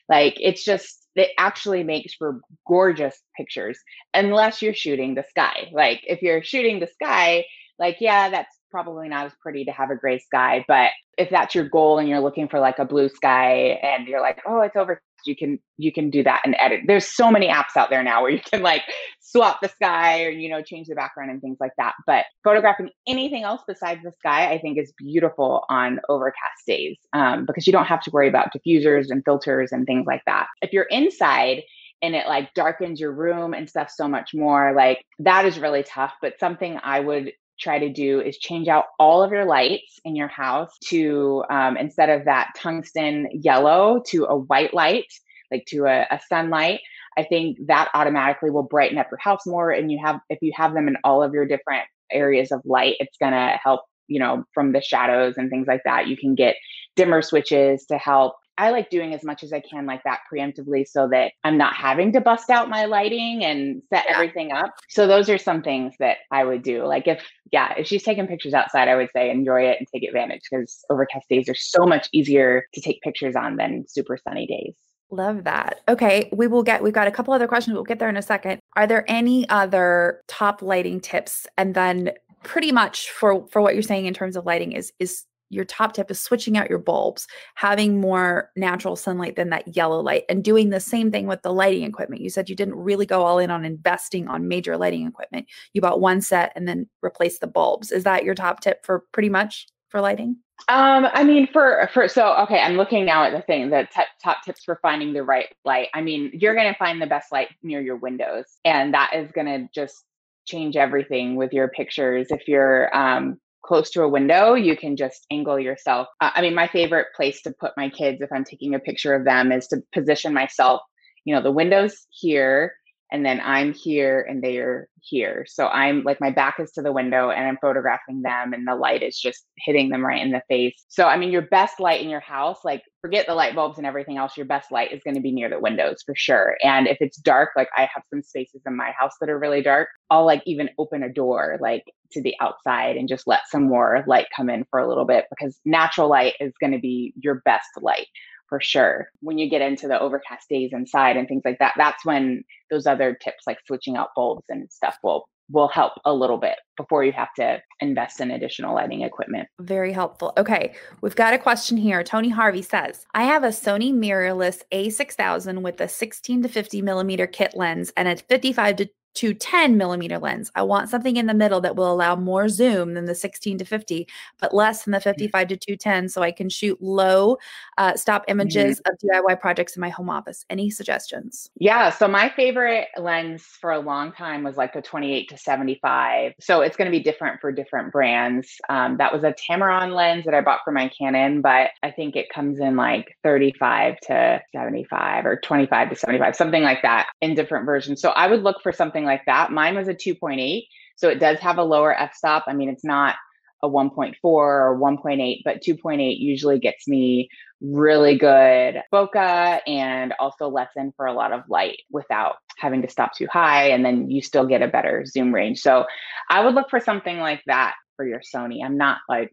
Like 0.09 0.35
it's 0.39 0.65
just, 0.65 1.07
it 1.15 1.31
actually 1.39 1.83
makes 1.83 2.15
for 2.15 2.41
gorgeous 2.67 3.21
pictures 3.37 3.79
unless 4.15 4.63
you're 4.63 4.75
shooting 4.75 5.15
the 5.15 5.25
sky. 5.29 5.69
Like 5.73 6.01
if 6.05 6.23
you're 6.23 6.43
shooting 6.43 6.81
the 6.81 6.89
sky, 6.89 7.45
like, 7.79 7.97
yeah, 8.01 8.31
that's 8.31 8.57
probably 8.71 9.09
not 9.09 9.27
as 9.27 9.33
pretty 9.43 9.65
to 9.65 9.73
have 9.73 9.91
a 9.91 9.97
gray 9.97 10.19
sky. 10.19 10.65
But 10.69 10.91
if 11.19 11.31
that's 11.31 11.55
your 11.55 11.69
goal 11.69 11.99
and 11.99 12.09
you're 12.09 12.21
looking 12.21 12.49
for 12.49 12.61
like 12.61 12.79
a 12.79 12.85
blue 12.85 13.09
sky 13.09 13.79
and 13.83 14.07
you're 14.07 14.21
like, 14.21 14.41
oh, 14.47 14.61
it's 14.61 14.77
over 14.77 15.03
you 15.25 15.37
can 15.37 15.59
you 15.79 15.93
can 15.93 16.11
do 16.11 16.23
that 16.23 16.43
and 16.45 16.57
edit. 16.59 16.81
There's 16.87 17.07
so 17.07 17.31
many 17.31 17.49
apps 17.49 17.77
out 17.77 17.91
there 17.91 18.03
now 18.03 18.23
where 18.23 18.31
you 18.31 18.41
can 18.41 18.63
like 18.63 18.83
swap 19.21 19.61
the 19.63 19.69
sky 19.69 20.25
or 20.25 20.31
you 20.31 20.49
know 20.49 20.63
change 20.63 20.89
the 20.89 20.95
background 20.95 21.31
and 21.31 21.41
things 21.41 21.57
like 21.59 21.73
that 21.79 21.95
but 22.07 22.27
photographing 22.45 22.91
anything 23.07 23.45
else 23.45 23.63
besides 23.67 24.03
the 24.05 24.13
sky 24.13 24.53
i 24.53 24.59
think 24.59 24.77
is 24.77 24.93
beautiful 24.99 25.65
on 25.71 26.01
overcast 26.11 26.67
days 26.67 26.99
um, 27.15 27.47
because 27.47 27.67
you 27.67 27.73
don't 27.73 27.87
have 27.87 28.03
to 28.03 28.11
worry 28.11 28.29
about 28.29 28.49
diffusers 28.53 29.07
and 29.11 29.25
filters 29.25 29.73
and 29.73 29.87
things 29.87 30.07
like 30.07 30.23
that. 30.27 30.47
If 30.61 30.73
you're 30.73 30.85
inside 30.85 31.63
and 32.03 32.15
it 32.17 32.27
like 32.27 32.53
darkens 32.55 33.01
your 33.01 33.13
room 33.13 33.55
and 33.55 33.69
stuff 33.69 33.91
so 33.91 34.09
much 34.09 34.31
more 34.35 34.73
like 34.75 35.05
that 35.21 35.45
is 35.45 35.59
really 35.59 35.85
tough 35.85 36.13
but 36.21 36.39
something 36.41 36.79
i 36.83 36.99
would 36.99 37.33
try 37.63 37.79
to 37.79 37.93
do 37.93 38.21
is 38.21 38.39
change 38.39 38.69
out 38.69 38.85
all 38.99 39.23
of 39.23 39.31
your 39.31 39.45
lights 39.45 40.01
in 40.05 40.17
your 40.17 40.29
house 40.29 40.77
to 40.85 41.45
um, 41.51 41.77
instead 41.77 42.11
of 42.11 42.25
that 42.25 42.53
tungsten 42.57 43.29
yellow 43.33 44.03
to 44.07 44.25
a 44.25 44.37
white 44.37 44.75
light 44.75 45.07
like 45.51 45.65
to 45.67 45.85
a, 45.85 46.07
a 46.11 46.21
sunlight 46.29 46.81
i 47.17 47.23
think 47.23 47.59
that 47.67 47.89
automatically 47.95 48.51
will 48.51 48.63
brighten 48.63 48.99
up 48.99 49.09
your 49.11 49.19
house 49.19 49.47
more 49.47 49.71
and 49.71 49.93
you 49.93 49.99
have 50.03 50.21
if 50.29 50.39
you 50.43 50.53
have 50.55 50.75
them 50.75 50.89
in 50.89 50.97
all 51.05 51.23
of 51.23 51.33
your 51.33 51.47
different 51.47 51.85
areas 52.11 52.53
of 52.53 52.61
light 52.65 52.97
it's 53.01 53.17
going 53.19 53.33
to 53.33 53.59
help 53.63 53.83
you 54.13 54.19
know 54.19 54.45
from 54.53 54.73
the 54.73 54.81
shadows 54.81 55.35
and 55.37 55.51
things 55.51 55.67
like 55.67 55.83
that. 55.85 56.07
You 56.07 56.17
can 56.17 56.35
get 56.35 56.57
dimmer 56.97 57.23
switches 57.23 57.87
to 57.87 57.99
help 57.99 58.35
I 58.59 58.71
like 58.71 58.91
doing 58.91 59.15
as 59.15 59.25
much 59.25 59.43
as 59.43 59.53
I 59.53 59.61
can 59.61 59.87
like 59.87 60.03
that 60.05 60.21
preemptively 60.33 60.87
so 60.87 61.09
that 61.09 61.33
I'm 61.45 61.57
not 61.57 61.75
having 61.75 62.13
to 62.13 62.21
bust 62.21 62.51
out 62.51 62.69
my 62.69 62.85
lighting 62.85 63.45
and 63.45 63.83
set 63.89 64.05
yeah. 64.09 64.15
everything 64.15 64.53
up. 64.53 64.75
So 64.89 65.07
those 65.07 65.31
are 65.31 65.39
some 65.39 65.63
things 65.63 65.95
that 65.99 66.19
I 66.31 66.45
would 66.45 66.63
do. 66.63 66.85
Like 66.85 67.09
if 67.09 67.27
yeah, 67.51 67.75
if 67.77 67.87
she's 67.87 68.03
taking 68.03 68.27
pictures 68.27 68.55
outside, 68.55 68.89
I 68.89 68.97
would 68.97 69.11
say 69.15 69.31
enjoy 69.31 69.63
it 69.63 69.79
and 69.79 69.87
take 69.93 70.03
advantage 70.03 70.43
because 70.51 70.85
overcast 70.91 71.29
days 71.29 71.49
are 71.49 71.55
so 71.55 71.85
much 71.87 72.09
easier 72.13 72.67
to 72.75 72.81
take 72.81 73.01
pictures 73.03 73.37
on 73.37 73.57
than 73.57 73.85
super 73.89 74.17
sunny 74.17 74.47
days. 74.47 74.77
Love 75.11 75.45
that. 75.45 75.81
Okay, 75.89 76.31
we 76.33 76.47
will 76.47 76.63
get 76.63 76.83
we've 76.83 76.95
got 76.95 77.07
a 77.07 77.11
couple 77.11 77.35
other 77.35 77.47
questions. 77.47 77.75
We'll 77.75 77.85
get 77.85 77.99
there 77.99 78.09
in 78.09 78.17
a 78.17 78.23
second. 78.23 78.61
Are 78.77 78.87
there 78.87 79.05
any 79.09 79.49
other 79.49 80.23
top 80.27 80.63
lighting 80.63 81.01
tips? 81.01 81.47
And 81.59 81.75
then 81.75 82.13
pretty 82.43 82.73
much 82.73 83.11
for 83.11 83.47
for 83.49 83.63
what 83.63 83.75
you're 83.75 83.83
saying 83.83 84.07
in 84.07 84.15
terms 84.15 84.37
of 84.37 84.47
lighting 84.47 84.73
is 84.73 84.93
is 84.99 85.25
your 85.53 85.65
top 85.65 85.93
tip 85.93 86.11
is 86.11 86.19
switching 86.19 86.57
out 86.57 86.71
your 86.71 86.79
bulbs, 86.79 87.27
having 87.55 88.01
more 88.01 88.51
natural 88.57 88.97
sunlight 88.97 89.37
than 89.37 89.51
that 89.51 89.77
yellow 89.77 90.01
light, 90.01 90.25
and 90.29 90.43
doing 90.43 90.71
the 90.71 90.81
same 90.81 91.11
thing 91.11 91.27
with 91.27 91.43
the 91.43 91.53
lighting 91.53 91.85
equipment. 91.85 92.23
You 92.23 92.31
said 92.31 92.49
you 92.49 92.57
didn't 92.57 92.75
really 92.75 93.07
go 93.07 93.23
all 93.23 93.39
in 93.39 93.51
on 93.51 93.65
investing 93.65 94.29
on 94.29 94.49
major 94.49 94.77
lighting 94.77 95.07
equipment. 95.07 95.47
You 95.75 95.81
bought 95.81 96.01
one 96.01 96.21
set 96.21 96.53
and 96.57 96.67
then 96.67 96.89
replaced 97.03 97.41
the 97.41 97.47
bulbs. 97.47 97.93
Is 97.93 98.05
that 98.05 98.25
your 98.25 98.35
top 98.35 98.61
tip 98.61 98.85
for 98.85 99.05
pretty 99.13 99.29
much 99.29 99.69
for 99.89 100.01
lighting? 100.01 100.37
Um, 100.69 101.09
I 101.13 101.25
mean, 101.25 101.49
for 101.53 101.89
for 101.93 102.09
so 102.09 102.35
okay, 102.45 102.61
I'm 102.61 102.77
looking 102.77 103.05
now 103.05 103.25
at 103.25 103.33
the 103.33 103.43
thing, 103.43 103.69
the 103.71 103.89
t- 103.95 104.03
top 104.23 104.39
tips 104.45 104.65
for 104.65 104.79
finding 104.81 105.13
the 105.13 105.23
right 105.23 105.49
light. 105.65 105.89
I 105.93 106.01
mean, 106.01 106.31
you're 106.33 106.55
gonna 106.55 106.77
find 106.79 107.01
the 107.03 107.07
best 107.07 107.33
light 107.33 107.49
near 107.63 107.81
your 107.81 107.97
windows, 107.97 108.45
and 108.65 108.95
that 108.95 109.11
is 109.15 109.31
gonna 109.33 109.69
just 109.75 110.05
change 110.45 110.77
everything 110.77 111.37
with 111.37 111.53
your 111.53 111.69
pictures. 111.69 112.29
If 112.31 112.47
you're 112.47 112.95
um, 112.97 113.39
close 113.63 113.91
to 113.91 114.03
a 114.03 114.09
window, 114.09 114.55
you 114.55 114.77
can 114.77 114.97
just 114.97 115.27
angle 115.31 115.59
yourself. 115.59 116.09
Uh, 116.21 116.31
I 116.35 116.43
mean, 116.43 116.55
my 116.55 116.69
favorite 116.69 117.09
place 117.17 117.43
to 117.43 117.53
put 117.53 117.73
my 117.77 117.89
kids 117.89 118.21
if 118.21 118.31
I'm 118.33 118.45
taking 118.45 118.75
a 118.75 118.79
picture 118.79 119.15
of 119.15 119.25
them 119.25 119.53
is 119.53 119.67
to 119.69 119.83
position 119.93 120.35
myself. 120.35 120.83
You 121.25 121.35
know, 121.35 121.43
the 121.43 121.53
window's 121.53 122.07
here, 122.11 122.75
and 123.13 123.25
then 123.27 123.41
I'm 123.45 123.75
here 123.75 124.27
and 124.29 124.43
they're 124.43 124.89
here. 125.03 125.45
So 125.47 125.69
I'm 125.69 126.03
like 126.03 126.21
my 126.21 126.31
back 126.31 126.59
is 126.59 126.73
to 126.73 126.83
the 126.83 126.93
window 126.93 127.31
and 127.31 127.47
I'm 127.47 127.59
photographing 127.61 128.23
them 128.23 128.55
and 128.55 128.67
the 128.67 128.75
light 128.75 129.03
is 129.03 129.21
just 129.21 129.45
hitting 129.59 129.91
them 129.91 130.05
right 130.05 130.23
in 130.23 130.33
the 130.33 130.43
face. 130.49 130.83
So 130.89 131.07
I 131.07 131.19
mean 131.19 131.31
your 131.31 131.43
best 131.43 131.79
light 131.79 132.01
in 132.01 132.09
your 132.09 132.21
house, 132.21 132.59
like 132.65 132.83
forget 133.03 133.27
the 133.27 133.35
light 133.35 133.55
bulbs 133.55 133.77
and 133.77 133.87
everything 133.87 134.17
else, 134.17 134.37
your 134.37 134.47
best 134.47 134.73
light 134.73 134.93
is 134.93 135.03
going 135.05 135.15
to 135.15 135.21
be 135.21 135.31
near 135.31 135.51
the 135.51 135.61
windows 135.61 136.03
for 136.07 136.15
sure. 136.17 136.57
And 136.63 136.89
if 136.89 136.97
it's 137.01 137.19
dark, 137.19 137.51
like 137.55 137.69
I 137.77 137.83
have 137.83 138.03
some 138.09 138.23
spaces 138.23 138.63
in 138.67 138.77
my 138.77 138.93
house 138.99 139.13
that 139.21 139.29
are 139.29 139.39
really 139.39 139.63
dark, 139.63 139.89
I'll 140.11 140.25
like 140.25 140.43
even 140.47 140.71
open 140.79 141.03
a 141.03 141.13
door 141.13 141.59
like 141.61 141.85
to 142.13 142.23
the 142.23 142.35
outside 142.41 142.97
and 142.97 143.09
just 143.09 143.27
let 143.27 143.41
some 143.49 143.65
more 143.65 144.05
light 144.07 144.27
come 144.35 144.49
in 144.49 144.65
for 144.71 144.79
a 144.79 144.89
little 144.89 145.05
bit 145.05 145.27
because 145.31 145.59
natural 145.67 146.09
light 146.09 146.35
is 146.41 146.53
going 146.61 146.73
to 146.73 146.79
be 146.79 147.13
your 147.21 147.43
best 147.45 147.69
light 147.81 148.07
for 148.53 148.61
sure. 148.61 149.09
When 149.21 149.39
you 149.39 149.49
get 149.49 149.63
into 149.63 149.89
the 149.89 149.99
overcast 149.99 150.47
days 150.51 150.73
inside 150.75 151.17
and 151.17 151.27
things 151.27 151.41
like 151.43 151.59
that, 151.61 151.73
that's 151.79 152.05
when 152.05 152.45
those 152.71 152.87
other 152.87 153.17
tips 153.19 153.45
like 153.47 153.57
switching 153.67 153.97
out 153.97 154.11
bulbs 154.15 154.45
and 154.51 154.71
stuff 154.71 154.99
will 155.03 155.27
will 155.51 155.69
help 155.69 155.95
a 156.05 156.13
little 156.13 156.37
bit 156.37 156.59
before 156.77 157.03
you 157.03 157.13
have 157.13 157.33
to 157.37 157.61
invest 157.81 158.21
in 158.21 158.31
additional 158.31 158.75
lighting 158.75 159.01
equipment. 159.01 159.49
Very 159.59 159.93
helpful. 159.93 160.35
Okay, 160.37 160.75
we've 161.01 161.17
got 161.17 161.33
a 161.33 161.39
question 161.39 161.79
here. 161.79 162.05
Tony 162.05 162.29
Harvey 162.29 162.61
says, 162.63 163.07
I 163.15 163.25
have 163.25 163.43
a 163.43 163.49
Sony 163.49 163.91
mirrorless 163.93 164.63
A6000 164.73 165.63
with 165.63 165.81
a 165.81 165.89
16 165.89 166.43
to 166.43 166.49
50 166.49 166.83
millimeter 166.83 167.27
kit 167.27 167.53
lens 167.55 167.91
and 167.97 168.07
a 168.07 168.17
55 168.17 168.77
to 168.77 168.91
to 169.15 169.35
10 169.35 169.77
millimeter 169.77 170.19
lens. 170.19 170.51
I 170.55 170.63
want 170.63 170.89
something 170.89 171.17
in 171.17 171.27
the 171.27 171.35
middle 171.35 171.61
that 171.61 171.77
will 171.77 171.93
allow 171.93 172.17
more 172.17 172.49
zoom 172.49 172.95
than 172.95 173.05
the 173.05 173.15
16 173.15 173.59
to 173.59 173.65
50, 173.65 174.09
but 174.41 174.55
less 174.55 174.85
than 174.85 174.93
the 174.93 174.99
mm-hmm. 174.99 175.11
55 175.11 175.49
to 175.49 175.57
210 175.57 176.09
so 176.09 176.23
I 176.23 176.33
can 176.33 176.49
shoot 176.49 176.81
low 176.81 177.39
uh, 177.79 177.97
stop 177.97 178.23
mm-hmm. 178.23 178.33
images 178.33 178.81
mm-hmm. 178.81 179.19
of 179.21 179.25
DIY 179.25 179.41
projects 179.41 179.77
in 179.77 179.81
my 179.81 179.91
home 179.91 180.11
office. 180.11 180.45
Any 180.51 180.71
suggestions? 180.71 181.51
Yeah. 181.59 181.91
So 181.91 182.09
my 182.09 182.31
favorite 182.31 182.89
lens 182.99 183.43
for 183.43 183.73
a 183.73 183.79
long 183.79 184.13
time 184.13 184.43
was 184.43 184.57
like 184.57 184.73
the 184.73 184.83
28 184.83 185.29
to 185.29 185.39
75. 185.39 186.33
So 186.41 186.61
it's 186.61 186.77
going 186.77 186.91
to 186.91 186.97
be 186.97 187.03
different 187.03 187.41
for 187.41 187.53
different 187.53 187.93
brands. 187.93 188.49
Um, 188.69 188.97
that 188.99 189.13
was 189.13 189.25
a 189.25 189.33
Tamron 189.33 189.95
lens 189.95 190.25
that 190.25 190.35
I 190.35 190.41
bought 190.41 190.61
for 190.65 190.73
my 190.73 190.89
Canon, 190.89 191.41
but 191.41 191.71
I 191.83 191.91
think 191.91 192.17
it 192.17 192.29
comes 192.31 192.59
in 192.59 192.77
like 192.77 193.17
35 193.23 194.01
to 194.01 194.43
75 194.53 195.27
or 195.27 195.37
25 195.37 195.91
to 195.91 195.97
75, 195.97 196.37
something 196.37 196.63
like 196.63 196.83
that 196.83 197.09
in 197.21 197.35
different 197.35 197.67
versions. 197.67 198.01
So 198.01 198.11
I 198.11 198.27
would 198.27 198.43
look 198.43 198.63
for 198.63 198.73
something 198.73 199.02
something 199.03 199.07
like 199.07 199.25
that. 199.27 199.53
Mine 199.53 199.75
was 199.75 199.89
a 199.89 199.95
2.8. 199.95 200.67
So 200.97 201.09
it 201.09 201.19
does 201.19 201.39
have 201.41 201.59
a 201.59 201.65
lower 201.65 201.99
f 201.99 202.15
stop. 202.15 202.45
I 202.47 202.55
mean, 202.55 202.69
it's 202.69 202.85
not 202.85 203.17
a 203.63 203.69
1.4 203.69 204.15
or 204.23 204.79
1.8, 204.81 205.43
but 205.45 205.63
2.8 205.63 206.17
usually 206.19 206.59
gets 206.59 206.89
me 206.89 207.29
really 207.61 208.19
good 208.19 208.83
bokeh 208.93 209.61
and 209.69 210.13
also 210.19 210.49
lets 210.49 210.75
in 210.77 210.93
for 210.97 211.07
a 211.07 211.13
lot 211.13 211.33
of 211.33 211.43
light 211.49 211.79
without 211.91 212.35
having 212.59 212.83
to 212.83 212.89
stop 212.89 213.15
too 213.15 213.29
high. 213.31 213.69
And 213.69 213.85
then 213.85 214.11
you 214.11 214.21
still 214.21 214.47
get 214.47 214.63
a 214.63 214.69
better 214.69 215.05
zoom 215.07 215.33
range. 215.33 215.61
So 215.61 215.85
I 216.29 216.45
would 216.45 216.55
look 216.55 216.71
for 216.71 216.81
something 216.81 217.19
like 217.19 217.43
that 217.47 217.75
for 217.97 218.05
your 218.07 218.21
Sony. 218.21 218.65
I'm 218.65 218.77
not 218.77 218.99
like 219.09 219.31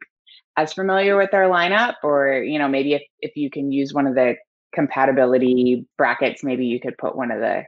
as 0.58 0.74
familiar 0.74 1.18
with 1.18 1.32
their 1.32 1.50
lineup, 1.50 1.96
or, 2.04 2.44
you 2.44 2.60
know, 2.60 2.68
maybe 2.68 2.94
if, 2.94 3.04
if 3.20 3.36
you 3.36 3.50
can 3.50 3.72
use 3.72 3.94
one 3.94 4.06
of 4.06 4.14
the 4.14 4.36
compatibility 4.76 5.88
brackets, 5.98 6.44
maybe 6.44 6.66
you 6.66 6.80
could 6.80 6.98
put 6.98 7.16
one 7.16 7.32
of 7.32 7.40
the 7.40 7.64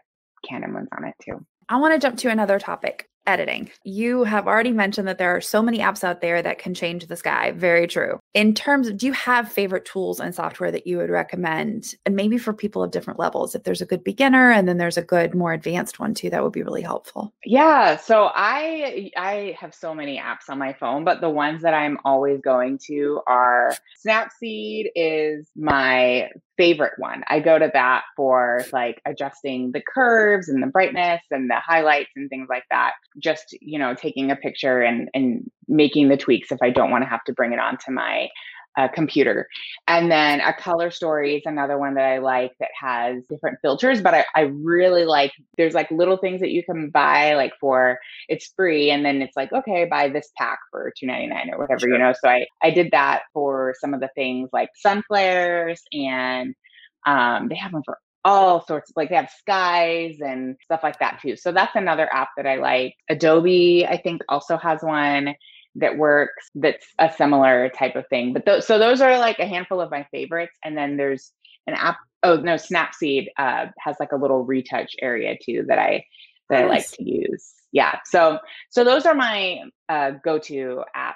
Canon 0.47 0.73
ones 0.73 0.89
on 0.95 1.05
it 1.05 1.15
too. 1.23 1.45
I 1.71 1.77
want 1.77 1.93
to 1.93 2.05
jump 2.05 2.17
to 2.17 2.29
another 2.29 2.59
topic 2.59 3.07
editing. 3.25 3.71
You 3.85 4.25
have 4.25 4.45
already 4.45 4.73
mentioned 4.73 5.07
that 5.07 5.17
there 5.17 5.33
are 5.33 5.39
so 5.39 5.61
many 5.61 5.79
apps 5.79 6.03
out 6.03 6.19
there 6.19 6.41
that 6.41 6.59
can 6.59 6.73
change 6.73 7.07
the 7.07 7.15
sky. 7.15 7.51
Very 7.51 7.87
true. 7.87 8.19
In 8.33 8.53
terms 8.53 8.87
of, 8.87 8.97
do 8.97 9.05
you 9.05 9.13
have 9.13 9.51
favorite 9.51 9.83
tools 9.83 10.19
and 10.21 10.33
software 10.33 10.71
that 10.71 10.87
you 10.87 10.97
would 10.97 11.09
recommend? 11.09 11.95
And 12.05 12.15
maybe 12.15 12.37
for 12.37 12.53
people 12.53 12.81
of 12.81 12.91
different 12.91 13.19
levels, 13.19 13.55
if 13.55 13.63
there's 13.63 13.81
a 13.81 13.85
good 13.85 14.03
beginner 14.03 14.51
and 14.51 14.67
then 14.67 14.77
there's 14.77 14.97
a 14.97 15.01
good, 15.01 15.35
more 15.35 15.51
advanced 15.51 15.99
one 15.99 16.13
too, 16.13 16.29
that 16.29 16.41
would 16.41 16.53
be 16.53 16.63
really 16.63 16.81
helpful. 16.81 17.33
Yeah. 17.45 17.97
So 17.97 18.29
I 18.33 19.11
I 19.17 19.55
have 19.59 19.75
so 19.75 19.93
many 19.93 20.17
apps 20.17 20.49
on 20.49 20.57
my 20.59 20.73
phone, 20.73 21.03
but 21.03 21.19
the 21.19 21.29
ones 21.29 21.61
that 21.63 21.73
I'm 21.73 21.97
always 22.05 22.39
going 22.39 22.79
to 22.87 23.19
are 23.27 23.75
Snapseed 24.05 24.85
is 24.95 25.49
my 25.55 26.29
favorite 26.57 26.93
one. 26.97 27.23
I 27.27 27.39
go 27.39 27.57
to 27.57 27.69
that 27.73 28.03
for 28.15 28.63
like 28.71 29.01
adjusting 29.05 29.71
the 29.71 29.81
curves 29.81 30.47
and 30.47 30.61
the 30.61 30.67
brightness 30.67 31.21
and 31.31 31.49
the 31.49 31.55
highlights 31.55 32.11
and 32.15 32.29
things 32.29 32.47
like 32.49 32.65
that 32.69 32.93
just 33.17 33.57
you 33.61 33.79
know 33.79 33.95
taking 33.95 34.31
a 34.31 34.35
picture 34.35 34.81
and 34.81 35.09
and 35.13 35.49
making 35.71 36.09
the 36.09 36.17
tweaks 36.17 36.51
if 36.51 36.59
i 36.61 36.69
don't 36.69 36.91
want 36.91 37.03
to 37.03 37.09
have 37.09 37.23
to 37.23 37.33
bring 37.33 37.53
it 37.53 37.59
onto 37.59 37.91
my 37.91 38.27
uh, 38.77 38.87
computer 38.87 39.49
and 39.89 40.09
then 40.09 40.39
a 40.39 40.53
color 40.53 40.89
story 40.91 41.35
is 41.35 41.41
another 41.45 41.77
one 41.77 41.95
that 41.95 42.05
i 42.05 42.19
like 42.19 42.53
that 42.61 42.69
has 42.79 43.21
different 43.29 43.57
filters 43.61 44.01
but 44.01 44.13
I, 44.13 44.25
I 44.33 44.41
really 44.43 45.03
like 45.03 45.33
there's 45.57 45.73
like 45.73 45.91
little 45.91 46.15
things 46.15 46.39
that 46.39 46.51
you 46.51 46.63
can 46.63 46.89
buy 46.89 47.33
like 47.33 47.51
for 47.59 47.99
it's 48.29 48.53
free 48.55 48.89
and 48.89 49.03
then 49.03 49.21
it's 49.21 49.35
like 49.35 49.51
okay 49.51 49.83
buy 49.83 50.07
this 50.07 50.31
pack 50.37 50.59
for 50.71 50.93
2.99 51.03 51.51
or 51.51 51.57
whatever 51.57 51.81
sure. 51.81 51.89
you 51.91 51.97
know 51.97 52.13
so 52.13 52.29
i 52.29 52.45
i 52.63 52.69
did 52.71 52.91
that 52.91 53.23
for 53.33 53.75
some 53.81 53.93
of 53.93 53.99
the 53.99 54.09
things 54.15 54.47
like 54.53 54.69
sun 54.77 55.03
flares 55.05 55.81
and 55.91 56.55
um, 57.05 57.47
they 57.49 57.55
have 57.55 57.71
them 57.71 57.81
for 57.83 57.97
all 58.23 58.65
sorts 58.65 58.91
of 58.91 58.95
like 58.95 59.09
they 59.09 59.15
have 59.15 59.31
skies 59.39 60.17
and 60.21 60.55
stuff 60.63 60.81
like 60.83 60.99
that 60.99 61.19
too. 61.21 61.35
So 61.35 61.51
that's 61.51 61.75
another 61.75 62.11
app 62.13 62.29
that 62.37 62.45
I 62.45 62.57
like. 62.57 62.95
Adobe, 63.09 63.85
I 63.87 63.97
think, 63.97 64.21
also 64.29 64.57
has 64.57 64.81
one 64.81 65.33
that 65.75 65.97
works 65.97 66.49
that's 66.55 66.85
a 66.99 67.11
similar 67.11 67.69
type 67.69 67.95
of 67.95 68.07
thing. 68.09 68.33
But 68.33 68.45
those 68.45 68.67
so 68.67 68.77
those 68.77 69.01
are 69.01 69.17
like 69.17 69.39
a 69.39 69.45
handful 69.45 69.81
of 69.81 69.91
my 69.91 70.05
favorites. 70.11 70.57
And 70.63 70.77
then 70.77 70.97
there's 70.97 71.31
an 71.67 71.73
app. 71.75 71.97
Oh 72.23 72.35
no, 72.35 72.55
Snapseed 72.55 73.27
uh, 73.37 73.67
has 73.79 73.95
like 73.99 74.11
a 74.11 74.17
little 74.17 74.43
retouch 74.43 74.95
area 75.01 75.37
too 75.43 75.65
that 75.67 75.79
I 75.79 76.05
that 76.49 76.61
nice. 76.61 76.63
I 76.65 76.67
like 76.67 76.87
to 76.91 77.09
use. 77.09 77.53
Yeah. 77.71 77.99
So 78.05 78.39
so 78.69 78.83
those 78.83 79.05
are 79.05 79.15
my 79.15 79.61
uh, 79.89 80.11
go-to 80.23 80.83
apps. 80.95 81.13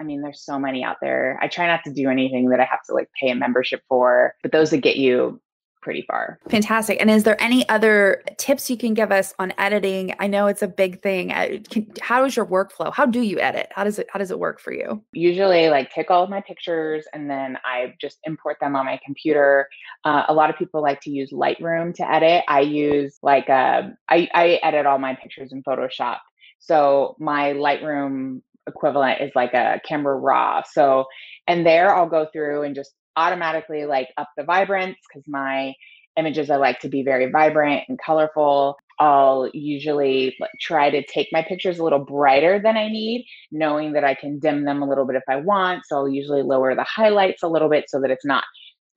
I 0.00 0.04
mean, 0.04 0.22
there's 0.22 0.44
so 0.44 0.58
many 0.60 0.84
out 0.84 0.98
there. 1.02 1.38
I 1.42 1.48
try 1.48 1.66
not 1.66 1.82
to 1.84 1.92
do 1.92 2.08
anything 2.08 2.50
that 2.50 2.60
I 2.60 2.64
have 2.64 2.84
to 2.84 2.94
like 2.94 3.10
pay 3.20 3.30
a 3.30 3.34
membership 3.34 3.82
for, 3.88 4.34
but 4.42 4.52
those 4.52 4.70
that 4.70 4.78
get 4.78 4.96
you 4.96 5.40
pretty 5.88 6.02
far. 6.02 6.38
Fantastic. 6.50 7.00
And 7.00 7.10
is 7.10 7.24
there 7.24 7.40
any 7.42 7.66
other 7.70 8.22
tips 8.36 8.68
you 8.68 8.76
can 8.76 8.92
give 8.92 9.10
us 9.10 9.32
on 9.38 9.54
editing? 9.56 10.14
I 10.18 10.26
know 10.26 10.46
it's 10.46 10.60
a 10.60 10.68
big 10.68 11.00
thing. 11.00 11.32
Uh, 11.32 11.60
how 12.02 12.26
is 12.26 12.36
your 12.36 12.44
workflow? 12.44 12.92
How 12.92 13.06
do 13.06 13.22
you 13.22 13.40
edit? 13.40 13.68
How 13.70 13.84
does 13.84 13.98
it 13.98 14.06
how 14.12 14.18
does 14.18 14.30
it 14.30 14.38
work 14.38 14.60
for 14.60 14.70
you? 14.70 15.02
Usually 15.12 15.70
like 15.70 15.90
take 15.90 16.10
all 16.10 16.22
of 16.22 16.28
my 16.28 16.42
pictures 16.42 17.06
and 17.14 17.30
then 17.30 17.56
I 17.64 17.94
just 17.98 18.18
import 18.24 18.58
them 18.60 18.76
on 18.76 18.84
my 18.84 19.00
computer. 19.02 19.66
Uh, 20.04 20.24
a 20.28 20.34
lot 20.34 20.50
of 20.50 20.58
people 20.58 20.82
like 20.82 21.00
to 21.00 21.10
use 21.10 21.30
Lightroom 21.32 21.94
to 21.94 22.10
edit. 22.10 22.44
I 22.48 22.60
use 22.60 23.18
like 23.22 23.48
uh, 23.48 23.84
I, 24.10 24.28
I 24.34 24.60
edit 24.62 24.84
all 24.84 24.98
my 24.98 25.14
pictures 25.14 25.52
in 25.52 25.62
Photoshop. 25.62 26.18
So 26.58 27.16
my 27.18 27.54
Lightroom 27.54 28.42
equivalent 28.66 29.22
is 29.22 29.30
like 29.34 29.54
a 29.54 29.80
Camera 29.88 30.18
Raw. 30.18 30.64
So, 30.70 31.06
and 31.46 31.64
there 31.64 31.94
I'll 31.94 32.10
go 32.10 32.26
through 32.30 32.64
and 32.64 32.74
just 32.74 32.92
automatically 33.18 33.84
like 33.84 34.08
up 34.16 34.30
the 34.36 34.44
vibrance 34.44 34.96
because 35.06 35.26
my 35.26 35.74
images 36.16 36.50
I 36.50 36.56
like 36.56 36.80
to 36.80 36.88
be 36.88 37.02
very 37.02 37.30
vibrant 37.30 37.84
and 37.88 37.98
colorful. 37.98 38.76
I'll 39.00 39.48
usually 39.52 40.36
try 40.60 40.90
to 40.90 41.04
take 41.04 41.28
my 41.30 41.42
pictures 41.42 41.78
a 41.78 41.84
little 41.84 42.00
brighter 42.04 42.60
than 42.60 42.76
I 42.76 42.88
need, 42.88 43.26
knowing 43.52 43.92
that 43.92 44.04
I 44.04 44.14
can 44.14 44.38
dim 44.38 44.64
them 44.64 44.82
a 44.82 44.88
little 44.88 45.06
bit 45.06 45.16
if 45.16 45.22
I 45.28 45.36
want. 45.36 45.82
So 45.86 45.96
I'll 45.96 46.08
usually 46.08 46.42
lower 46.42 46.74
the 46.74 46.84
highlights 46.84 47.42
a 47.42 47.48
little 47.48 47.68
bit 47.68 47.84
so 47.88 48.00
that 48.00 48.10
it's 48.10 48.24
not 48.24 48.44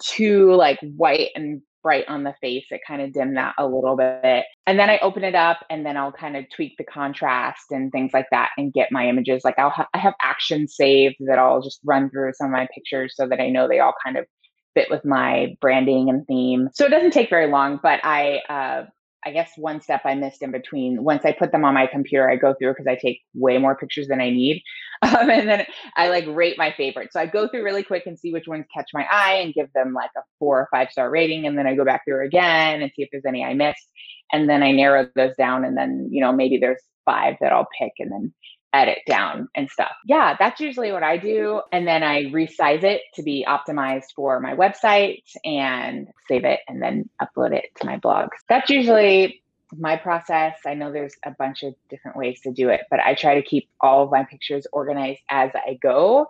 too 0.03 0.53
like 0.53 0.79
white 0.95 1.29
and 1.35 1.61
bright 1.83 2.05
on 2.07 2.23
the 2.23 2.33
face. 2.41 2.65
It 2.71 2.81
kind 2.87 3.01
of 3.01 3.13
dimmed 3.13 3.37
that 3.37 3.55
a 3.57 3.65
little 3.65 3.95
bit. 3.95 4.45
And 4.67 4.79
then 4.79 4.89
I 4.89 4.99
open 4.99 5.23
it 5.23 5.35
up 5.35 5.65
and 5.69 5.85
then 5.85 5.97
I'll 5.97 6.11
kind 6.11 6.37
of 6.37 6.45
tweak 6.55 6.77
the 6.77 6.83
contrast 6.83 7.71
and 7.71 7.91
things 7.91 8.11
like 8.13 8.27
that 8.31 8.49
and 8.57 8.73
get 8.73 8.91
my 8.91 9.07
images. 9.07 9.41
Like 9.43 9.57
I'll 9.59 9.69
ha- 9.69 9.89
I 9.93 9.97
have 9.97 10.13
actions 10.21 10.75
saved 10.75 11.15
that 11.21 11.39
I'll 11.39 11.61
just 11.61 11.79
run 11.83 12.09
through 12.09 12.33
some 12.33 12.47
of 12.47 12.53
my 12.53 12.67
pictures 12.73 13.13
so 13.15 13.27
that 13.27 13.39
I 13.39 13.49
know 13.49 13.67
they 13.67 13.79
all 13.79 13.93
kind 14.03 14.17
of 14.17 14.25
fit 14.73 14.89
with 14.89 15.03
my 15.05 15.55
branding 15.59 16.09
and 16.09 16.25
theme. 16.27 16.69
So 16.73 16.85
it 16.85 16.89
doesn't 16.89 17.11
take 17.11 17.29
very 17.29 17.47
long, 17.47 17.79
but 17.81 17.99
I 18.03 18.41
uh, 18.49 18.85
I 19.23 19.31
guess 19.31 19.51
one 19.55 19.81
step 19.81 20.01
I 20.03 20.15
missed 20.15 20.41
in 20.41 20.51
between. 20.51 21.03
Once 21.03 21.25
I 21.25 21.31
put 21.31 21.51
them 21.51 21.63
on 21.63 21.75
my 21.75 21.87
computer, 21.87 22.29
I 22.29 22.35
go 22.35 22.55
through 22.55 22.71
because 22.71 22.87
I 22.87 22.95
take 22.95 23.21
way 23.33 23.57
more 23.59 23.75
pictures 23.75 24.07
than 24.07 24.21
I 24.21 24.29
need. 24.29 24.63
Um, 25.03 25.31
and 25.31 25.49
then 25.49 25.65
I 25.95 26.09
like 26.09 26.25
rate 26.27 26.59
my 26.59 26.71
favorites. 26.77 27.13
So 27.13 27.19
I 27.19 27.25
go 27.25 27.47
through 27.47 27.63
really 27.63 27.81
quick 27.81 28.03
and 28.05 28.19
see 28.19 28.31
which 28.31 28.47
ones 28.47 28.67
catch 28.71 28.91
my 28.93 29.03
eye 29.11 29.33
and 29.33 29.51
give 29.51 29.73
them 29.73 29.93
like 29.93 30.11
a 30.15 30.21
four 30.37 30.59
or 30.59 30.67
five 30.69 30.91
star 30.91 31.09
rating. 31.09 31.47
And 31.47 31.57
then 31.57 31.65
I 31.65 31.73
go 31.73 31.83
back 31.83 32.03
through 32.05 32.23
again 32.23 32.83
and 32.83 32.91
see 32.95 33.01
if 33.01 33.09
there's 33.11 33.25
any 33.25 33.43
I 33.43 33.55
missed. 33.55 33.89
And 34.31 34.47
then 34.47 34.61
I 34.61 34.71
narrow 34.71 35.07
those 35.15 35.35
down. 35.39 35.65
And 35.65 35.75
then, 35.75 36.07
you 36.11 36.21
know, 36.21 36.31
maybe 36.31 36.59
there's 36.59 36.83
five 37.03 37.33
that 37.41 37.51
I'll 37.51 37.67
pick 37.79 37.93
and 37.97 38.11
then 38.11 38.31
edit 38.73 38.99
down 39.07 39.49
and 39.55 39.69
stuff. 39.69 39.91
Yeah, 40.05 40.35
that's 40.39 40.59
usually 40.59 40.91
what 40.91 41.03
I 41.03 41.17
do. 41.17 41.61
And 41.71 41.87
then 41.87 42.03
I 42.03 42.25
resize 42.25 42.83
it 42.83 43.01
to 43.15 43.23
be 43.23 43.45
optimized 43.47 44.13
for 44.15 44.39
my 44.39 44.55
website 44.55 45.23
and 45.43 46.07
save 46.27 46.45
it 46.45 46.61
and 46.67 46.81
then 46.81 47.09
upload 47.21 47.53
it 47.53 47.65
to 47.79 47.85
my 47.85 47.97
blog. 47.97 48.29
That's 48.47 48.69
usually 48.69 49.41
my 49.77 49.95
process. 49.95 50.55
I 50.65 50.73
know 50.73 50.91
there's 50.91 51.15
a 51.25 51.31
bunch 51.31 51.63
of 51.63 51.73
different 51.89 52.17
ways 52.17 52.41
to 52.41 52.51
do 52.51 52.69
it, 52.69 52.81
but 52.89 52.99
I 52.99 53.15
try 53.15 53.35
to 53.35 53.41
keep 53.41 53.69
all 53.79 54.03
of 54.03 54.11
my 54.11 54.23
pictures 54.23 54.67
organized 54.71 55.21
as 55.29 55.51
I 55.55 55.77
go 55.81 56.27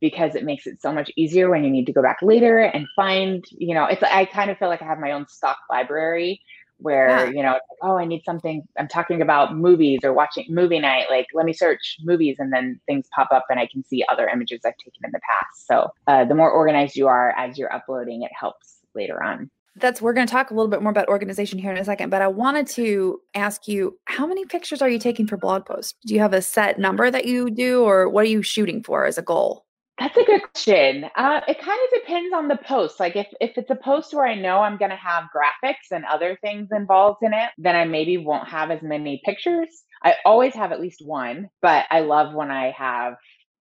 because 0.00 0.34
it 0.34 0.44
makes 0.44 0.66
it 0.66 0.80
so 0.82 0.92
much 0.92 1.10
easier 1.16 1.50
when 1.50 1.64
you 1.64 1.70
need 1.70 1.86
to 1.86 1.92
go 1.92 2.02
back 2.02 2.18
later 2.22 2.58
and 2.58 2.86
find, 2.94 3.44
you 3.50 3.74
know, 3.74 3.86
it's 3.86 4.02
I 4.02 4.26
kind 4.26 4.50
of 4.50 4.58
feel 4.58 4.68
like 4.68 4.82
I 4.82 4.86
have 4.86 4.98
my 4.98 5.12
own 5.12 5.26
stock 5.28 5.58
library 5.70 6.40
where 6.78 7.08
yeah. 7.08 7.24
you 7.30 7.42
know 7.42 7.58
oh 7.82 7.96
i 7.96 8.04
need 8.04 8.22
something 8.24 8.62
i'm 8.78 8.88
talking 8.88 9.22
about 9.22 9.56
movies 9.56 10.00
or 10.02 10.12
watching 10.12 10.44
movie 10.48 10.80
night 10.80 11.06
like 11.10 11.26
let 11.34 11.46
me 11.46 11.52
search 11.52 11.96
movies 12.02 12.36
and 12.38 12.52
then 12.52 12.80
things 12.86 13.06
pop 13.14 13.28
up 13.32 13.44
and 13.48 13.60
i 13.60 13.66
can 13.66 13.84
see 13.84 14.04
other 14.10 14.28
images 14.28 14.60
i've 14.64 14.76
taken 14.78 15.00
in 15.04 15.10
the 15.12 15.20
past. 15.28 15.66
So 15.66 15.90
uh, 16.06 16.24
the 16.24 16.34
more 16.34 16.50
organized 16.50 16.96
you 16.96 17.06
are 17.06 17.30
as 17.36 17.58
you're 17.58 17.72
uploading 17.72 18.22
it 18.22 18.30
helps 18.38 18.78
later 18.94 19.22
on. 19.22 19.50
That's 19.76 20.00
we're 20.00 20.12
going 20.12 20.26
to 20.26 20.30
talk 20.30 20.50
a 20.50 20.54
little 20.54 20.70
bit 20.70 20.82
more 20.82 20.90
about 20.90 21.08
organization 21.08 21.58
here 21.58 21.72
in 21.72 21.78
a 21.78 21.84
second 21.84 22.10
but 22.10 22.22
i 22.22 22.28
wanted 22.28 22.66
to 22.68 23.20
ask 23.34 23.66
you 23.66 23.98
how 24.04 24.26
many 24.26 24.44
pictures 24.44 24.82
are 24.82 24.88
you 24.88 24.98
taking 24.98 25.26
for 25.26 25.36
blog 25.36 25.66
posts? 25.66 25.94
Do 26.06 26.14
you 26.14 26.20
have 26.20 26.32
a 26.32 26.42
set 26.42 26.78
number 26.78 27.10
that 27.10 27.24
you 27.24 27.50
do 27.50 27.82
or 27.82 28.08
what 28.08 28.22
are 28.22 28.28
you 28.28 28.42
shooting 28.42 28.82
for 28.82 29.04
as 29.04 29.18
a 29.18 29.22
goal 29.22 29.64
that's 29.98 30.16
a 30.16 30.24
good 30.24 30.42
question. 30.52 31.04
Uh, 31.16 31.40
it 31.46 31.58
kind 31.60 31.78
of 31.84 32.00
depends 32.00 32.34
on 32.34 32.48
the 32.48 32.56
post. 32.56 32.98
Like 32.98 33.14
if 33.14 33.28
if 33.40 33.56
it's 33.56 33.70
a 33.70 33.76
post 33.76 34.12
where 34.12 34.26
I 34.26 34.34
know 34.34 34.58
I'm 34.58 34.76
going 34.76 34.90
to 34.90 34.96
have 34.96 35.24
graphics 35.34 35.92
and 35.92 36.04
other 36.04 36.36
things 36.42 36.68
involved 36.72 37.22
in 37.22 37.32
it, 37.32 37.50
then 37.58 37.76
I 37.76 37.84
maybe 37.84 38.18
won't 38.18 38.48
have 38.48 38.70
as 38.70 38.82
many 38.82 39.22
pictures. 39.24 39.68
I 40.02 40.16
always 40.24 40.54
have 40.54 40.72
at 40.72 40.80
least 40.80 41.02
one, 41.04 41.48
but 41.62 41.86
I 41.90 42.00
love 42.00 42.34
when 42.34 42.50
I 42.50 42.72
have 42.72 43.14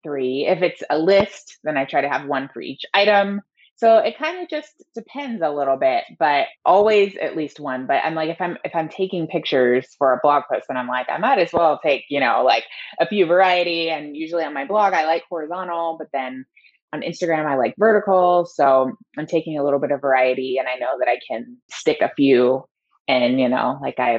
three. 0.05 0.47
If 0.47 0.62
it's 0.62 0.83
a 0.89 0.99
list, 0.99 1.59
then 1.64 1.76
I 1.76 1.85
try 1.85 2.01
to 2.01 2.09
have 2.09 2.26
one 2.26 2.49
for 2.53 2.62
each 2.62 2.83
item. 2.95 3.41
So 3.81 3.97
it 3.97 4.18
kind 4.18 4.43
of 4.43 4.51
just 4.51 4.85
depends 4.95 5.41
a 5.43 5.49
little 5.49 5.78
bit, 5.78 6.05
but 6.18 6.49
always 6.66 7.16
at 7.16 7.35
least 7.35 7.59
one. 7.59 7.87
But 7.87 8.05
I'm 8.05 8.14
like, 8.14 8.28
if 8.28 8.39
I'm 8.39 8.59
if 8.62 8.74
I'm 8.74 8.91
taking 8.91 9.26
pictures 9.26 9.95
for 9.97 10.12
a 10.12 10.20
blog 10.22 10.43
post, 10.53 10.66
then 10.68 10.76
I'm 10.76 10.87
like, 10.87 11.07
I 11.09 11.16
might 11.16 11.39
as 11.39 11.51
well 11.51 11.81
take, 11.83 12.05
you 12.11 12.20
know, 12.20 12.43
like 12.45 12.64
a 13.01 13.07
few 13.07 13.24
variety. 13.24 13.89
And 13.89 14.14
usually 14.14 14.45
on 14.45 14.53
my 14.53 14.66
blog, 14.66 14.93
I 14.93 15.07
like 15.07 15.24
horizontal, 15.31 15.97
but 15.99 16.09
then 16.12 16.45
on 16.93 17.01
Instagram, 17.01 17.47
I 17.47 17.57
like 17.57 17.74
vertical. 17.78 18.45
So 18.45 18.93
I'm 19.16 19.26
taking 19.26 19.59
a 19.59 19.64
little 19.64 19.81
bit 19.81 19.93
of 19.93 20.03
variety, 20.03 20.59
and 20.59 20.68
I 20.68 20.74
know 20.74 20.99
that 20.99 21.09
I 21.09 21.18
can 21.26 21.57
stick 21.70 22.03
a 22.03 22.12
few, 22.14 22.66
and 23.09 23.41
you 23.41 23.49
know, 23.49 23.78
like 23.81 23.99
I 23.99 24.18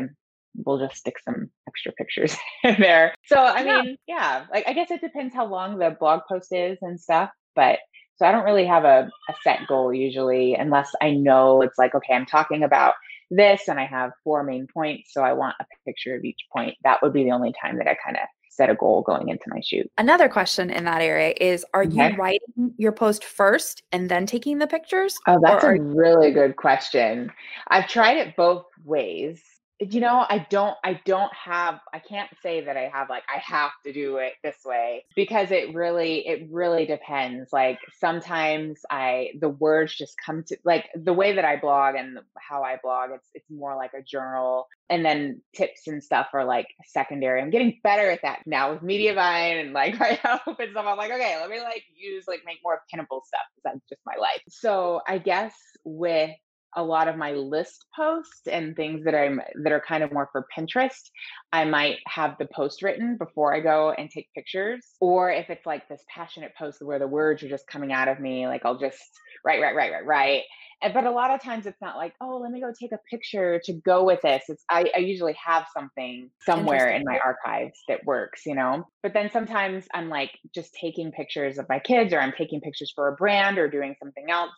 we'll 0.55 0.79
just 0.79 0.97
stick 0.97 1.17
some 1.23 1.51
extra 1.67 1.91
pictures 1.91 2.35
in 2.63 2.77
there. 2.79 3.13
So 3.25 3.37
I 3.37 3.63
mean, 3.63 3.97
yeah, 4.07 4.45
like 4.51 4.67
I 4.67 4.73
guess 4.73 4.89
it 4.89 5.01
depends 5.01 5.35
how 5.35 5.45
long 5.45 5.77
the 5.77 5.95
blog 5.99 6.21
post 6.27 6.51
is 6.51 6.79
and 6.81 6.99
stuff, 6.99 7.29
but 7.55 7.77
so 8.21 8.27
I 8.27 8.31
don't 8.31 8.45
really 8.45 8.67
have 8.67 8.83
a, 8.83 9.09
a 9.29 9.33
set 9.43 9.65
goal 9.67 9.91
usually, 9.91 10.53
unless 10.53 10.91
I 11.01 11.09
know 11.09 11.63
it's 11.63 11.79
like, 11.79 11.95
okay, 11.95 12.13
I'm 12.13 12.27
talking 12.27 12.61
about 12.61 12.93
this 13.31 13.67
and 13.67 13.79
I 13.79 13.87
have 13.87 14.11
four 14.23 14.43
main 14.43 14.67
points. 14.71 15.11
So 15.11 15.23
I 15.23 15.33
want 15.33 15.55
a 15.59 15.65
picture 15.87 16.15
of 16.15 16.23
each 16.23 16.37
point. 16.53 16.75
That 16.83 17.01
would 17.01 17.13
be 17.13 17.23
the 17.23 17.31
only 17.31 17.51
time 17.59 17.79
that 17.79 17.87
I 17.87 17.97
kind 18.05 18.17
of 18.17 18.27
set 18.51 18.69
a 18.69 18.75
goal 18.75 19.01
going 19.01 19.29
into 19.29 19.45
my 19.47 19.59
shoot. 19.65 19.91
Another 19.97 20.29
question 20.29 20.69
in 20.69 20.83
that 20.83 21.01
area 21.01 21.33
is 21.41 21.65
Are 21.73 21.81
okay. 21.81 22.11
you 22.11 22.15
writing 22.15 22.75
your 22.77 22.91
post 22.91 23.23
first 23.23 23.81
and 23.91 24.07
then 24.07 24.27
taking 24.27 24.59
the 24.59 24.67
pictures? 24.67 25.17
Oh, 25.25 25.39
that's 25.41 25.63
a 25.63 25.81
really 25.81 26.29
good 26.29 26.57
question. 26.57 27.31
I've 27.69 27.87
tried 27.87 28.17
it 28.17 28.35
both 28.35 28.65
ways 28.85 29.41
you 29.89 29.99
know 29.99 30.23
i 30.29 30.45
don't 30.49 30.75
i 30.83 30.99
don't 31.05 31.31
have 31.33 31.79
i 31.91 31.97
can't 31.97 32.29
say 32.43 32.63
that 32.65 32.77
i 32.77 32.91
have 32.93 33.09
like 33.09 33.23
i 33.27 33.39
have 33.39 33.71
to 33.83 33.91
do 33.91 34.17
it 34.17 34.33
this 34.43 34.57
way 34.63 35.03
because 35.15 35.49
it 35.49 35.73
really 35.73 36.27
it 36.27 36.47
really 36.51 36.85
depends. 36.85 37.51
Like 37.51 37.79
sometimes 37.99 38.79
i 38.89 39.29
the 39.39 39.49
words 39.49 39.95
just 39.95 40.15
come 40.23 40.43
to 40.47 40.57
like 40.63 40.87
the 40.95 41.13
way 41.13 41.33
that 41.33 41.45
i 41.45 41.57
blog 41.57 41.95
and 41.95 42.19
how 42.37 42.63
i 42.63 42.77
blog 42.81 43.09
it's 43.15 43.29
it's 43.33 43.49
more 43.49 43.75
like 43.75 43.91
a 43.93 44.03
journal 44.03 44.67
and 44.89 45.03
then 45.03 45.41
tips 45.55 45.87
and 45.87 46.03
stuff 46.03 46.27
are 46.33 46.45
like 46.45 46.67
secondary. 46.85 47.41
I'm 47.41 47.49
getting 47.49 47.79
better 47.83 48.11
at 48.11 48.21
that 48.23 48.39
now 48.45 48.73
with 48.73 48.81
mediavine 48.83 49.61
and 49.61 49.73
like 49.73 49.99
i 50.01 50.19
hope 50.23 50.59
and 50.59 50.71
stuff. 50.71 50.85
I'm 50.87 50.97
like 50.97 51.11
okay 51.11 51.37
let 51.39 51.49
me 51.49 51.59
like 51.59 51.83
use 51.95 52.25
like 52.27 52.41
make 52.45 52.59
more 52.63 52.81
pinnable 52.93 53.21
stuff 53.25 53.47
that's 53.63 53.79
just 53.89 54.01
my 54.05 54.15
life. 54.19 54.41
So 54.49 55.01
i 55.07 55.17
guess 55.17 55.53
with 55.83 56.31
a 56.75 56.83
lot 56.83 57.07
of 57.07 57.17
my 57.17 57.33
list 57.33 57.85
posts 57.95 58.47
and 58.47 58.75
things 58.75 59.03
that 59.05 59.15
I'm 59.15 59.41
that 59.63 59.71
are 59.71 59.81
kind 59.81 60.03
of 60.03 60.11
more 60.11 60.29
for 60.31 60.47
Pinterest, 60.57 61.09
I 61.51 61.65
might 61.65 61.97
have 62.07 62.35
the 62.39 62.47
post 62.53 62.81
written 62.81 63.17
before 63.17 63.53
I 63.53 63.59
go 63.59 63.91
and 63.91 64.09
take 64.09 64.33
pictures. 64.33 64.85
Or 64.99 65.31
if 65.31 65.49
it's 65.49 65.65
like 65.65 65.87
this 65.87 66.03
passionate 66.13 66.53
post 66.57 66.81
where 66.81 66.99
the 66.99 67.07
words 67.07 67.43
are 67.43 67.49
just 67.49 67.67
coming 67.67 67.91
out 67.91 68.07
of 68.07 68.19
me, 68.19 68.47
like 68.47 68.61
I'll 68.65 68.79
just 68.79 69.01
write, 69.45 69.61
write, 69.61 69.75
write, 69.75 69.91
write, 69.91 70.05
write. 70.05 70.43
Eh, 70.81 70.91
but 70.91 71.05
a 71.05 71.11
lot 71.11 71.31
of 71.31 71.41
times 71.41 71.65
it's 71.65 71.81
not 71.81 71.95
like, 71.95 72.13
oh, 72.21 72.37
let 72.37 72.51
me 72.51 72.59
go 72.59 72.71
take 72.77 72.91
a 72.91 72.99
picture 73.09 73.61
to 73.65 73.73
go 73.73 74.03
with 74.03 74.21
this. 74.21 74.43
It's 74.47 74.63
I, 74.69 74.89
I 74.95 74.99
usually 74.99 75.35
have 75.43 75.67
something 75.73 76.29
somewhere 76.45 76.89
in 76.89 77.03
my 77.05 77.19
archives 77.23 77.79
that 77.87 78.05
works, 78.05 78.45
you 78.45 78.55
know. 78.55 78.87
But 79.03 79.13
then 79.13 79.29
sometimes 79.31 79.85
I'm 79.93 80.09
like 80.09 80.31
just 80.53 80.73
taking 80.73 81.11
pictures 81.11 81.57
of 81.57 81.67
my 81.69 81.79
kids 81.79 82.13
or 82.13 82.19
I'm 82.19 82.33
taking 82.37 82.61
pictures 82.61 82.91
for 82.95 83.07
a 83.07 83.15
brand 83.15 83.57
or 83.57 83.69
doing 83.69 83.95
something 84.01 84.29
else. 84.29 84.51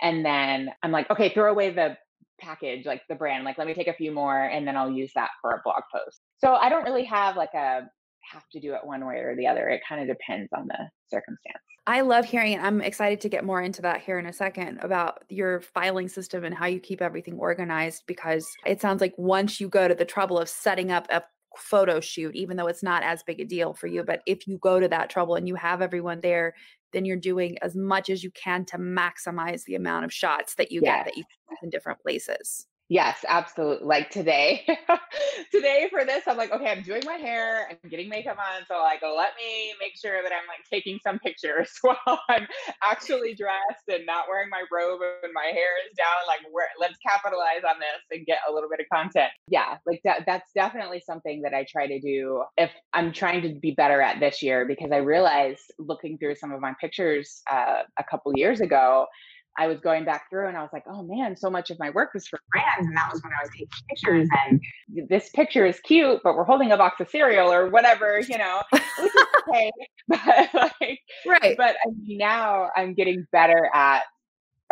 And 0.00 0.24
then 0.24 0.70
I'm 0.82 0.92
like, 0.92 1.10
okay, 1.10 1.32
throw 1.32 1.50
away 1.50 1.70
the 1.70 1.96
package, 2.40 2.86
like 2.86 3.02
the 3.08 3.14
brand, 3.14 3.44
like 3.44 3.58
let 3.58 3.66
me 3.66 3.74
take 3.74 3.88
a 3.88 3.94
few 3.94 4.12
more 4.12 4.42
and 4.42 4.66
then 4.66 4.76
I'll 4.76 4.90
use 4.90 5.12
that 5.14 5.30
for 5.40 5.52
a 5.52 5.60
blog 5.64 5.82
post. 5.92 6.20
So 6.38 6.54
I 6.54 6.68
don't 6.68 6.84
really 6.84 7.04
have 7.04 7.36
like 7.36 7.54
a 7.54 7.88
have 8.32 8.48
to 8.52 8.60
do 8.60 8.74
it 8.74 8.80
one 8.84 9.06
way 9.06 9.16
or 9.16 9.34
the 9.36 9.46
other. 9.46 9.68
It 9.68 9.82
kind 9.88 10.00
of 10.00 10.08
depends 10.08 10.52
on 10.52 10.66
the 10.66 10.88
circumstance. 11.08 11.58
I 11.88 12.00
love 12.00 12.24
hearing 12.24 12.54
it. 12.54 12.60
I'm 12.60 12.80
excited 12.80 13.20
to 13.20 13.28
get 13.28 13.44
more 13.44 13.62
into 13.62 13.80
that 13.82 14.02
here 14.02 14.18
in 14.18 14.26
a 14.26 14.32
second 14.32 14.78
about 14.82 15.22
your 15.28 15.60
filing 15.60 16.08
system 16.08 16.44
and 16.44 16.54
how 16.54 16.66
you 16.66 16.80
keep 16.80 17.00
everything 17.00 17.38
organized 17.38 18.02
because 18.06 18.46
it 18.66 18.80
sounds 18.80 19.00
like 19.00 19.14
once 19.16 19.60
you 19.60 19.68
go 19.68 19.86
to 19.86 19.94
the 19.94 20.04
trouble 20.04 20.38
of 20.38 20.48
setting 20.48 20.90
up 20.90 21.06
a 21.10 21.22
photo 21.56 22.00
shoot, 22.00 22.34
even 22.34 22.56
though 22.56 22.66
it's 22.66 22.82
not 22.82 23.02
as 23.04 23.22
big 23.22 23.40
a 23.40 23.44
deal 23.44 23.72
for 23.72 23.86
you, 23.86 24.02
but 24.02 24.20
if 24.26 24.48
you 24.48 24.58
go 24.58 24.80
to 24.80 24.88
that 24.88 25.10
trouble 25.10 25.36
and 25.36 25.46
you 25.46 25.54
have 25.54 25.80
everyone 25.80 26.20
there 26.20 26.54
then 26.96 27.04
you're 27.04 27.16
doing 27.16 27.58
as 27.60 27.76
much 27.76 28.08
as 28.08 28.24
you 28.24 28.30
can 28.30 28.64
to 28.64 28.78
maximize 28.78 29.64
the 29.64 29.74
amount 29.74 30.04
of 30.04 30.12
shots 30.12 30.54
that 30.54 30.72
you 30.72 30.80
yes. 30.82 30.98
get 30.98 31.04
that 31.04 31.16
you 31.16 31.24
in 31.62 31.68
different 31.68 32.00
places. 32.00 32.66
Yes, 32.88 33.24
absolutely. 33.26 33.84
Like 33.84 34.10
today, 34.10 34.64
today 35.52 35.88
for 35.90 36.04
this, 36.04 36.22
I'm 36.28 36.36
like, 36.36 36.52
okay, 36.52 36.70
I'm 36.70 36.82
doing 36.82 37.02
my 37.04 37.14
hair, 37.14 37.66
I'm 37.68 37.90
getting 37.90 38.08
makeup 38.08 38.38
on. 38.38 38.64
So 38.68 38.78
like, 38.78 39.02
let 39.02 39.30
me 39.36 39.74
make 39.80 39.94
sure 40.00 40.22
that 40.22 40.30
I'm 40.30 40.46
like 40.46 40.62
taking 40.70 41.00
some 41.02 41.18
pictures 41.18 41.68
while 41.82 42.20
I'm 42.28 42.46
actually 42.84 43.34
dressed 43.34 43.88
and 43.88 44.06
not 44.06 44.26
wearing 44.28 44.50
my 44.50 44.62
robe 44.72 45.00
and 45.24 45.32
my 45.34 45.50
hair 45.52 45.70
is 45.84 45.96
down. 45.96 46.06
Like, 46.28 46.46
let's 46.78 46.96
capitalize 47.04 47.64
on 47.68 47.80
this 47.80 48.16
and 48.16 48.24
get 48.24 48.38
a 48.48 48.52
little 48.52 48.68
bit 48.70 48.78
of 48.78 48.86
content. 48.92 49.32
Yeah, 49.48 49.78
like 49.84 50.00
that. 50.04 50.22
That's 50.24 50.50
definitely 50.54 51.02
something 51.04 51.42
that 51.42 51.54
I 51.54 51.66
try 51.68 51.88
to 51.88 51.98
do 52.00 52.44
if 52.56 52.70
I'm 52.92 53.12
trying 53.12 53.42
to 53.42 53.58
be 53.60 53.72
better 53.72 54.00
at 54.00 54.20
this 54.20 54.42
year 54.42 54.64
because 54.64 54.92
I 54.92 54.98
realized 54.98 55.72
looking 55.80 56.18
through 56.18 56.36
some 56.36 56.52
of 56.52 56.60
my 56.60 56.74
pictures 56.80 57.42
uh, 57.50 57.82
a 57.98 58.04
couple 58.08 58.32
years 58.36 58.60
ago 58.60 59.06
I 59.58 59.66
was 59.66 59.80
going 59.80 60.04
back 60.04 60.28
through 60.30 60.48
and 60.48 60.56
I 60.56 60.62
was 60.62 60.70
like, 60.72 60.84
oh 60.88 61.02
man, 61.02 61.36
so 61.36 61.50
much 61.50 61.70
of 61.70 61.78
my 61.78 61.90
work 61.90 62.14
was 62.14 62.26
for 62.26 62.38
brands. 62.50 62.86
And 62.86 62.96
that 62.96 63.10
was 63.12 63.22
when 63.22 63.32
I 63.32 63.42
was 63.42 63.50
taking 63.50 63.68
pictures. 63.88 64.28
And 64.46 64.60
this 65.08 65.30
picture 65.30 65.66
is 65.66 65.80
cute, 65.80 66.20
but 66.22 66.34
we're 66.34 66.44
holding 66.44 66.72
a 66.72 66.76
box 66.76 67.00
of 67.00 67.08
cereal 67.08 67.52
or 67.52 67.68
whatever, 67.70 68.20
you 68.20 68.38
know, 68.38 68.62
which 68.70 68.82
is 69.00 69.10
okay. 69.48 69.72
but 70.08 70.70
like, 70.80 71.00
right. 71.26 71.56
But 71.56 71.76
now 72.06 72.70
I'm 72.76 72.94
getting 72.94 73.26
better 73.32 73.70
at 73.74 74.02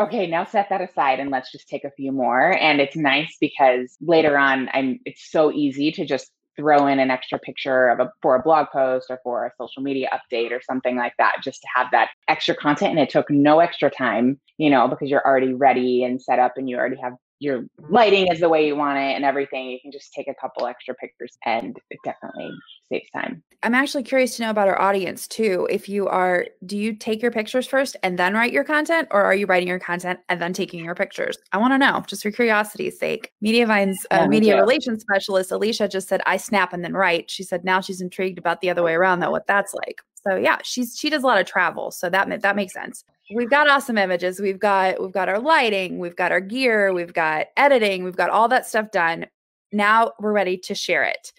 okay 0.00 0.26
now 0.26 0.44
set 0.44 0.68
that 0.70 0.80
aside 0.80 1.20
and 1.20 1.30
let's 1.30 1.52
just 1.52 1.68
take 1.68 1.84
a 1.84 1.90
few 1.92 2.10
more 2.10 2.50
and 2.58 2.80
it's 2.80 2.96
nice 2.96 3.36
because 3.40 3.96
later 4.00 4.36
on 4.36 4.68
i'm 4.72 4.98
it's 5.04 5.30
so 5.30 5.52
easy 5.52 5.92
to 5.92 6.04
just 6.04 6.32
throw 6.56 6.86
in 6.86 6.98
an 6.98 7.10
extra 7.10 7.38
picture 7.38 7.88
of 7.88 8.00
a 8.00 8.10
for 8.22 8.36
a 8.36 8.42
blog 8.42 8.66
post 8.72 9.06
or 9.10 9.18
for 9.22 9.46
a 9.46 9.50
social 9.60 9.82
media 9.82 10.08
update 10.12 10.50
or 10.50 10.60
something 10.62 10.96
like 10.96 11.14
that 11.18 11.36
just 11.42 11.60
to 11.60 11.68
have 11.74 11.86
that 11.92 12.10
extra 12.28 12.54
content 12.54 12.90
and 12.90 13.00
it 13.00 13.10
took 13.10 13.28
no 13.30 13.60
extra 13.60 13.90
time 13.90 14.38
you 14.58 14.70
know 14.70 14.88
because 14.88 15.10
you're 15.10 15.26
already 15.26 15.54
ready 15.54 16.04
and 16.04 16.20
set 16.20 16.38
up 16.38 16.54
and 16.56 16.68
you 16.68 16.76
already 16.76 16.96
have 17.00 17.14
your 17.44 17.66
lighting 17.88 18.26
is 18.32 18.40
the 18.40 18.48
way 18.48 18.66
you 18.66 18.74
want 18.74 18.98
it 18.98 19.14
and 19.14 19.24
everything, 19.24 19.68
you 19.70 19.78
can 19.80 19.92
just 19.92 20.12
take 20.12 20.26
a 20.26 20.34
couple 20.34 20.66
extra 20.66 20.94
pictures 20.94 21.36
and 21.44 21.76
it 21.90 21.98
definitely 22.04 22.50
saves 22.90 23.08
time. 23.10 23.42
I'm 23.62 23.74
actually 23.74 24.02
curious 24.02 24.36
to 24.36 24.42
know 24.42 24.50
about 24.50 24.68
our 24.68 24.80
audience 24.80 25.28
too. 25.28 25.68
If 25.70 25.88
you 25.88 26.08
are, 26.08 26.46
do 26.66 26.76
you 26.76 26.94
take 26.94 27.22
your 27.22 27.30
pictures 27.30 27.66
first 27.66 27.96
and 28.02 28.18
then 28.18 28.34
write 28.34 28.52
your 28.52 28.64
content, 28.64 29.08
or 29.10 29.22
are 29.22 29.34
you 29.34 29.46
writing 29.46 29.68
your 29.68 29.78
content 29.78 30.20
and 30.28 30.40
then 30.40 30.52
taking 30.52 30.84
your 30.84 30.94
pictures? 30.94 31.38
I 31.52 31.58
want 31.58 31.72
to 31.74 31.78
know, 31.78 32.02
just 32.06 32.22
for 32.22 32.30
curiosity's 32.30 32.98
sake. 32.98 33.30
Mediavine's 33.42 34.06
uh, 34.10 34.20
yeah, 34.22 34.26
media 34.26 34.60
relations 34.60 35.02
specialist, 35.02 35.52
Alicia, 35.52 35.88
just 35.88 36.08
said, 36.08 36.22
I 36.26 36.36
snap 36.36 36.72
and 36.72 36.84
then 36.84 36.94
write. 36.94 37.30
She 37.30 37.42
said 37.42 37.64
now 37.64 37.80
she's 37.80 38.00
intrigued 38.00 38.38
about 38.38 38.60
the 38.60 38.70
other 38.70 38.82
way 38.82 38.94
around, 38.94 39.20
though, 39.20 39.30
what 39.30 39.46
that's 39.46 39.74
like. 39.74 40.00
So 40.26 40.36
yeah, 40.36 40.58
she's 40.62 40.96
she 40.98 41.10
does 41.10 41.22
a 41.22 41.26
lot 41.26 41.38
of 41.38 41.46
travel, 41.46 41.90
so 41.90 42.08
that 42.08 42.40
that 42.40 42.56
makes 42.56 42.72
sense. 42.72 43.04
We've 43.32 43.48
got 43.48 43.68
awesome 43.68 43.96
images. 43.96 44.40
We've 44.40 44.58
got 44.58 45.00
we've 45.00 45.12
got 45.12 45.28
our 45.28 45.38
lighting, 45.38 45.98
we've 45.98 46.16
got 46.16 46.30
our 46.30 46.40
gear, 46.40 46.92
we've 46.92 47.14
got 47.14 47.46
editing, 47.56 48.04
we've 48.04 48.16
got 48.16 48.30
all 48.30 48.48
that 48.48 48.66
stuff 48.66 48.90
done. 48.90 49.26
Now 49.72 50.12
we're 50.20 50.32
ready 50.32 50.58
to 50.58 50.74
share 50.74 51.04
it. 51.04 51.32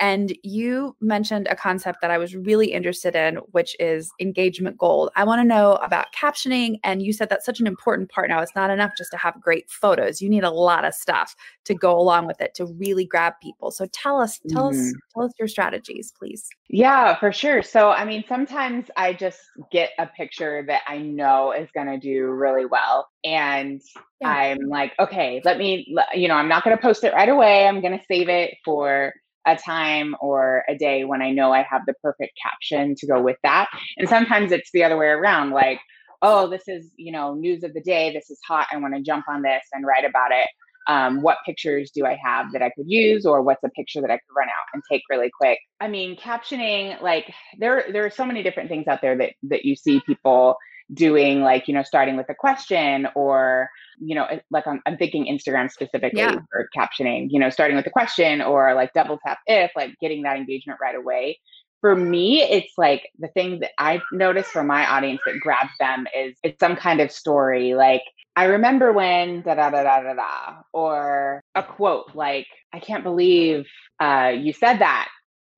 And 0.00 0.34
you 0.42 0.96
mentioned 1.00 1.46
a 1.50 1.54
concept 1.54 2.00
that 2.00 2.10
I 2.10 2.16
was 2.16 2.34
really 2.34 2.72
interested 2.72 3.14
in, 3.14 3.36
which 3.52 3.76
is 3.78 4.10
engagement 4.18 4.78
gold. 4.78 5.10
I 5.14 5.24
want 5.24 5.40
to 5.40 5.46
know 5.46 5.74
about 5.74 6.06
captioning. 6.14 6.80
And 6.82 7.02
you 7.02 7.12
said 7.12 7.28
that's 7.28 7.44
such 7.44 7.60
an 7.60 7.66
important 7.66 8.08
part 8.08 8.30
now. 8.30 8.40
It's 8.40 8.56
not 8.56 8.70
enough 8.70 8.92
just 8.96 9.10
to 9.10 9.18
have 9.18 9.38
great 9.40 9.68
photos. 9.68 10.22
You 10.22 10.30
need 10.30 10.42
a 10.42 10.50
lot 10.50 10.86
of 10.86 10.94
stuff 10.94 11.36
to 11.66 11.74
go 11.74 11.98
along 11.98 12.26
with 12.26 12.40
it 12.40 12.54
to 12.54 12.64
really 12.64 13.04
grab 13.04 13.34
people. 13.42 13.70
So 13.70 13.86
tell 13.92 14.18
us, 14.20 14.40
tell 14.48 14.70
mm-hmm. 14.70 14.80
us, 14.80 14.94
tell 15.14 15.24
us 15.24 15.32
your 15.38 15.48
strategies, 15.48 16.12
please. 16.18 16.48
Yeah, 16.70 17.18
for 17.18 17.30
sure. 17.30 17.62
So, 17.62 17.90
I 17.90 18.06
mean, 18.06 18.24
sometimes 18.26 18.86
I 18.96 19.12
just 19.12 19.40
get 19.70 19.90
a 19.98 20.06
picture 20.06 20.64
that 20.66 20.80
I 20.88 20.96
know 20.98 21.52
is 21.52 21.68
going 21.74 21.88
to 21.88 21.98
do 21.98 22.28
really 22.28 22.64
well. 22.64 23.08
And 23.22 23.82
yeah. 24.22 24.28
I'm 24.28 24.68
like, 24.68 24.94
okay, 24.98 25.42
let 25.44 25.58
me, 25.58 25.94
you 26.14 26.26
know, 26.26 26.36
I'm 26.36 26.48
not 26.48 26.64
going 26.64 26.74
to 26.74 26.82
post 26.82 27.04
it 27.04 27.12
right 27.12 27.28
away. 27.28 27.66
I'm 27.66 27.82
going 27.82 27.98
to 27.98 28.04
save 28.08 28.30
it 28.30 28.54
for 28.64 29.12
a 29.46 29.56
time 29.56 30.14
or 30.20 30.64
a 30.68 30.76
day 30.76 31.04
when 31.04 31.22
I 31.22 31.30
know 31.30 31.52
I 31.52 31.62
have 31.62 31.82
the 31.86 31.94
perfect 32.02 32.32
caption 32.42 32.94
to 32.96 33.06
go 33.06 33.22
with 33.22 33.38
that. 33.42 33.68
And 33.96 34.08
sometimes 34.08 34.52
it's 34.52 34.70
the 34.72 34.84
other 34.84 34.96
way 34.96 35.06
around 35.06 35.50
like, 35.50 35.80
oh, 36.22 36.48
this 36.48 36.64
is, 36.68 36.90
you 36.96 37.12
know, 37.12 37.34
news 37.34 37.62
of 37.62 37.72
the 37.72 37.80
day. 37.80 38.12
This 38.12 38.28
is 38.28 38.38
hot. 38.46 38.66
I 38.70 38.76
want 38.76 38.94
to 38.94 39.02
jump 39.02 39.24
on 39.28 39.42
this 39.42 39.62
and 39.72 39.86
write 39.86 40.04
about 40.04 40.32
it. 40.32 40.48
Um, 40.86 41.22
what 41.22 41.38
pictures 41.46 41.90
do 41.94 42.04
I 42.04 42.18
have 42.22 42.52
that 42.52 42.62
I 42.62 42.70
could 42.70 42.86
use, 42.88 43.24
or 43.24 43.42
what's 43.42 43.62
a 43.62 43.68
picture 43.68 44.00
that 44.00 44.10
I 44.10 44.14
could 44.14 44.34
run 44.36 44.48
out 44.48 44.66
and 44.72 44.82
take 44.90 45.02
really 45.08 45.30
quick? 45.38 45.58
I 45.78 45.88
mean, 45.88 46.16
captioning, 46.16 47.00
like 47.00 47.32
there, 47.58 47.84
there 47.92 48.04
are 48.04 48.10
so 48.10 48.24
many 48.24 48.42
different 48.42 48.68
things 48.68 48.88
out 48.88 49.00
there 49.00 49.16
that 49.18 49.34
that 49.44 49.64
you 49.64 49.76
see 49.76 50.00
people 50.06 50.56
doing 50.94 51.42
like 51.42 51.68
you 51.68 51.74
know 51.74 51.82
starting 51.82 52.16
with 52.16 52.28
a 52.28 52.34
question 52.34 53.06
or 53.14 53.68
you 53.98 54.14
know 54.14 54.26
like 54.50 54.66
I'm, 54.66 54.80
I'm 54.86 54.96
thinking 54.96 55.26
instagram 55.26 55.70
specifically 55.70 56.20
yeah. 56.20 56.38
for 56.50 56.68
captioning 56.76 57.28
you 57.30 57.38
know 57.38 57.50
starting 57.50 57.76
with 57.76 57.86
a 57.86 57.90
question 57.90 58.40
or 58.42 58.74
like 58.74 58.92
double 58.92 59.18
tap 59.24 59.38
if 59.46 59.70
like 59.76 59.94
getting 60.00 60.22
that 60.22 60.36
engagement 60.36 60.80
right 60.80 60.96
away 60.96 61.38
for 61.80 61.94
me 61.94 62.42
it's 62.42 62.72
like 62.76 63.08
the 63.18 63.28
thing 63.28 63.60
that 63.60 63.70
i 63.78 64.00
notice 64.12 64.46
for 64.48 64.64
my 64.64 64.86
audience 64.86 65.20
that 65.26 65.38
grabs 65.40 65.70
them 65.78 66.06
is 66.16 66.36
it's 66.42 66.58
some 66.58 66.76
kind 66.76 67.00
of 67.00 67.10
story 67.10 67.74
like 67.74 68.02
I 68.36 68.44
remember 68.44 68.92
when 68.92 69.42
da 69.42 69.54
da 69.54 69.70
da 69.70 69.82
da 69.82 70.00
da 70.02 70.14
da, 70.14 70.62
or 70.72 71.42
a 71.54 71.62
quote 71.62 72.14
like, 72.14 72.46
I 72.72 72.78
can't 72.78 73.02
believe 73.02 73.66
uh, 74.00 74.32
you 74.34 74.52
said 74.52 74.78
that 74.78 75.08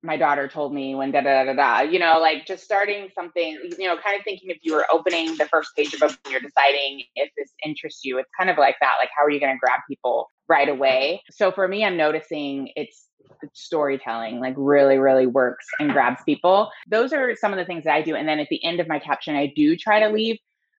my 0.03 0.17
daughter 0.17 0.47
told 0.49 0.73
me 0.73 0.95
when 0.95 1.11
da 1.11 1.21
da 1.21 1.45
da 1.45 1.53
da, 1.53 1.79
you 1.81 1.97
know, 1.97 2.19
like 2.19 2.45
just 2.45 2.63
starting 2.63 3.09
something, 3.15 3.57
you 3.79 3.87
know, 3.87 3.95
kind 4.03 4.17
of 4.17 4.23
thinking 4.25 4.49
if 4.49 4.57
you 4.61 4.73
were 4.73 4.85
opening 4.91 5.35
the 5.37 5.45
first 5.45 5.69
page 5.77 5.93
of 5.93 6.01
a 6.01 6.07
book 6.07 6.19
you're 6.29 6.41
deciding 6.41 7.03
if 7.15 7.31
this 7.37 7.49
interests 7.65 8.03
you, 8.03 8.17
it's 8.17 8.29
kind 8.37 8.49
of 8.49 8.57
like 8.57 8.75
that. 8.81 8.93
Like, 8.99 9.09
how 9.17 9.23
are 9.23 9.29
you 9.29 9.39
going 9.39 9.53
to 9.53 9.59
grab 9.59 9.79
people 9.87 10.27
right 10.49 10.67
away? 10.67 11.23
So 11.31 11.51
for 11.51 11.67
me, 11.67 11.85
I'm 11.85 11.95
noticing 11.95 12.69
it's 12.75 13.07
storytelling 13.53 14.39
like 14.39 14.53
really 14.57 14.97
really 14.97 15.27
works 15.27 15.65
and 15.79 15.91
grabs 15.91 16.21
people 16.23 16.69
those 16.89 17.11
are 17.11 17.35
some 17.35 17.51
of 17.51 17.57
the 17.57 17.65
things 17.65 17.83
that 17.83 17.93
i 17.93 18.01
do 18.01 18.15
and 18.15 18.27
then 18.27 18.39
at 18.39 18.47
the 18.49 18.63
end 18.63 18.79
of 18.79 18.87
my 18.87 18.99
caption 18.99 19.35
i 19.35 19.51
do 19.55 19.75
try 19.75 19.99
to 19.99 20.09
leave 20.09 20.37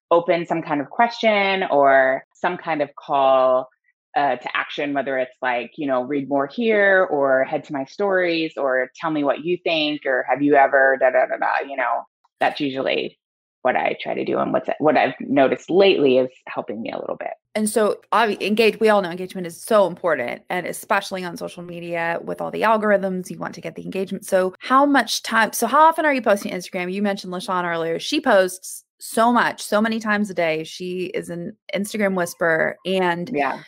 open 0.09 0.45
some 0.45 0.61
kind 0.61 0.81
of 0.81 0.89
question 0.89 1.63
or 1.69 2.23
some 2.33 2.57
kind 2.57 2.81
of 2.81 2.89
call 2.95 3.67
uh, 4.15 4.37
to 4.37 4.57
action, 4.57 4.93
whether 4.93 5.17
it's 5.17 5.35
like, 5.41 5.71
you 5.75 5.87
know, 5.87 6.03
read 6.03 6.29
more 6.29 6.47
here 6.47 7.07
or 7.11 7.43
head 7.43 7.63
to 7.65 7.73
my 7.73 7.83
stories 7.85 8.53
or 8.57 8.89
tell 8.95 9.11
me 9.11 9.23
what 9.23 9.43
you 9.43 9.57
think 9.63 10.05
or 10.05 10.25
have 10.29 10.41
you 10.41 10.55
ever 10.55 10.97
da 10.99 11.09
da 11.09 11.25
da 11.25 11.37
da, 11.37 11.67
you 11.67 11.75
know, 11.75 12.03
that's 12.39 12.59
usually 12.59 13.19
what 13.61 13.75
I 13.75 13.97
try 13.99 14.13
to 14.13 14.23
do 14.23 14.37
and 14.37 14.53
what's 14.53 14.69
what 14.77 14.95
I've 14.95 15.15
noticed 15.19 15.71
lately 15.71 16.19
is 16.19 16.29
helping 16.47 16.83
me 16.83 16.91
a 16.91 16.99
little 16.99 17.15
bit. 17.15 17.31
And 17.55 17.67
so 17.67 17.99
engage 18.13 18.79
we 18.79 18.89
all 18.89 19.01
know 19.01 19.09
engagement 19.09 19.47
is 19.47 19.59
so 19.59 19.87
important 19.87 20.43
and 20.49 20.67
especially 20.67 21.23
on 21.23 21.35
social 21.35 21.63
media 21.63 22.19
with 22.23 22.41
all 22.41 22.51
the 22.51 22.61
algorithms 22.61 23.29
you 23.31 23.39
want 23.39 23.55
to 23.55 23.61
get 23.61 23.75
the 23.75 23.83
engagement. 23.83 24.23
So 24.23 24.53
how 24.59 24.85
much 24.85 25.23
time 25.23 25.51
so 25.51 25.65
how 25.65 25.81
often 25.81 26.05
are 26.05 26.13
you 26.13 26.21
posting 26.21 26.51
Instagram? 26.51 26.93
You 26.93 27.01
mentioned 27.01 27.33
LaShawn 27.33 27.65
earlier. 27.65 27.97
She 27.97 28.21
posts 28.21 28.83
so 28.99 29.33
much, 29.33 29.61
so 29.61 29.81
many 29.81 29.99
times 29.99 30.29
a 30.29 30.35
day. 30.35 30.63
She 30.63 31.05
is 31.07 31.29
an 31.29 31.57
Instagram 31.73 32.15
whisperer 32.15 32.77
and 32.85 33.29
yeah 33.33 33.63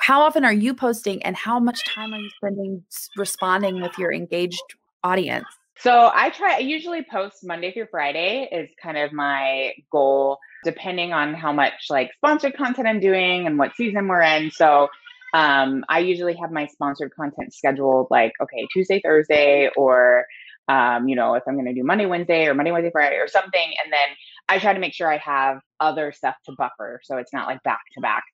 how 0.00 0.22
often 0.22 0.44
are 0.44 0.52
you 0.52 0.74
posting 0.74 1.22
and 1.22 1.36
how 1.36 1.58
much 1.58 1.84
time 1.86 2.12
are 2.12 2.18
you 2.18 2.30
spending 2.36 2.84
responding 3.16 3.80
with 3.80 3.96
your 3.98 4.12
engaged 4.12 4.62
audience? 5.04 5.46
So 5.78 6.10
I 6.12 6.30
try 6.30 6.56
I 6.56 6.58
usually 6.58 7.04
post 7.08 7.38
Monday 7.44 7.72
through 7.72 7.86
Friday 7.90 8.48
is 8.50 8.68
kind 8.82 8.98
of 8.98 9.12
my 9.12 9.74
goal 9.92 10.38
depending 10.64 11.12
on 11.12 11.34
how 11.34 11.52
much 11.52 11.72
like 11.88 12.10
sponsored 12.16 12.56
content 12.56 12.88
I'm 12.88 12.98
doing 12.98 13.46
and 13.46 13.58
what 13.58 13.76
season 13.76 14.08
we're 14.08 14.22
in. 14.22 14.50
So 14.50 14.88
um, 15.34 15.84
I 15.88 16.00
usually 16.00 16.34
have 16.34 16.50
my 16.50 16.66
sponsored 16.66 17.14
content 17.14 17.54
scheduled 17.54 18.08
like 18.10 18.32
okay 18.42 18.66
Tuesday 18.72 19.00
Thursday 19.04 19.70
or 19.76 20.26
um, 20.68 21.08
you 21.08 21.14
know 21.14 21.34
if 21.34 21.44
I'm 21.46 21.54
going 21.54 21.66
to 21.66 21.74
do 21.74 21.84
Monday 21.84 22.06
Wednesday 22.06 22.46
or 22.46 22.54
Monday 22.54 22.72
Wednesday 22.72 22.90
Friday 22.90 23.16
or 23.16 23.28
something 23.28 23.72
and 23.84 23.92
then 23.92 24.08
I 24.48 24.58
try 24.58 24.72
to 24.72 24.80
make 24.80 24.94
sure 24.94 25.12
I 25.12 25.18
have 25.18 25.60
other 25.78 26.12
stuff 26.12 26.34
to 26.46 26.52
buffer 26.56 27.00
so 27.04 27.18
it's 27.18 27.32
not 27.32 27.46
like 27.46 27.62
back 27.62 27.82
to 27.94 28.00
back 28.00 28.24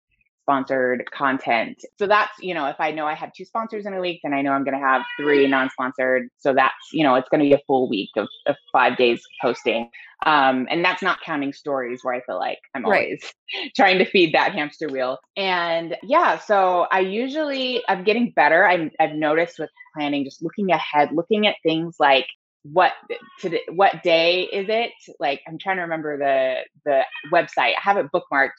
sponsored 0.45 1.11
content. 1.11 1.83
So 1.99 2.07
that's, 2.07 2.33
you 2.41 2.53
know, 2.53 2.67
if 2.67 2.77
I 2.79 2.91
know 2.91 3.07
I 3.07 3.15
have 3.15 3.33
two 3.33 3.47
sponsors 3.47 3.87
in 3.87 3.95
a 3.95 4.01
week, 4.01 4.21
then 4.23 4.35
I 4.35 4.43
know 4.43 4.53
I'm 4.53 4.63
going 4.63 4.79
to 4.79 4.85
have 4.85 5.03
three 5.19 5.47
non 5.47 5.71
sponsored. 5.71 6.29
So 6.37 6.53
that's, 6.53 6.75
you 6.93 7.03
know, 7.03 7.15
it's 7.15 7.29
going 7.31 7.41
to 7.41 7.47
be 7.49 7.55
a 7.55 7.61
full 7.67 7.89
week 7.89 8.11
of, 8.17 8.29
of 8.47 8.57
five 8.71 8.99
days 8.99 9.23
posting. 9.41 9.91
Um, 10.27 10.67
and 10.71 10.85
that's 10.85 11.03
not 11.03 11.21
counting 11.25 11.53
stories 11.53 12.01
where 12.03 12.15
I 12.15 12.21
feel 12.23 12.39
like 12.39 12.59
I'm 12.75 12.85
right. 12.85 13.05
always 13.05 13.35
trying 13.77 13.99
to 13.99 14.05
feed 14.05 14.35
that 14.35 14.53
hamster 14.53 14.89
wheel. 14.89 15.19
And 15.37 15.97
yeah, 16.03 16.39
so 16.39 16.87
I 16.93 17.01
usually, 17.01 17.83
I'm 17.89 18.05
getting 18.05 18.31
better. 18.31 18.67
I'm, 18.67 18.91
I've 19.01 19.15
noticed 19.15 19.59
with 19.59 19.71
planning, 19.95 20.25
just 20.25 20.43
looking 20.43 20.71
ahead, 20.71 21.11
looking 21.13 21.47
at 21.47 21.57
things 21.63 21.97
like 21.99 22.27
what 22.65 22.93
to 23.41 23.59
what 23.73 24.03
day 24.03 24.43
is 24.43 24.67
it? 24.69 24.93
Like 25.21 25.41
i'm 25.47 25.59
trying 25.59 25.77
to 25.77 25.83
remember 25.83 26.19
the 26.19 26.57
the 26.85 27.03
website. 27.33 27.75
I 27.77 27.81
have 27.81 27.97
it 27.97 28.07
bookmarked 28.13 28.51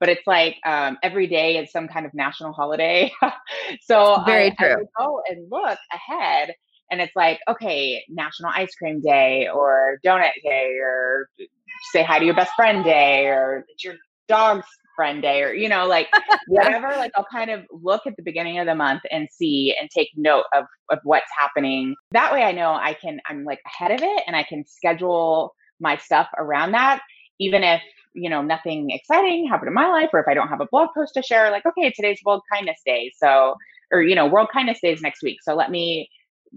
but 0.00 0.08
it's 0.08 0.26
like 0.26 0.56
um, 0.66 0.98
every 1.02 1.26
day 1.26 1.56
is 1.56 1.72
some 1.72 1.88
kind 1.88 2.06
of 2.06 2.12
national 2.14 2.52
holiday. 2.52 3.10
So 3.80 4.22
very 4.26 4.50
I, 4.50 4.54
true. 4.62 4.86
I 4.98 5.02
go 5.02 5.22
and 5.28 5.46
look 5.50 5.78
ahead 5.92 6.54
and 6.90 7.00
it's 7.00 7.14
like 7.16 7.40
okay 7.48 8.04
national 8.08 8.50
ice 8.54 8.74
cream 8.74 9.00
day 9.00 9.48
or 9.48 9.98
donut 10.04 10.32
day 10.42 10.76
or 10.82 11.28
say 11.92 12.02
hi 12.02 12.18
to 12.18 12.24
your 12.24 12.34
best 12.34 12.52
friend 12.54 12.84
day 12.84 13.26
or 13.26 13.64
it's 13.68 13.84
your 13.84 13.94
dog's 14.28 14.66
friend 14.94 15.22
day 15.22 15.42
or 15.42 15.52
you 15.52 15.68
know 15.68 15.86
like 15.86 16.08
whatever 16.48 16.88
like 16.88 17.12
i'll 17.16 17.26
kind 17.30 17.50
of 17.50 17.64
look 17.70 18.02
at 18.06 18.16
the 18.16 18.22
beginning 18.22 18.58
of 18.58 18.66
the 18.66 18.74
month 18.74 19.02
and 19.10 19.28
see 19.30 19.74
and 19.80 19.90
take 19.90 20.08
note 20.16 20.44
of 20.54 20.64
of 20.90 20.98
what's 21.04 21.30
happening. 21.36 21.94
That 22.12 22.32
way 22.32 22.42
i 22.42 22.52
know 22.52 22.72
i 22.72 22.94
can 22.94 23.20
i'm 23.26 23.44
like 23.44 23.60
ahead 23.66 23.90
of 23.90 24.02
it 24.02 24.22
and 24.26 24.36
i 24.36 24.42
can 24.42 24.64
schedule 24.66 25.54
my 25.80 25.96
stuff 25.96 26.28
around 26.38 26.72
that 26.72 27.00
even 27.38 27.64
if 27.64 27.82
you 28.14 28.30
know 28.30 28.42
nothing 28.42 28.90
exciting 28.90 29.48
happened 29.48 29.68
in 29.68 29.74
my 29.74 29.88
life 29.88 30.10
or 30.12 30.20
if 30.20 30.28
i 30.28 30.34
don't 30.34 30.48
have 30.48 30.60
a 30.60 30.66
blog 30.70 30.88
post 30.94 31.14
to 31.14 31.22
share 31.22 31.50
like 31.50 31.66
okay 31.66 31.90
today's 31.90 32.20
world 32.24 32.42
kindness 32.52 32.80
day 32.86 33.12
so 33.16 33.56
or 33.90 34.02
you 34.02 34.14
know 34.14 34.26
world 34.26 34.48
kindness 34.52 34.78
day 34.80 34.92
is 34.92 35.02
next 35.02 35.22
week 35.22 35.38
so 35.42 35.54
let 35.54 35.70
me 35.70 36.08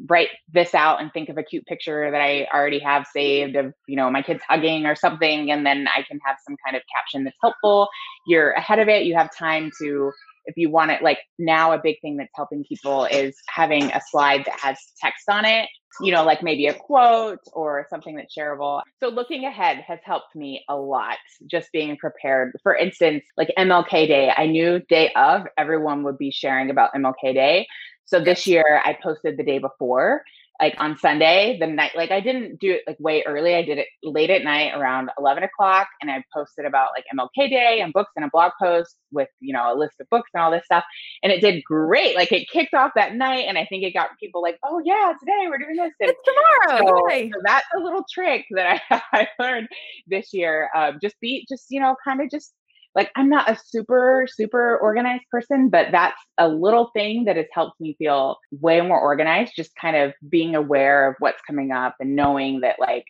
write 0.10 0.30
this 0.54 0.76
out 0.76 1.02
and 1.02 1.12
think 1.12 1.30
of 1.30 1.38
a 1.38 1.44
cute 1.44 1.66
picture 1.66 2.12
that 2.12 2.22
I 2.22 2.48
already 2.54 2.80
have 2.80 3.08
saved 3.12 3.56
of, 3.56 3.74
you 3.88 3.96
know, 3.96 4.10
my 4.10 4.22
kids 4.22 4.42
hugging 4.48 4.86
or 4.86 4.96
something. 4.96 5.52
And 5.52 5.66
then 5.66 5.88
I 5.88 6.04
can 6.04 6.20
have 6.26 6.38
some 6.46 6.56
kind 6.64 6.76
of 6.76 6.84
caption 6.96 7.24
that's 7.24 7.38
helpful. 7.42 7.90
You're 8.26 8.52
ahead 8.52 8.80
of 8.80 8.88
it. 8.88 9.06
You 9.06 9.16
have 9.16 9.36
time 9.36 9.72
to, 9.82 10.12
if 10.46 10.56
you 10.58 10.70
want 10.70 10.92
it, 10.92 11.02
like 11.02 11.20
now 11.40 11.72
a 11.72 11.82
big 11.82 12.00
thing 12.02 12.18
that's 12.18 12.32
helping 12.36 12.64
people 12.64 13.06
is 13.06 13.36
having 13.48 13.92
a 13.92 14.02
slide 14.10 14.46
that 14.46 14.60
has 14.60 14.78
text 15.02 15.30
on 15.30 15.46
it, 15.46 15.68
you 16.02 16.12
know, 16.12 16.24
like 16.24 16.44
maybe 16.44 16.68
a 16.68 16.74
quote 16.74 17.40
or 17.54 17.86
something 17.90 18.16
that's 18.16 18.36
shareable. 18.36 18.82
So 19.02 19.10
looking 19.10 19.46
ahead 19.46 19.84
has 19.88 20.00
helped 20.04 20.36
me 20.36 20.64
a 20.70 20.76
lot, 20.76 21.18
just 21.50 21.72
being 21.72 21.98
prepared. 21.98 22.54
For 22.64 22.76
instance, 22.76 23.24
like 23.36 23.52
MLK 23.58 24.08
Day, 24.08 24.32
I 24.36 24.46
knew 24.46 24.80
day 24.88 25.12
of 25.16 25.48
everyone 25.58 26.04
would 26.04 26.18
be 26.18 26.32
sharing 26.32 26.70
about 26.70 26.94
MLK 26.94 27.34
Day. 27.34 27.68
So 28.08 28.20
this 28.20 28.48
year 28.48 28.82
I 28.84 28.98
posted 29.02 29.38
the 29.38 29.44
day 29.44 29.60
before 29.60 30.24
like 30.60 30.76
on 30.80 30.98
Sunday, 30.98 31.58
the 31.60 31.68
night, 31.68 31.92
like 31.96 32.12
I 32.12 32.20
didn't 32.20 32.60
do 32.60 32.72
it 32.72 32.84
like 32.88 33.00
way 33.00 33.24
early. 33.28 33.54
I 33.54 33.62
did 33.62 33.78
it 33.78 33.88
late 34.04 34.30
at 34.30 34.44
night 34.44 34.74
around 34.76 35.12
11 35.20 35.44
o'clock. 35.44 35.88
And 36.02 36.10
I 36.10 36.24
posted 36.34 36.66
about 36.66 36.90
like 36.96 37.06
MLK 37.14 37.50
Day 37.50 37.82
and 37.82 37.94
books 37.94 38.12
and 38.16 38.26
a 38.26 38.30
blog 38.32 38.54
post 38.60 38.96
with, 39.12 39.30
you 39.40 39.54
know, 39.54 39.74
a 39.74 39.76
list 39.78 39.96
of 40.00 40.10
books 40.10 40.30
and 40.34 40.42
all 40.42 40.52
this 40.52 40.66
stuff. 40.66 40.84
And 41.22 41.32
it 41.32 41.42
did 41.42 41.64
great. 41.64 42.16
Like 42.16 42.32
it 42.32 42.50
kicked 42.50 42.74
off 42.74 42.92
that 42.96 43.16
night. 43.16 43.46
And 43.48 43.58
I 43.58 43.66
think 43.66 43.84
it 43.84 43.94
got 43.94 44.10
people 44.20 44.42
like, 44.42 44.58
oh, 44.64 44.82
yeah, 44.84 45.14
today 45.20 45.48
we're 45.48 45.60
doing 45.60 45.76
this. 45.76 45.94
And 46.00 46.10
it's 46.10 46.20
tomorrow. 46.26 47.08
So, 47.10 47.30
so 47.34 47.42
that's 47.44 47.68
a 47.76 47.80
little 47.80 48.06
trick 48.12 48.46
that 48.52 48.82
I, 48.90 49.02
I 49.14 49.28
learned 49.40 49.68
this 50.08 50.34
year. 50.34 50.70
Um, 50.76 50.98
just 51.02 51.20
be, 51.20 51.46
just, 51.48 51.66
you 51.70 51.80
know, 51.80 51.96
kind 52.04 52.22
of 52.22 52.32
just 52.32 52.54
like 52.98 53.12
I'm 53.16 53.30
not 53.30 53.50
a 53.50 53.58
super, 53.64 54.28
super 54.30 54.78
organized 54.80 55.26
person, 55.30 55.70
but 55.70 55.90
that's 55.92 56.20
a 56.40 56.50
little 56.50 56.90
thing 56.94 57.26
that 57.26 57.38
has 57.38 57.46
helped 57.54 57.80
me 57.80 57.96
feel 58.00 58.38
way 58.52 58.82
more 58.82 59.00
organized, 59.00 59.54
just 59.56 59.76
kind 59.76 59.96
of 59.96 60.14
being 60.28 60.56
aware 60.56 61.08
of 61.08 61.16
what's 61.20 61.42
coming 61.46 61.72
up 61.72 61.96
and 62.00 62.16
knowing 62.16 62.62
that 62.62 62.78
like, 62.80 63.06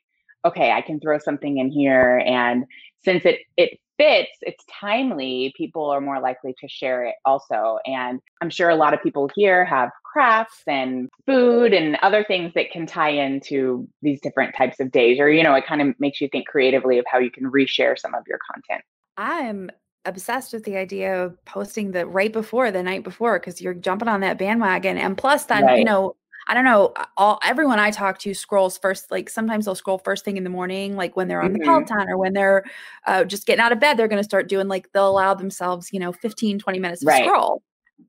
okay, 0.46 0.72
I 0.72 0.82
can 0.82 1.00
throw 1.00 1.18
something 1.20 1.58
in 1.58 1.72
here. 1.72 2.22
And 2.26 2.66
since 3.06 3.24
it 3.26 3.40
it 3.56 3.80
fits, 3.98 4.38
it's 4.42 4.64
timely, 4.80 5.54
people 5.56 5.90
are 5.90 6.02
more 6.02 6.20
likely 6.20 6.54
to 6.60 6.68
share 6.68 7.06
it 7.06 7.16
also. 7.26 7.80
And 7.86 8.20
I'm 8.42 8.50
sure 8.50 8.70
a 8.70 8.76
lot 8.76 8.94
of 8.94 9.02
people 9.02 9.30
here 9.36 9.64
have 9.64 9.90
crafts 10.04 10.64
and 10.68 11.10
food 11.26 11.74
and 11.74 11.98
other 12.02 12.26
things 12.26 12.54
that 12.56 12.72
can 12.72 12.86
tie 12.86 13.10
into 13.10 13.88
these 14.02 14.20
different 14.20 14.54
types 14.54 14.82
of 14.82 14.92
days. 14.92 15.18
Or, 15.20 15.30
you 15.30 15.44
know, 15.44 15.56
it 15.56 15.66
kind 15.66 15.82
of 15.82 15.96
makes 15.98 16.20
you 16.20 16.28
think 16.30 16.46
creatively 16.46 17.00
of 17.00 17.06
how 17.10 17.20
you 17.20 17.32
can 17.32 17.50
reshare 17.50 17.98
some 17.98 18.14
of 18.14 18.24
your 18.28 18.40
content. 18.54 18.84
I'm 19.18 19.72
obsessed 20.08 20.54
with 20.54 20.64
the 20.64 20.78
idea 20.78 21.24
of 21.24 21.44
posting 21.46 21.92
the 21.92 22.06
right 22.06 22.32
before 22.32 22.72
the 22.72 22.82
night 22.82 23.04
before 23.04 23.40
because 23.40 23.62
you're 23.62 23.74
jumping 23.74 24.08
on 24.08 24.22
that 24.22 24.38
bandwagon 24.38 24.98
and 24.98 25.18
plus 25.18 25.46
then 25.46 25.66
right. 25.66 25.80
you 25.80 25.84
know 25.84 26.16
i 26.48 26.54
don't 26.54 26.64
know 26.64 26.94
all 27.18 27.40
everyone 27.44 27.78
i 27.78 27.92
talk 27.92 28.18
to 28.18 28.34
scrolls 28.34 28.78
first 28.78 29.12
like 29.12 29.30
sometimes 29.30 29.66
they'll 29.66 29.76
scroll 29.76 29.98
first 29.98 30.24
thing 30.24 30.38
in 30.38 30.46
the 30.46 30.50
morning 30.50 30.96
like 30.96 31.18
when 31.18 31.28
they're 31.28 31.42
on 31.42 31.50
mm-hmm. 31.52 31.60
the 31.60 31.66
peloton 31.66 32.10
or 32.10 32.18
when 32.18 32.32
they're 32.32 32.64
uh, 33.06 33.24
just 33.26 33.46
getting 33.46 33.60
out 33.60 33.74
of 33.74 33.82
bed 33.82 33.98
they're 33.98 34.08
going 34.08 34.22
to 34.22 34.24
start 34.24 34.48
doing 34.48 34.70
like 34.70 34.90
they'll 34.94 35.10
allow 35.10 35.34
themselves 35.34 35.92
you 35.92 36.00
know 36.00 36.14
15 36.14 36.58
20 36.58 36.80
minutes 36.80 37.02
to 37.02 37.08
right. 37.08 37.26
scroll 37.26 37.62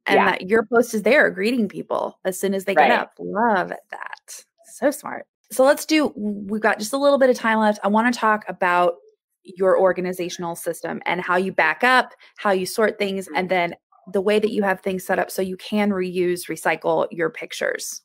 and 0.07 0.17
yeah. 0.17 0.31
that 0.31 0.49
your 0.49 0.65
post 0.73 0.95
is 0.95 1.03
there 1.03 1.29
greeting 1.31 1.69
people 1.69 2.19
as 2.25 2.39
soon 2.39 2.55
as 2.55 2.65
they 2.65 2.75
right. 2.75 2.91
get 2.91 3.01
up 3.01 3.13
love 3.19 3.71
that 3.91 4.45
so 4.73 4.91
smart 4.93 5.27
so 5.51 5.65
let's 5.65 5.85
do 5.85 6.13
we've 6.15 6.63
got 6.63 6.79
just 6.79 6.93
a 6.93 6.99
little 6.99 7.19
bit 7.19 7.29
of 7.29 7.37
time 7.37 7.59
left 7.59 7.81
i 7.83 7.89
want 7.89 8.13
to 8.13 8.17
talk 8.17 8.45
about 8.47 8.95
your 9.57 9.79
organizational 9.79 10.55
system 10.55 11.01
and 11.07 11.21
how 11.21 11.37
you 11.37 11.53
back 11.53 11.85
up, 11.85 12.15
how 12.39 12.51
you 12.51 12.67
sort 12.67 12.99
things, 12.99 13.27
mm-hmm. 13.27 13.37
and 13.37 13.49
then 13.49 13.75
the 14.13 14.21
way 14.21 14.39
that 14.39 14.53
you 14.53 14.63
have 14.63 14.81
things 14.81 15.05
set 15.05 15.19
up 15.19 15.31
so 15.31 15.43
you 15.43 15.57
can 15.57 15.91
reuse, 15.91 16.49
recycle 16.49 17.07
your 17.11 17.31
pictures. 17.31 18.03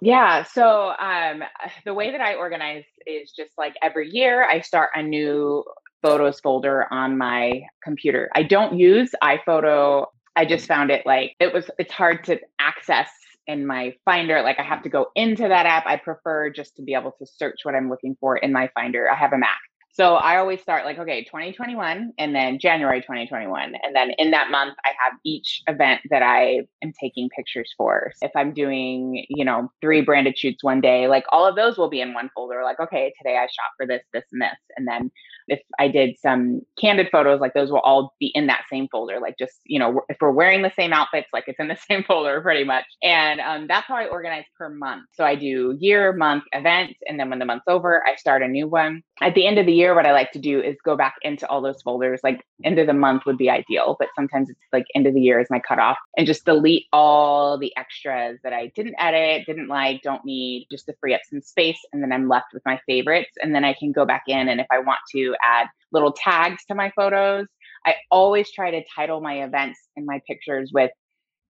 Yeah. 0.00 0.44
So 0.44 0.92
um, 1.00 1.42
the 1.84 1.94
way 1.94 2.10
that 2.10 2.20
I 2.20 2.34
organize 2.34 2.84
is 3.06 3.32
just 3.32 3.52
like 3.56 3.74
every 3.82 4.10
year 4.10 4.44
I 4.44 4.60
start 4.60 4.90
a 4.94 5.02
new 5.02 5.64
photos 6.02 6.40
folder 6.40 6.86
on 6.92 7.16
my 7.16 7.62
computer. 7.82 8.30
I 8.34 8.42
don't 8.42 8.78
use 8.78 9.10
iPhoto. 9.22 10.06
I 10.36 10.44
just 10.44 10.66
found 10.66 10.90
it 10.90 11.06
like 11.06 11.34
it 11.40 11.52
was 11.52 11.70
it's 11.78 11.92
hard 11.92 12.24
to 12.24 12.38
access 12.58 13.08
in 13.46 13.66
my 13.66 13.94
finder 14.04 14.42
like 14.42 14.58
i 14.58 14.62
have 14.62 14.82
to 14.82 14.88
go 14.88 15.08
into 15.14 15.48
that 15.48 15.66
app 15.66 15.86
i 15.86 15.96
prefer 15.96 16.50
just 16.50 16.76
to 16.76 16.82
be 16.82 16.94
able 16.94 17.12
to 17.12 17.26
search 17.26 17.60
what 17.62 17.74
i'm 17.74 17.90
looking 17.90 18.16
for 18.18 18.36
in 18.38 18.52
my 18.52 18.70
finder 18.74 19.10
i 19.10 19.14
have 19.14 19.32
a 19.32 19.38
mac 19.38 19.58
so 19.94 20.16
I 20.16 20.38
always 20.38 20.60
start 20.60 20.84
like, 20.84 20.98
okay, 20.98 21.22
2021 21.22 22.14
and 22.18 22.34
then 22.34 22.58
January 22.58 23.00
2021. 23.00 23.74
And 23.80 23.94
then 23.94 24.10
in 24.18 24.32
that 24.32 24.50
month, 24.50 24.74
I 24.84 24.88
have 24.88 25.12
each 25.24 25.62
event 25.68 26.00
that 26.10 26.20
I 26.20 26.62
am 26.82 26.92
taking 27.00 27.28
pictures 27.28 27.72
for. 27.76 28.10
If 28.20 28.32
I'm 28.34 28.52
doing, 28.52 29.24
you 29.28 29.44
know, 29.44 29.70
three 29.80 30.00
branded 30.00 30.36
shoots 30.36 30.64
one 30.64 30.80
day, 30.80 31.06
like 31.06 31.24
all 31.30 31.46
of 31.46 31.54
those 31.54 31.78
will 31.78 31.88
be 31.88 32.00
in 32.00 32.12
one 32.12 32.28
folder. 32.34 32.64
Like, 32.64 32.80
okay, 32.80 33.14
today 33.16 33.36
I 33.36 33.42
shot 33.44 33.70
for 33.76 33.86
this, 33.86 34.02
this, 34.12 34.24
and 34.32 34.42
this. 34.42 34.58
And 34.76 34.88
then 34.88 35.12
if 35.48 35.60
I 35.78 35.88
did 35.88 36.16
some 36.18 36.60
candid 36.80 37.08
photos, 37.10 37.40
like 37.40 37.54
those 37.54 37.70
will 37.70 37.80
all 37.80 38.14
be 38.18 38.32
in 38.34 38.46
that 38.46 38.64
same 38.70 38.88
folder. 38.90 39.20
Like 39.20 39.36
just, 39.38 39.54
you 39.64 39.78
know, 39.78 40.02
if 40.08 40.16
we're 40.20 40.30
wearing 40.30 40.62
the 40.62 40.72
same 40.74 40.92
outfits, 40.92 41.28
like 41.32 41.44
it's 41.46 41.60
in 41.60 41.68
the 41.68 41.76
same 41.88 42.04
folder 42.04 42.40
pretty 42.40 42.64
much. 42.64 42.84
And 43.02 43.40
um, 43.40 43.66
that's 43.66 43.86
how 43.86 43.96
I 43.96 44.06
organize 44.06 44.44
per 44.56 44.68
month. 44.68 45.04
So 45.12 45.24
I 45.24 45.34
do 45.34 45.76
year, 45.80 46.12
month, 46.12 46.44
event. 46.52 46.96
And 47.08 47.18
then 47.18 47.30
when 47.30 47.38
the 47.38 47.44
month's 47.44 47.68
over, 47.68 48.02
I 48.06 48.16
start 48.16 48.42
a 48.42 48.48
new 48.48 48.66
one. 48.66 49.02
At 49.20 49.34
the 49.34 49.46
end 49.46 49.58
of 49.58 49.66
the 49.66 49.72
year, 49.72 49.94
what 49.94 50.06
I 50.06 50.12
like 50.12 50.32
to 50.32 50.38
do 50.38 50.60
is 50.60 50.76
go 50.84 50.96
back 50.96 51.14
into 51.22 51.48
all 51.48 51.62
those 51.62 51.82
folders. 51.82 52.20
Like 52.24 52.44
end 52.64 52.78
of 52.78 52.86
the 52.86 52.94
month 52.94 53.26
would 53.26 53.38
be 53.38 53.50
ideal, 53.50 53.96
but 53.98 54.08
sometimes 54.16 54.50
it's 54.50 54.58
like 54.72 54.86
end 54.94 55.06
of 55.06 55.14
the 55.14 55.20
year 55.20 55.40
is 55.40 55.46
my 55.50 55.60
cutoff 55.60 55.96
and 56.16 56.26
just 56.26 56.44
delete 56.44 56.86
all 56.92 57.58
the 57.58 57.72
extras 57.76 58.38
that 58.42 58.52
I 58.52 58.72
didn't 58.74 58.96
edit, 58.98 59.46
didn't 59.46 59.68
like, 59.68 60.02
don't 60.02 60.24
need, 60.24 60.66
just 60.70 60.86
to 60.86 60.94
free 61.00 61.14
up 61.14 61.20
some 61.28 61.40
space. 61.40 61.78
And 61.92 62.02
then 62.02 62.12
I'm 62.12 62.28
left 62.28 62.52
with 62.52 62.62
my 62.64 62.80
favorites. 62.86 63.30
And 63.42 63.54
then 63.54 63.64
I 63.64 63.74
can 63.74 63.92
go 63.92 64.04
back 64.04 64.24
in. 64.26 64.48
And 64.48 64.60
if 64.60 64.66
I 64.70 64.78
want 64.78 64.98
to 65.12 65.33
add 65.44 65.66
little 65.92 66.12
tags 66.12 66.64
to 66.66 66.74
my 66.74 66.92
photos. 66.96 67.46
I 67.86 67.94
always 68.10 68.50
try 68.50 68.70
to 68.70 68.82
title 68.94 69.20
my 69.20 69.44
events 69.44 69.78
and 69.96 70.06
my 70.06 70.20
pictures 70.26 70.70
with 70.72 70.90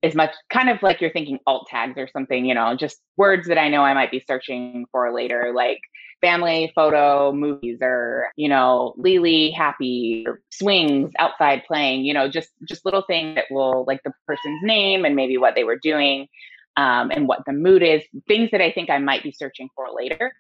as 0.03 0.14
much 0.14 0.35
kind 0.53 0.68
of 0.68 0.82
like 0.82 1.01
you're 1.01 1.11
thinking 1.11 1.39
alt 1.47 1.66
tags 1.70 1.95
or 1.97 2.09
something, 2.12 2.45
you 2.45 2.55
know, 2.55 2.76
just 2.76 2.99
words 3.16 3.49
that 3.49 3.59
I 3.59 3.68
know 3.68 3.82
I 3.82 3.95
might 3.95 4.11
be 4.11 4.22
searching 4.26 4.85
for 4.93 5.12
later, 5.14 5.53
like 5.55 5.78
family 6.20 6.70
photo 6.74 7.32
movies 7.32 7.78
or, 7.80 8.28
you 8.37 8.49
know, 8.49 8.95
Lily 8.99 9.51
happy 9.51 10.24
or 10.26 10.41
swings 10.51 11.11
outside 11.18 11.62
playing, 11.66 12.05
you 12.05 12.12
know, 12.12 12.28
just 12.28 12.51
just 12.68 12.85
little 12.85 13.03
things 13.07 13.37
that 13.37 13.47
will 13.51 13.85
like 13.87 14.01
the 14.05 14.12
person's 14.26 14.61
name 14.62 15.07
and 15.07 15.16
maybe 15.16 15.39
what 15.39 15.55
they 15.55 15.64
were 15.64 15.78
doing 15.82 16.28
um, 16.76 17.11
and 17.11 17.26
what 17.26 17.41
the 17.47 17.53
mood 17.53 17.82
is, 17.82 18.03
things 18.28 18.51
that 18.51 18.61
I 18.61 18.72
think 18.72 18.91
I 18.91 18.99
might 18.99 19.22
be 19.22 19.32
searching 19.32 19.68
for 19.74 19.87
later. 19.95 20.32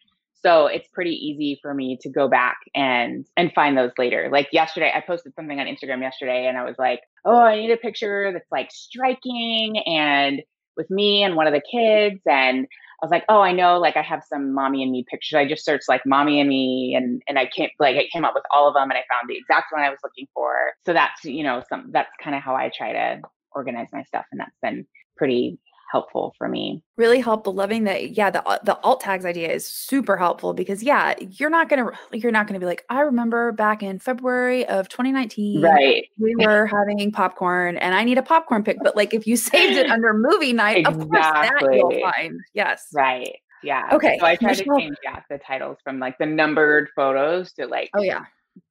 So 0.44 0.66
it's 0.66 0.88
pretty 0.92 1.12
easy 1.12 1.58
for 1.62 1.72
me 1.72 1.98
to 2.02 2.10
go 2.10 2.28
back 2.28 2.58
and 2.74 3.26
and 3.36 3.52
find 3.54 3.76
those 3.76 3.92
later. 3.96 4.28
Like 4.30 4.48
yesterday, 4.52 4.92
I 4.94 5.00
posted 5.00 5.34
something 5.34 5.58
on 5.58 5.66
Instagram 5.66 6.02
yesterday 6.02 6.46
and 6.46 6.58
I 6.58 6.64
was 6.64 6.76
like, 6.78 7.00
oh, 7.24 7.40
I 7.40 7.56
need 7.56 7.70
a 7.70 7.78
picture 7.78 8.30
that's 8.32 8.50
like 8.52 8.70
striking 8.70 9.78
and 9.86 10.42
with 10.76 10.90
me 10.90 11.22
and 11.22 11.36
one 11.36 11.46
of 11.46 11.54
the 11.54 11.62
kids. 11.62 12.20
And 12.26 12.66
I 13.02 13.06
was 13.06 13.10
like, 13.10 13.24
oh, 13.28 13.40
I 13.40 13.52
know, 13.52 13.78
like 13.78 13.96
I 13.96 14.02
have 14.02 14.22
some 14.28 14.52
mommy 14.54 14.82
and 14.82 14.92
me 14.92 15.04
pictures. 15.08 15.36
I 15.36 15.48
just 15.48 15.64
searched 15.64 15.88
like 15.88 16.02
mommy 16.04 16.40
and 16.40 16.48
me 16.48 16.94
and 16.96 17.22
and 17.26 17.38
I 17.38 17.46
came 17.46 17.70
like 17.78 17.96
it 17.96 18.10
came 18.12 18.24
up 18.24 18.34
with 18.34 18.44
all 18.54 18.68
of 18.68 18.74
them 18.74 18.90
and 18.90 18.98
I 18.98 19.04
found 19.10 19.28
the 19.28 19.38
exact 19.38 19.72
one 19.72 19.82
I 19.82 19.90
was 19.90 19.98
looking 20.04 20.26
for. 20.34 20.54
So 20.84 20.92
that's, 20.92 21.24
you 21.24 21.42
know, 21.42 21.62
some 21.68 21.90
that's 21.90 22.10
kind 22.22 22.36
of 22.36 22.42
how 22.42 22.54
I 22.54 22.70
try 22.76 22.92
to 22.92 23.22
organize 23.52 23.88
my 23.92 24.02
stuff. 24.02 24.26
And 24.30 24.40
that's 24.40 24.56
been 24.60 24.86
pretty 25.16 25.58
helpful 25.94 26.34
for 26.36 26.48
me. 26.48 26.82
Really 26.96 27.20
helpful. 27.20 27.54
Loving 27.54 27.84
that. 27.84 28.10
Yeah, 28.16 28.28
the 28.28 28.44
uh, 28.48 28.58
the 28.64 28.76
alt 28.80 29.00
tags 29.00 29.24
idea 29.24 29.52
is 29.52 29.64
super 29.64 30.16
helpful 30.16 30.52
because 30.52 30.82
yeah, 30.82 31.14
you're 31.30 31.50
not 31.50 31.68
gonna 31.68 31.92
you're 32.12 32.32
not 32.32 32.48
gonna 32.48 32.58
be 32.58 32.66
like 32.66 32.84
I 32.90 33.00
remember 33.00 33.52
back 33.52 33.80
in 33.80 34.00
February 34.00 34.66
of 34.66 34.88
2019, 34.88 35.62
right? 35.62 36.04
We 36.18 36.34
were 36.44 36.66
having 36.66 37.12
popcorn 37.12 37.76
and 37.76 37.94
I 37.94 38.02
need 38.02 38.18
a 38.18 38.22
popcorn 38.22 38.64
pick. 38.64 38.78
But 38.82 38.96
like 38.96 39.14
if 39.14 39.24
you 39.24 39.36
saved 39.36 39.76
it 39.76 39.88
under 39.88 40.12
movie 40.12 40.52
night, 40.52 40.78
exactly. 40.78 41.02
of 41.04 41.10
course 41.10 41.60
that 41.60 41.74
you'll 41.74 42.00
find. 42.00 42.40
Yes. 42.54 42.88
Right. 42.92 43.36
Yeah. 43.62 43.88
Okay. 43.92 44.18
So 44.18 44.26
I 44.26 44.34
try 44.34 44.48
Michelle. 44.48 44.74
to 44.74 44.80
change 44.80 44.96
yeah 45.04 45.20
the 45.30 45.38
titles 45.38 45.78
from 45.84 46.00
like 46.00 46.18
the 46.18 46.26
numbered 46.26 46.88
photos 46.96 47.52
to 47.52 47.68
like 47.68 47.90
oh 47.94 48.02
yeah 48.02 48.24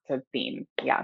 to 0.07 0.21
theme. 0.33 0.67
Yeah 0.83 1.03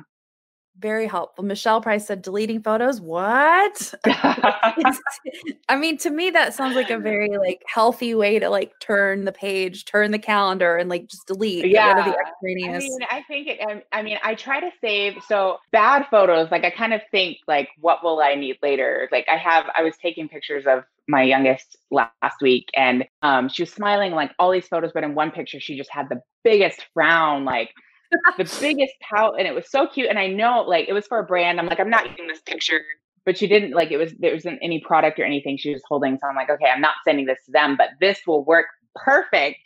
very 0.80 1.08
helpful. 1.08 1.44
Michelle 1.44 1.82
Price 1.82 2.08
said 2.08 2.22
deleting 2.22 2.62
photos. 2.62 3.02
What? 3.02 3.94
I 4.06 5.76
mean, 5.78 5.98
to 5.98 6.10
me, 6.10 6.30
that 6.30 6.54
sounds 6.54 6.76
like 6.76 6.90
a 6.90 6.98
very 6.98 7.38
like 7.38 7.62
healthy 7.68 8.16
way 8.16 8.40
to 8.40 8.50
like 8.50 8.72
turn 8.80 9.26
the 9.26 9.32
page, 9.32 9.86
turn 9.86 10.12
the 10.12 10.20
calendar, 10.20 10.78
and 10.78 10.90
like 10.90 11.08
just 11.08 11.28
delete. 11.28 11.68
Yeah. 11.68 11.94
the. 11.96 12.12
I 12.12 12.44
mean, 12.44 13.00
I 13.12 13.24
think 13.28 13.48
it. 13.48 13.86
I 13.92 14.02
mean, 14.02 14.18
I 14.24 14.36
try 14.36 14.60
to 14.60 14.70
save 14.82 15.16
so 15.28 15.58
bad 15.72 16.08
photos. 16.10 16.50
Like 16.52 16.64
I 16.64 16.72
kind 16.72 16.94
of 16.94 17.02
think 17.12 17.40
like, 17.48 17.70
what 17.80 18.04
will 18.04 18.20
I 18.22 18.36
need 18.36 18.58
later? 18.62 19.10
Like 19.12 19.28
I 19.32 19.38
have. 19.38 19.66
I 19.76 19.84
was 19.84 19.96
taking 20.02 20.30
pictures 20.30 20.66
of 20.66 20.84
my 21.08 21.24
youngest 21.24 21.78
last 21.92 22.42
week, 22.42 22.70
and 22.76 23.06
um, 23.22 23.50
she 23.50 23.64
was 23.64 23.72
smiling 23.72 24.14
like 24.14 24.32
all 24.40 24.52
these 24.52 24.68
photos, 24.68 24.92
but 24.94 25.04
in 25.04 25.16
one 25.16 25.32
picture, 25.32 25.60
she 25.60 25.78
just 25.78 25.92
had 25.92 26.08
the 26.10 26.22
biggest 26.44 26.86
frown, 26.94 27.46
like 27.46 27.74
the 28.38 28.58
biggest 28.60 28.94
pout 29.02 29.36
and 29.38 29.48
it 29.48 29.54
was 29.54 29.70
so 29.70 29.88
cute 29.88 30.10
and 30.10 30.20
i 30.20 30.28
know 30.28 30.64
like 30.68 30.88
it 30.88 30.94
was 30.94 31.06
for 31.08 31.20
a 31.20 31.24
brand 31.24 31.60
i'm 31.60 31.68
like 31.68 31.80
i'm 31.80 31.90
not 31.90 32.10
using 32.10 32.28
this 32.28 32.42
picture 32.42 32.82
but 33.26 33.38
she 33.38 33.48
didn't 33.48 33.72
like 33.72 33.92
it 33.92 33.98
was 33.98 34.14
there 34.20 34.34
wasn't 34.34 34.60
any 34.62 34.80
product 34.80 35.20
or 35.20 35.24
anything 35.24 35.58
she 35.58 35.72
was 35.72 35.82
holding 35.88 36.18
so 36.18 36.28
i'm 36.28 36.36
like 36.36 36.50
okay 36.50 36.68
i'm 36.74 36.82
not 36.82 36.96
sending 37.06 37.26
this 37.26 37.40
to 37.46 37.52
them 37.52 37.76
but 37.78 37.90
this 38.00 38.20
will 38.26 38.44
work 38.46 38.66
perfect 38.96 39.60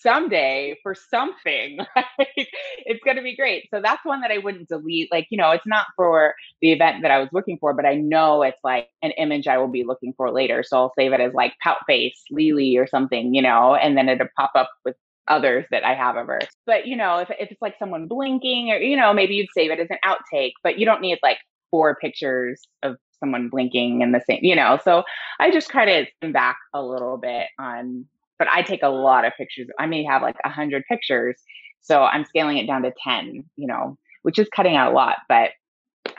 someday 0.00 0.76
for 0.82 0.94
something. 0.94 1.78
It's 2.86 3.02
going 3.04 3.16
to 3.16 3.22
be 3.22 3.36
great. 3.36 3.68
So 3.72 3.80
that's 3.80 4.04
one 4.04 4.20
that 4.22 4.30
i 4.30 4.38
wouldn't 4.38 4.68
delete 4.68 5.12
like 5.12 5.26
you 5.30 5.38
know 5.38 5.50
it's 5.50 5.66
not 5.66 5.86
for 5.94 6.34
the 6.60 6.72
event 6.72 7.02
that 7.02 7.10
i 7.10 7.18
was 7.18 7.28
looking 7.32 7.58
for 7.58 7.72
but 7.72 7.86
i 7.86 7.94
know 7.94 8.42
it's 8.42 8.58
like 8.64 8.88
an 9.02 9.12
image 9.12 9.46
i 9.46 9.58
will 9.58 9.68
be 9.68 9.84
looking 9.84 10.12
for 10.16 10.30
later 10.30 10.62
so 10.62 10.76
i'll 10.76 10.92
save 10.98 11.12
it 11.12 11.20
as 11.20 11.32
like 11.34 11.52
pout 11.62 11.78
face 11.86 12.22
lily 12.30 12.76
or 12.76 12.86
something 12.86 13.34
you 13.34 13.42
know 13.42 13.74
and 13.74 13.96
then 13.96 14.08
it'll 14.08 14.26
pop 14.36 14.52
up 14.54 14.70
with 14.84 14.96
others 15.30 15.64
that 15.70 15.84
I 15.84 15.94
have 15.94 16.16
her. 16.16 16.40
But 16.66 16.86
you 16.86 16.96
know, 16.96 17.18
if, 17.18 17.30
if 17.30 17.50
it's 17.50 17.62
like 17.62 17.76
someone 17.78 18.06
blinking 18.06 18.70
or 18.70 18.76
you 18.76 18.96
know, 18.96 19.14
maybe 19.14 19.34
you'd 19.34 19.48
save 19.54 19.70
it 19.70 19.80
as 19.80 19.88
an 19.90 19.98
outtake, 20.04 20.52
but 20.62 20.78
you 20.78 20.84
don't 20.84 21.00
need 21.00 21.18
like 21.22 21.38
four 21.70 21.96
pictures 21.96 22.60
of 22.82 22.96
someone 23.18 23.48
blinking 23.48 24.02
in 24.02 24.12
the 24.12 24.20
same, 24.26 24.40
you 24.42 24.56
know. 24.56 24.78
So 24.84 25.04
I 25.38 25.50
just 25.50 25.70
kind 25.70 25.90
of 25.90 26.32
back 26.32 26.56
a 26.74 26.82
little 26.82 27.16
bit 27.16 27.46
on 27.58 28.06
but 28.40 28.48
I 28.50 28.62
take 28.62 28.82
a 28.82 28.88
lot 28.88 29.26
of 29.26 29.34
pictures. 29.36 29.68
I 29.78 29.84
may 29.84 30.02
have 30.02 30.22
like 30.22 30.36
a 30.44 30.48
hundred 30.48 30.84
pictures. 30.88 31.36
So 31.82 32.02
I'm 32.02 32.24
scaling 32.24 32.56
it 32.56 32.66
down 32.66 32.82
to 32.82 32.92
10, 33.04 33.44
you 33.56 33.66
know, 33.66 33.98
which 34.22 34.38
is 34.38 34.48
cutting 34.48 34.76
out 34.76 34.90
a 34.90 34.94
lot, 34.94 35.18
but 35.28 35.50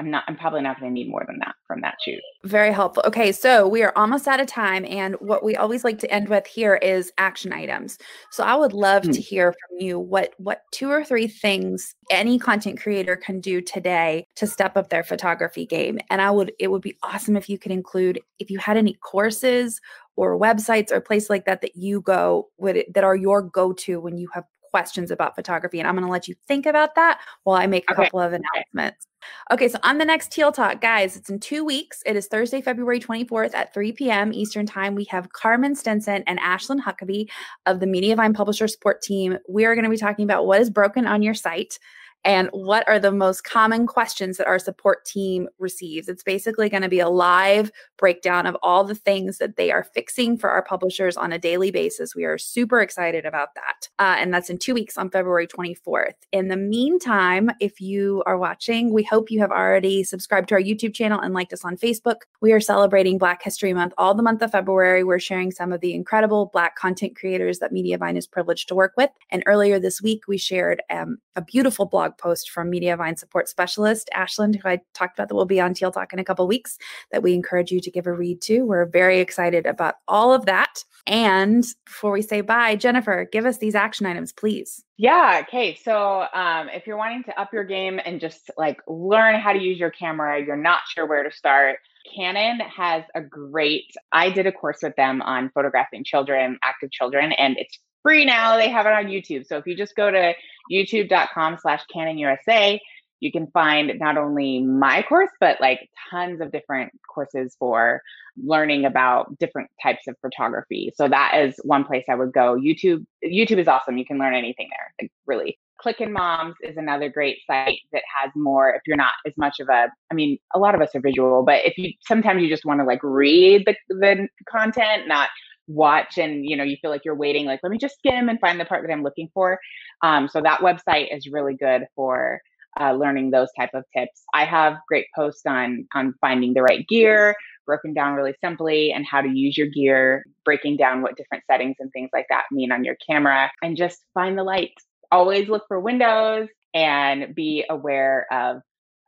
I'm 0.01 0.09
not 0.09 0.23
I'm 0.27 0.35
probably 0.35 0.61
not 0.61 0.79
going 0.79 0.89
to 0.89 0.93
need 0.93 1.09
more 1.09 1.23
than 1.27 1.37
that 1.39 1.53
from 1.67 1.81
that 1.81 1.97
shoot. 2.03 2.19
Very 2.43 2.73
helpful. 2.73 3.03
Okay, 3.05 3.31
so 3.31 3.67
we 3.67 3.83
are 3.83 3.93
almost 3.95 4.27
out 4.27 4.39
of 4.39 4.47
time 4.47 4.83
and 4.89 5.15
what 5.19 5.43
we 5.43 5.55
always 5.55 5.83
like 5.83 5.99
to 5.99 6.11
end 6.11 6.27
with 6.27 6.47
here 6.47 6.75
is 6.77 7.11
action 7.19 7.53
items. 7.53 7.99
So 8.31 8.43
I 8.43 8.55
would 8.55 8.73
love 8.73 9.03
mm. 9.03 9.13
to 9.13 9.21
hear 9.21 9.51
from 9.53 9.79
you 9.79 9.99
what 9.99 10.33
what 10.37 10.63
two 10.71 10.89
or 10.89 11.03
three 11.03 11.27
things 11.27 11.93
any 12.09 12.39
content 12.39 12.81
creator 12.81 13.15
can 13.15 13.39
do 13.39 13.61
today 13.61 14.25
to 14.37 14.47
step 14.47 14.75
up 14.75 14.89
their 14.89 15.03
photography 15.03 15.67
game. 15.67 15.99
And 16.09 16.19
I 16.19 16.31
would 16.31 16.51
it 16.57 16.71
would 16.71 16.81
be 16.81 16.97
awesome 17.03 17.37
if 17.37 17.47
you 17.47 17.59
could 17.59 17.71
include 17.71 18.19
if 18.39 18.49
you 18.49 18.57
had 18.57 18.77
any 18.77 18.95
courses 18.95 19.79
or 20.15 20.39
websites 20.39 20.91
or 20.91 20.99
places 20.99 21.29
like 21.29 21.45
that 21.45 21.61
that 21.61 21.75
you 21.75 22.01
go 22.01 22.47
with 22.57 22.85
that 22.91 23.03
are 23.03 23.15
your 23.15 23.43
go-to 23.43 23.99
when 23.99 24.17
you 24.17 24.27
have 24.33 24.45
questions 24.71 25.11
about 25.11 25.35
photography. 25.35 25.79
And 25.79 25.87
I'm 25.87 25.95
going 25.95 26.05
to 26.05 26.11
let 26.11 26.27
you 26.27 26.35
think 26.47 26.65
about 26.65 26.95
that 26.95 27.19
while 27.43 27.57
I 27.57 27.67
make 27.67 27.89
a 27.89 27.93
okay. 27.93 28.05
couple 28.05 28.19
of 28.19 28.33
announcements. 28.33 29.07
Okay, 29.51 29.67
so 29.67 29.77
on 29.83 29.99
the 29.99 30.05
next 30.05 30.31
Teal 30.31 30.51
Talk, 30.51 30.81
guys, 30.81 31.15
it's 31.15 31.29
in 31.29 31.39
two 31.39 31.63
weeks. 31.63 32.01
It 32.05 32.15
is 32.15 32.27
Thursday, 32.27 32.61
February 32.61 32.99
24th 32.99 33.53
at 33.53 33.73
3 33.73 33.91
p.m. 33.91 34.33
Eastern 34.33 34.65
Time. 34.65 34.95
We 34.95 35.03
have 35.05 35.31
Carmen 35.31 35.75
Stinson 35.75 36.23
and 36.25 36.39
Ashlyn 36.39 36.81
Huckabee 36.81 37.29
of 37.67 37.79
the 37.79 37.85
Mediavine 37.85 38.33
Publisher 38.33 38.67
Support 38.67 39.03
Team. 39.03 39.37
We 39.47 39.65
are 39.65 39.75
going 39.75 39.83
to 39.83 39.91
be 39.91 39.97
talking 39.97 40.23
about 40.23 40.47
what 40.47 40.61
is 40.61 40.71
broken 40.71 41.05
on 41.05 41.21
your 41.21 41.35
site 41.35 41.77
and 42.23 42.49
what 42.51 42.87
are 42.87 42.99
the 42.99 43.11
most 43.11 43.43
common 43.43 43.87
questions 43.87 44.37
that 44.37 44.47
our 44.47 44.59
support 44.59 45.05
team 45.05 45.47
receives. 45.59 46.07
It's 46.07 46.23
basically 46.23 46.69
going 46.69 46.83
to 46.83 46.89
be 46.89 46.99
a 46.99 47.09
live 47.09 47.71
breakdown 47.97 48.45
of 48.45 48.57
all 48.61 48.83
the 48.83 48.95
things 48.95 49.37
that 49.39 49.55
they 49.55 49.71
are 49.71 49.83
fixing 49.83 50.37
for 50.37 50.49
our 50.49 50.63
publishers 50.63 51.17
on 51.17 51.31
a 51.31 51.39
daily 51.39 51.71
basis. 51.71 52.15
We 52.15 52.25
are 52.25 52.37
super 52.37 52.81
excited 52.81 53.25
about 53.25 53.49
that. 53.55 53.89
Uh, 53.99 54.15
and 54.17 54.33
that's 54.33 54.49
in 54.49 54.57
two 54.57 54.73
weeks 54.73 54.97
on 54.97 55.09
February 55.09 55.47
24th. 55.47 56.13
In 56.31 56.47
the 56.47 56.57
meantime, 56.57 57.51
if 57.59 57.81
you 57.81 58.23
are 58.25 58.37
watching, 58.37 58.93
we 58.93 59.03
hope 59.03 59.31
you 59.31 59.39
have 59.39 59.51
already 59.51 60.03
subscribed 60.03 60.49
to 60.49 60.55
our 60.55 60.61
YouTube 60.61 60.93
channel 60.93 61.19
and 61.19 61.33
liked 61.33 61.53
us 61.53 61.65
on 61.65 61.77
Facebook. 61.77 62.21
We 62.41 62.53
are 62.53 62.59
celebrating 62.59 63.17
Black 63.17 63.41
History 63.43 63.73
Month 63.73 63.93
all 63.97 64.13
the 64.13 64.23
month 64.23 64.41
of 64.41 64.51
February. 64.51 65.03
We're 65.03 65.19
sharing 65.19 65.51
some 65.51 65.71
of 65.71 65.81
the 65.81 65.93
incredible 65.93 66.49
Black 66.53 66.75
content 66.75 67.15
creators 67.15 67.59
that 67.59 67.71
Mediavine 67.71 68.17
is 68.17 68.27
privileged 68.27 68.67
to 68.67 68.75
work 68.75 68.93
with. 68.97 69.09
And 69.29 69.43
earlier 69.45 69.79
this 69.79 70.01
week, 70.01 70.23
we 70.27 70.37
shared 70.37 70.81
um, 70.89 71.17
a 71.35 71.41
beautiful 71.41 71.85
blog 71.85 72.10
blog 72.11 72.17
post 72.17 72.49
from 72.49 72.71
Mediavine 72.71 73.17
support 73.17 73.47
specialist 73.47 74.09
Ashlyn, 74.15 74.55
who 74.55 74.67
I 74.67 74.81
talked 74.93 75.17
about 75.17 75.29
that 75.29 75.35
will 75.35 75.45
be 75.45 75.61
on 75.61 75.73
Teal 75.73 75.91
Talk 75.91 76.13
in 76.13 76.19
a 76.19 76.23
couple 76.23 76.47
weeks, 76.47 76.77
that 77.11 77.23
we 77.23 77.33
encourage 77.33 77.71
you 77.71 77.79
to 77.81 77.91
give 77.91 78.07
a 78.07 78.13
read 78.13 78.41
to. 78.43 78.61
We're 78.61 78.85
very 78.85 79.19
excited 79.19 79.65
about 79.65 79.95
all 80.07 80.33
of 80.33 80.45
that. 80.45 80.83
And 81.07 81.65
before 81.85 82.11
we 82.11 82.21
say 82.21 82.41
bye, 82.41 82.75
Jennifer, 82.75 83.27
give 83.31 83.45
us 83.45 83.57
these 83.57 83.75
action 83.75 84.05
items, 84.05 84.31
please. 84.31 84.83
Yeah. 84.97 85.41
Okay. 85.47 85.75
So 85.83 86.25
um, 86.33 86.69
if 86.69 86.85
you're 86.85 86.97
wanting 86.97 87.23
to 87.23 87.39
up 87.39 87.51
your 87.53 87.63
game 87.63 87.99
and 88.05 88.19
just 88.19 88.51
like 88.57 88.79
learn 88.87 89.39
how 89.39 89.53
to 89.53 89.59
use 89.59 89.79
your 89.79 89.89
camera, 89.89 90.43
you're 90.43 90.55
not 90.55 90.81
sure 90.87 91.07
where 91.07 91.23
to 91.23 91.31
start. 91.31 91.79
Canon 92.15 92.59
has 92.59 93.03
a 93.15 93.21
great, 93.21 93.85
I 94.11 94.29
did 94.31 94.47
a 94.47 94.51
course 94.51 94.79
with 94.81 94.95
them 94.95 95.21
on 95.21 95.51
photographing 95.53 96.03
children, 96.03 96.57
active 96.63 96.91
children, 96.91 97.31
and 97.33 97.57
it's 97.57 97.77
free 98.03 98.25
now. 98.25 98.57
They 98.57 98.69
have 98.69 98.85
it 98.85 98.93
on 98.93 99.05
YouTube. 99.05 99.45
So 99.45 99.57
if 99.57 99.67
you 99.67 99.75
just 99.75 99.95
go 99.95 100.11
to 100.11 100.33
youtube.com 100.71 101.57
slash 101.61 101.83
Canon 101.91 102.17
USA, 102.17 102.79
you 103.21 103.31
can 103.31 103.47
find 103.47 103.91
not 103.99 104.17
only 104.17 104.61
my 104.61 105.03
course, 105.03 105.29
but 105.39 105.61
like 105.61 105.89
tons 106.09 106.41
of 106.41 106.51
different 106.51 106.91
courses 107.07 107.55
for 107.59 108.01
learning 108.35 108.85
about 108.85 109.37
different 109.37 109.69
types 109.81 110.07
of 110.07 110.15
photography. 110.21 110.91
So 110.95 111.07
that 111.07 111.35
is 111.35 111.55
one 111.63 111.83
place 111.83 112.05
I 112.09 112.15
would 112.15 112.33
go. 112.33 112.55
YouTube, 112.55 113.05
YouTube 113.23 113.59
is 113.59 113.67
awesome. 113.67 113.97
You 113.97 114.05
can 114.05 114.17
learn 114.17 114.33
anything 114.33 114.69
there. 114.71 114.93
Like 115.01 115.11
really. 115.25 115.57
Clickin' 115.81 116.11
Moms 116.13 116.55
is 116.61 116.77
another 116.77 117.09
great 117.09 117.39
site 117.47 117.79
that 117.91 118.03
has 118.15 118.31
more. 118.35 118.69
If 118.69 118.83
you're 118.85 118.97
not 118.97 119.13
as 119.25 119.33
much 119.35 119.59
of 119.59 119.67
a, 119.67 119.87
I 120.11 120.13
mean, 120.13 120.37
a 120.53 120.59
lot 120.59 120.75
of 120.75 120.81
us 120.81 120.89
are 120.93 121.01
visual, 121.01 121.43
but 121.43 121.65
if 121.65 121.75
you 121.75 121.93
sometimes 122.01 122.43
you 122.43 122.49
just 122.49 122.65
want 122.65 122.79
to 122.81 122.85
like 122.85 122.99
read 123.01 123.65
the 123.65 123.75
the 123.89 124.27
content, 124.47 125.07
not 125.07 125.29
watch 125.71 126.17
and 126.17 126.45
you 126.45 126.55
know 126.55 126.63
you 126.63 126.77
feel 126.81 126.91
like 126.91 127.05
you're 127.05 127.15
waiting 127.15 127.45
like 127.45 127.59
let 127.63 127.71
me 127.71 127.77
just 127.77 127.97
skim 127.97 128.29
and 128.29 128.39
find 128.39 128.59
the 128.59 128.65
part 128.65 128.81
that 128.81 128.91
i'm 128.91 129.03
looking 129.03 129.29
for. 129.33 129.59
Um, 130.03 130.27
so 130.27 130.41
that 130.41 130.61
website 130.61 131.15
is 131.15 131.27
really 131.31 131.55
good 131.55 131.85
for 131.95 132.41
uh, 132.79 132.93
learning 132.93 133.31
those 133.31 133.49
type 133.57 133.71
of 133.73 133.83
tips. 133.95 134.23
I 134.33 134.45
have 134.45 134.77
great 134.87 135.05
posts 135.15 135.43
on 135.45 135.87
on 135.93 136.13
finding 136.21 136.53
the 136.53 136.61
right 136.63 136.87
gear 136.87 137.35
broken 137.65 137.93
down 137.93 138.15
really 138.15 138.33
simply 138.43 138.91
and 138.91 139.05
how 139.05 139.21
to 139.21 139.29
use 139.29 139.57
your 139.57 139.67
gear 139.67 140.25
breaking 140.43 140.77
down 140.77 141.01
what 141.01 141.15
different 141.15 141.43
settings 141.49 141.75
and 141.79 141.91
things 141.91 142.09
like 142.11 142.25
that 142.29 142.43
mean 142.51 142.71
on 142.71 142.83
your 142.83 142.95
camera 143.07 143.51
and 143.61 143.77
just 143.77 143.99
find 144.13 144.37
the 144.37 144.43
light. 144.43 144.73
Always 145.11 145.47
look 145.47 145.63
for 145.67 145.79
windows 145.79 146.47
and 146.73 147.35
be 147.35 147.65
aware 147.69 148.25
of 148.31 148.61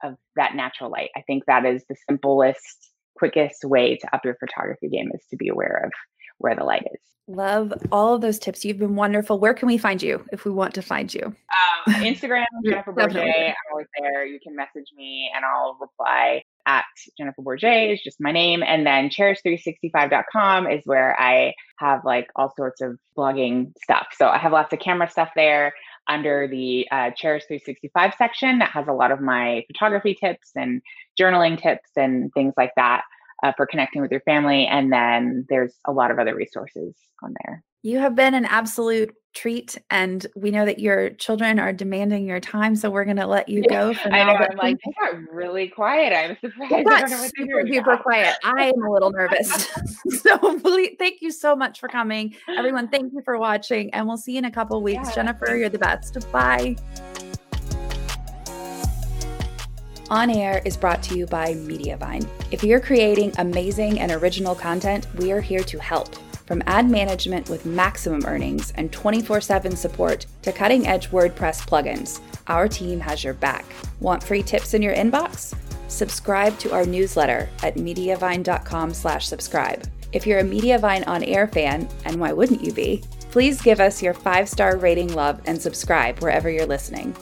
of 0.03 0.15
that 0.35 0.55
natural 0.55 0.91
light. 0.91 1.09
I 1.15 1.21
think 1.21 1.43
that 1.47 1.65
is 1.65 1.83
the 1.87 1.95
simplest 2.09 2.89
quickest 3.15 3.63
way 3.63 3.95
to 3.95 4.15
up 4.15 4.25
your 4.25 4.35
photography 4.35 4.89
game 4.89 5.09
is 5.13 5.23
to 5.29 5.37
be 5.37 5.47
aware 5.47 5.83
of 5.85 5.91
where 6.37 6.55
the 6.55 6.63
light 6.63 6.87
is. 6.93 6.99
Love 7.27 7.73
all 7.89 8.15
of 8.15 8.21
those 8.21 8.37
tips. 8.37 8.65
You've 8.65 8.79
been 8.79 8.97
wonderful. 8.97 9.39
Where 9.39 9.53
can 9.53 9.67
we 9.67 9.77
find 9.77 10.01
you 10.01 10.25
if 10.33 10.43
we 10.43 10.51
want 10.51 10.73
to 10.73 10.81
find 10.81 11.13
you? 11.13 11.23
Um, 11.23 11.93
Instagram, 12.03 12.43
Jennifer 12.65 12.91
Borget. 12.91 13.47
I'm 13.47 13.55
always 13.71 13.87
there. 13.97 14.25
You 14.25 14.41
can 14.41 14.57
message 14.57 14.87
me 14.93 15.31
and 15.33 15.45
I'll 15.45 15.77
reply 15.79 16.43
at 16.65 16.83
Jennifer 17.17 17.41
Borget 17.41 17.93
is 17.93 18.01
just 18.01 18.17
my 18.19 18.33
name. 18.33 18.61
And 18.61 18.85
then 18.85 19.09
cherish365.com 19.09 20.69
is 20.69 20.81
where 20.83 21.17
I 21.19 21.53
have 21.77 22.03
like 22.03 22.27
all 22.35 22.53
sorts 22.57 22.81
of 22.81 22.97
blogging 23.17 23.71
stuff. 23.81 24.07
So 24.17 24.27
I 24.27 24.37
have 24.37 24.51
lots 24.51 24.73
of 24.73 24.79
camera 24.79 25.09
stuff 25.09 25.29
there 25.33 25.73
under 26.09 26.49
the 26.49 26.87
uh, 26.91 27.11
Cherish 27.15 27.43
365 27.47 28.15
section 28.17 28.59
that 28.59 28.71
has 28.71 28.89
a 28.89 28.93
lot 28.93 29.11
of 29.11 29.21
my 29.21 29.63
photography 29.67 30.13
tips 30.13 30.51
and 30.55 30.81
journaling 31.17 31.61
tips 31.61 31.91
and 31.95 32.33
things 32.33 32.53
like 32.57 32.71
that 32.75 33.03
uh, 33.43 33.51
for 33.55 33.67
connecting 33.67 34.01
with 34.01 34.11
your 34.11 34.21
family. 34.21 34.65
And 34.65 34.91
then 34.91 35.45
there's 35.49 35.73
a 35.85 35.91
lot 35.91 36.09
of 36.09 36.17
other 36.17 36.33
resources 36.33 36.95
on 37.21 37.35
there. 37.45 37.63
You 37.83 37.99
have 37.99 38.15
been 38.15 38.33
an 38.33 38.45
absolute 38.45 39.13
treat, 39.33 39.77
and 39.89 40.25
we 40.37 40.51
know 40.51 40.65
that 40.65 40.79
your 40.79 41.09
children 41.09 41.59
are 41.59 41.73
demanding 41.73 42.25
your 42.25 42.39
time, 42.39 42.77
so 42.77 42.89
we're 42.89 43.03
going 43.03 43.17
to 43.17 43.27
let 43.27 43.49
you 43.49 43.61
go 43.67 43.93
for 43.93 44.07
now. 44.07 44.29
I 44.29 44.33
know, 44.33 44.45
I'm 44.49 44.57
like, 44.57 44.77
they 44.85 44.93
got 45.01 45.19
really 45.29 45.67
quiet. 45.67 46.13
I'm 46.13 46.37
surprised. 46.41 46.71
They 46.71 46.83
got 46.83 47.09
super 47.09 47.63
duper 47.63 48.01
quiet. 48.01 48.37
I 48.43 48.67
am 48.67 48.81
a 48.81 48.89
little 48.89 49.11
nervous. 49.11 49.69
so 50.21 50.37
please, 50.59 50.95
thank 50.97 51.21
you 51.21 51.31
so 51.31 51.57
much 51.57 51.81
for 51.81 51.89
coming, 51.89 52.35
everyone. 52.47 52.87
Thank 52.87 53.11
you 53.11 53.21
for 53.25 53.37
watching, 53.37 53.93
and 53.93 54.07
we'll 54.07 54.17
see 54.17 54.33
you 54.33 54.39
in 54.39 54.45
a 54.45 54.51
couple 54.51 54.81
weeks. 54.81 55.09
Yeah. 55.09 55.15
Jennifer, 55.15 55.53
you're 55.53 55.67
the 55.67 55.79
best. 55.79 56.31
Bye. 56.31 56.77
On 60.09 60.29
Air 60.29 60.61
is 60.65 60.75
brought 60.75 61.01
to 61.03 61.17
you 61.17 61.25
by 61.25 61.53
Mediavine. 61.53 62.27
If 62.51 62.63
you're 62.63 62.79
creating 62.79 63.33
amazing 63.37 63.99
and 63.99 64.11
original 64.11 64.53
content, 64.53 65.07
we 65.17 65.31
are 65.31 65.41
here 65.41 65.63
to 65.63 65.79
help. 65.79 66.15
From 66.45 66.61
ad 66.67 66.89
management 66.89 67.49
with 67.49 67.65
maximum 67.65 68.25
earnings 68.25 68.71
and 68.75 68.91
24 68.91 69.39
7 69.39 69.75
support 69.75 70.25
to 70.41 70.51
cutting 70.51 70.87
edge 70.87 71.09
WordPress 71.09 71.65
plugins, 71.67 72.19
our 72.47 72.67
team 72.67 72.99
has 72.99 73.23
your 73.23 73.33
back. 73.33 73.65
Want 74.01 74.21
free 74.21 74.43
tips 74.43 74.73
in 74.73 74.81
your 74.81 74.93
inbox? 74.93 75.55
Subscribe 75.87 76.57
to 76.59 76.73
our 76.73 76.85
newsletter 76.85 77.49
at 77.61 77.75
mediavine.com 77.75 78.93
slash 78.93 79.27
subscribe. 79.27 79.87
If 80.11 80.27
you're 80.27 80.39
a 80.39 80.43
Mediavine 80.43 81.07
on 81.07 81.23
air 81.23 81.47
fan, 81.47 81.87
and 82.05 82.19
why 82.19 82.33
wouldn't 82.33 82.63
you 82.63 82.73
be? 82.73 83.03
Please 83.31 83.61
give 83.61 83.79
us 83.79 84.03
your 84.03 84.13
five 84.13 84.49
star 84.49 84.77
rating 84.77 85.13
love 85.13 85.41
and 85.45 85.59
subscribe 85.59 86.19
wherever 86.19 86.49
you're 86.49 86.65
listening. 86.65 87.15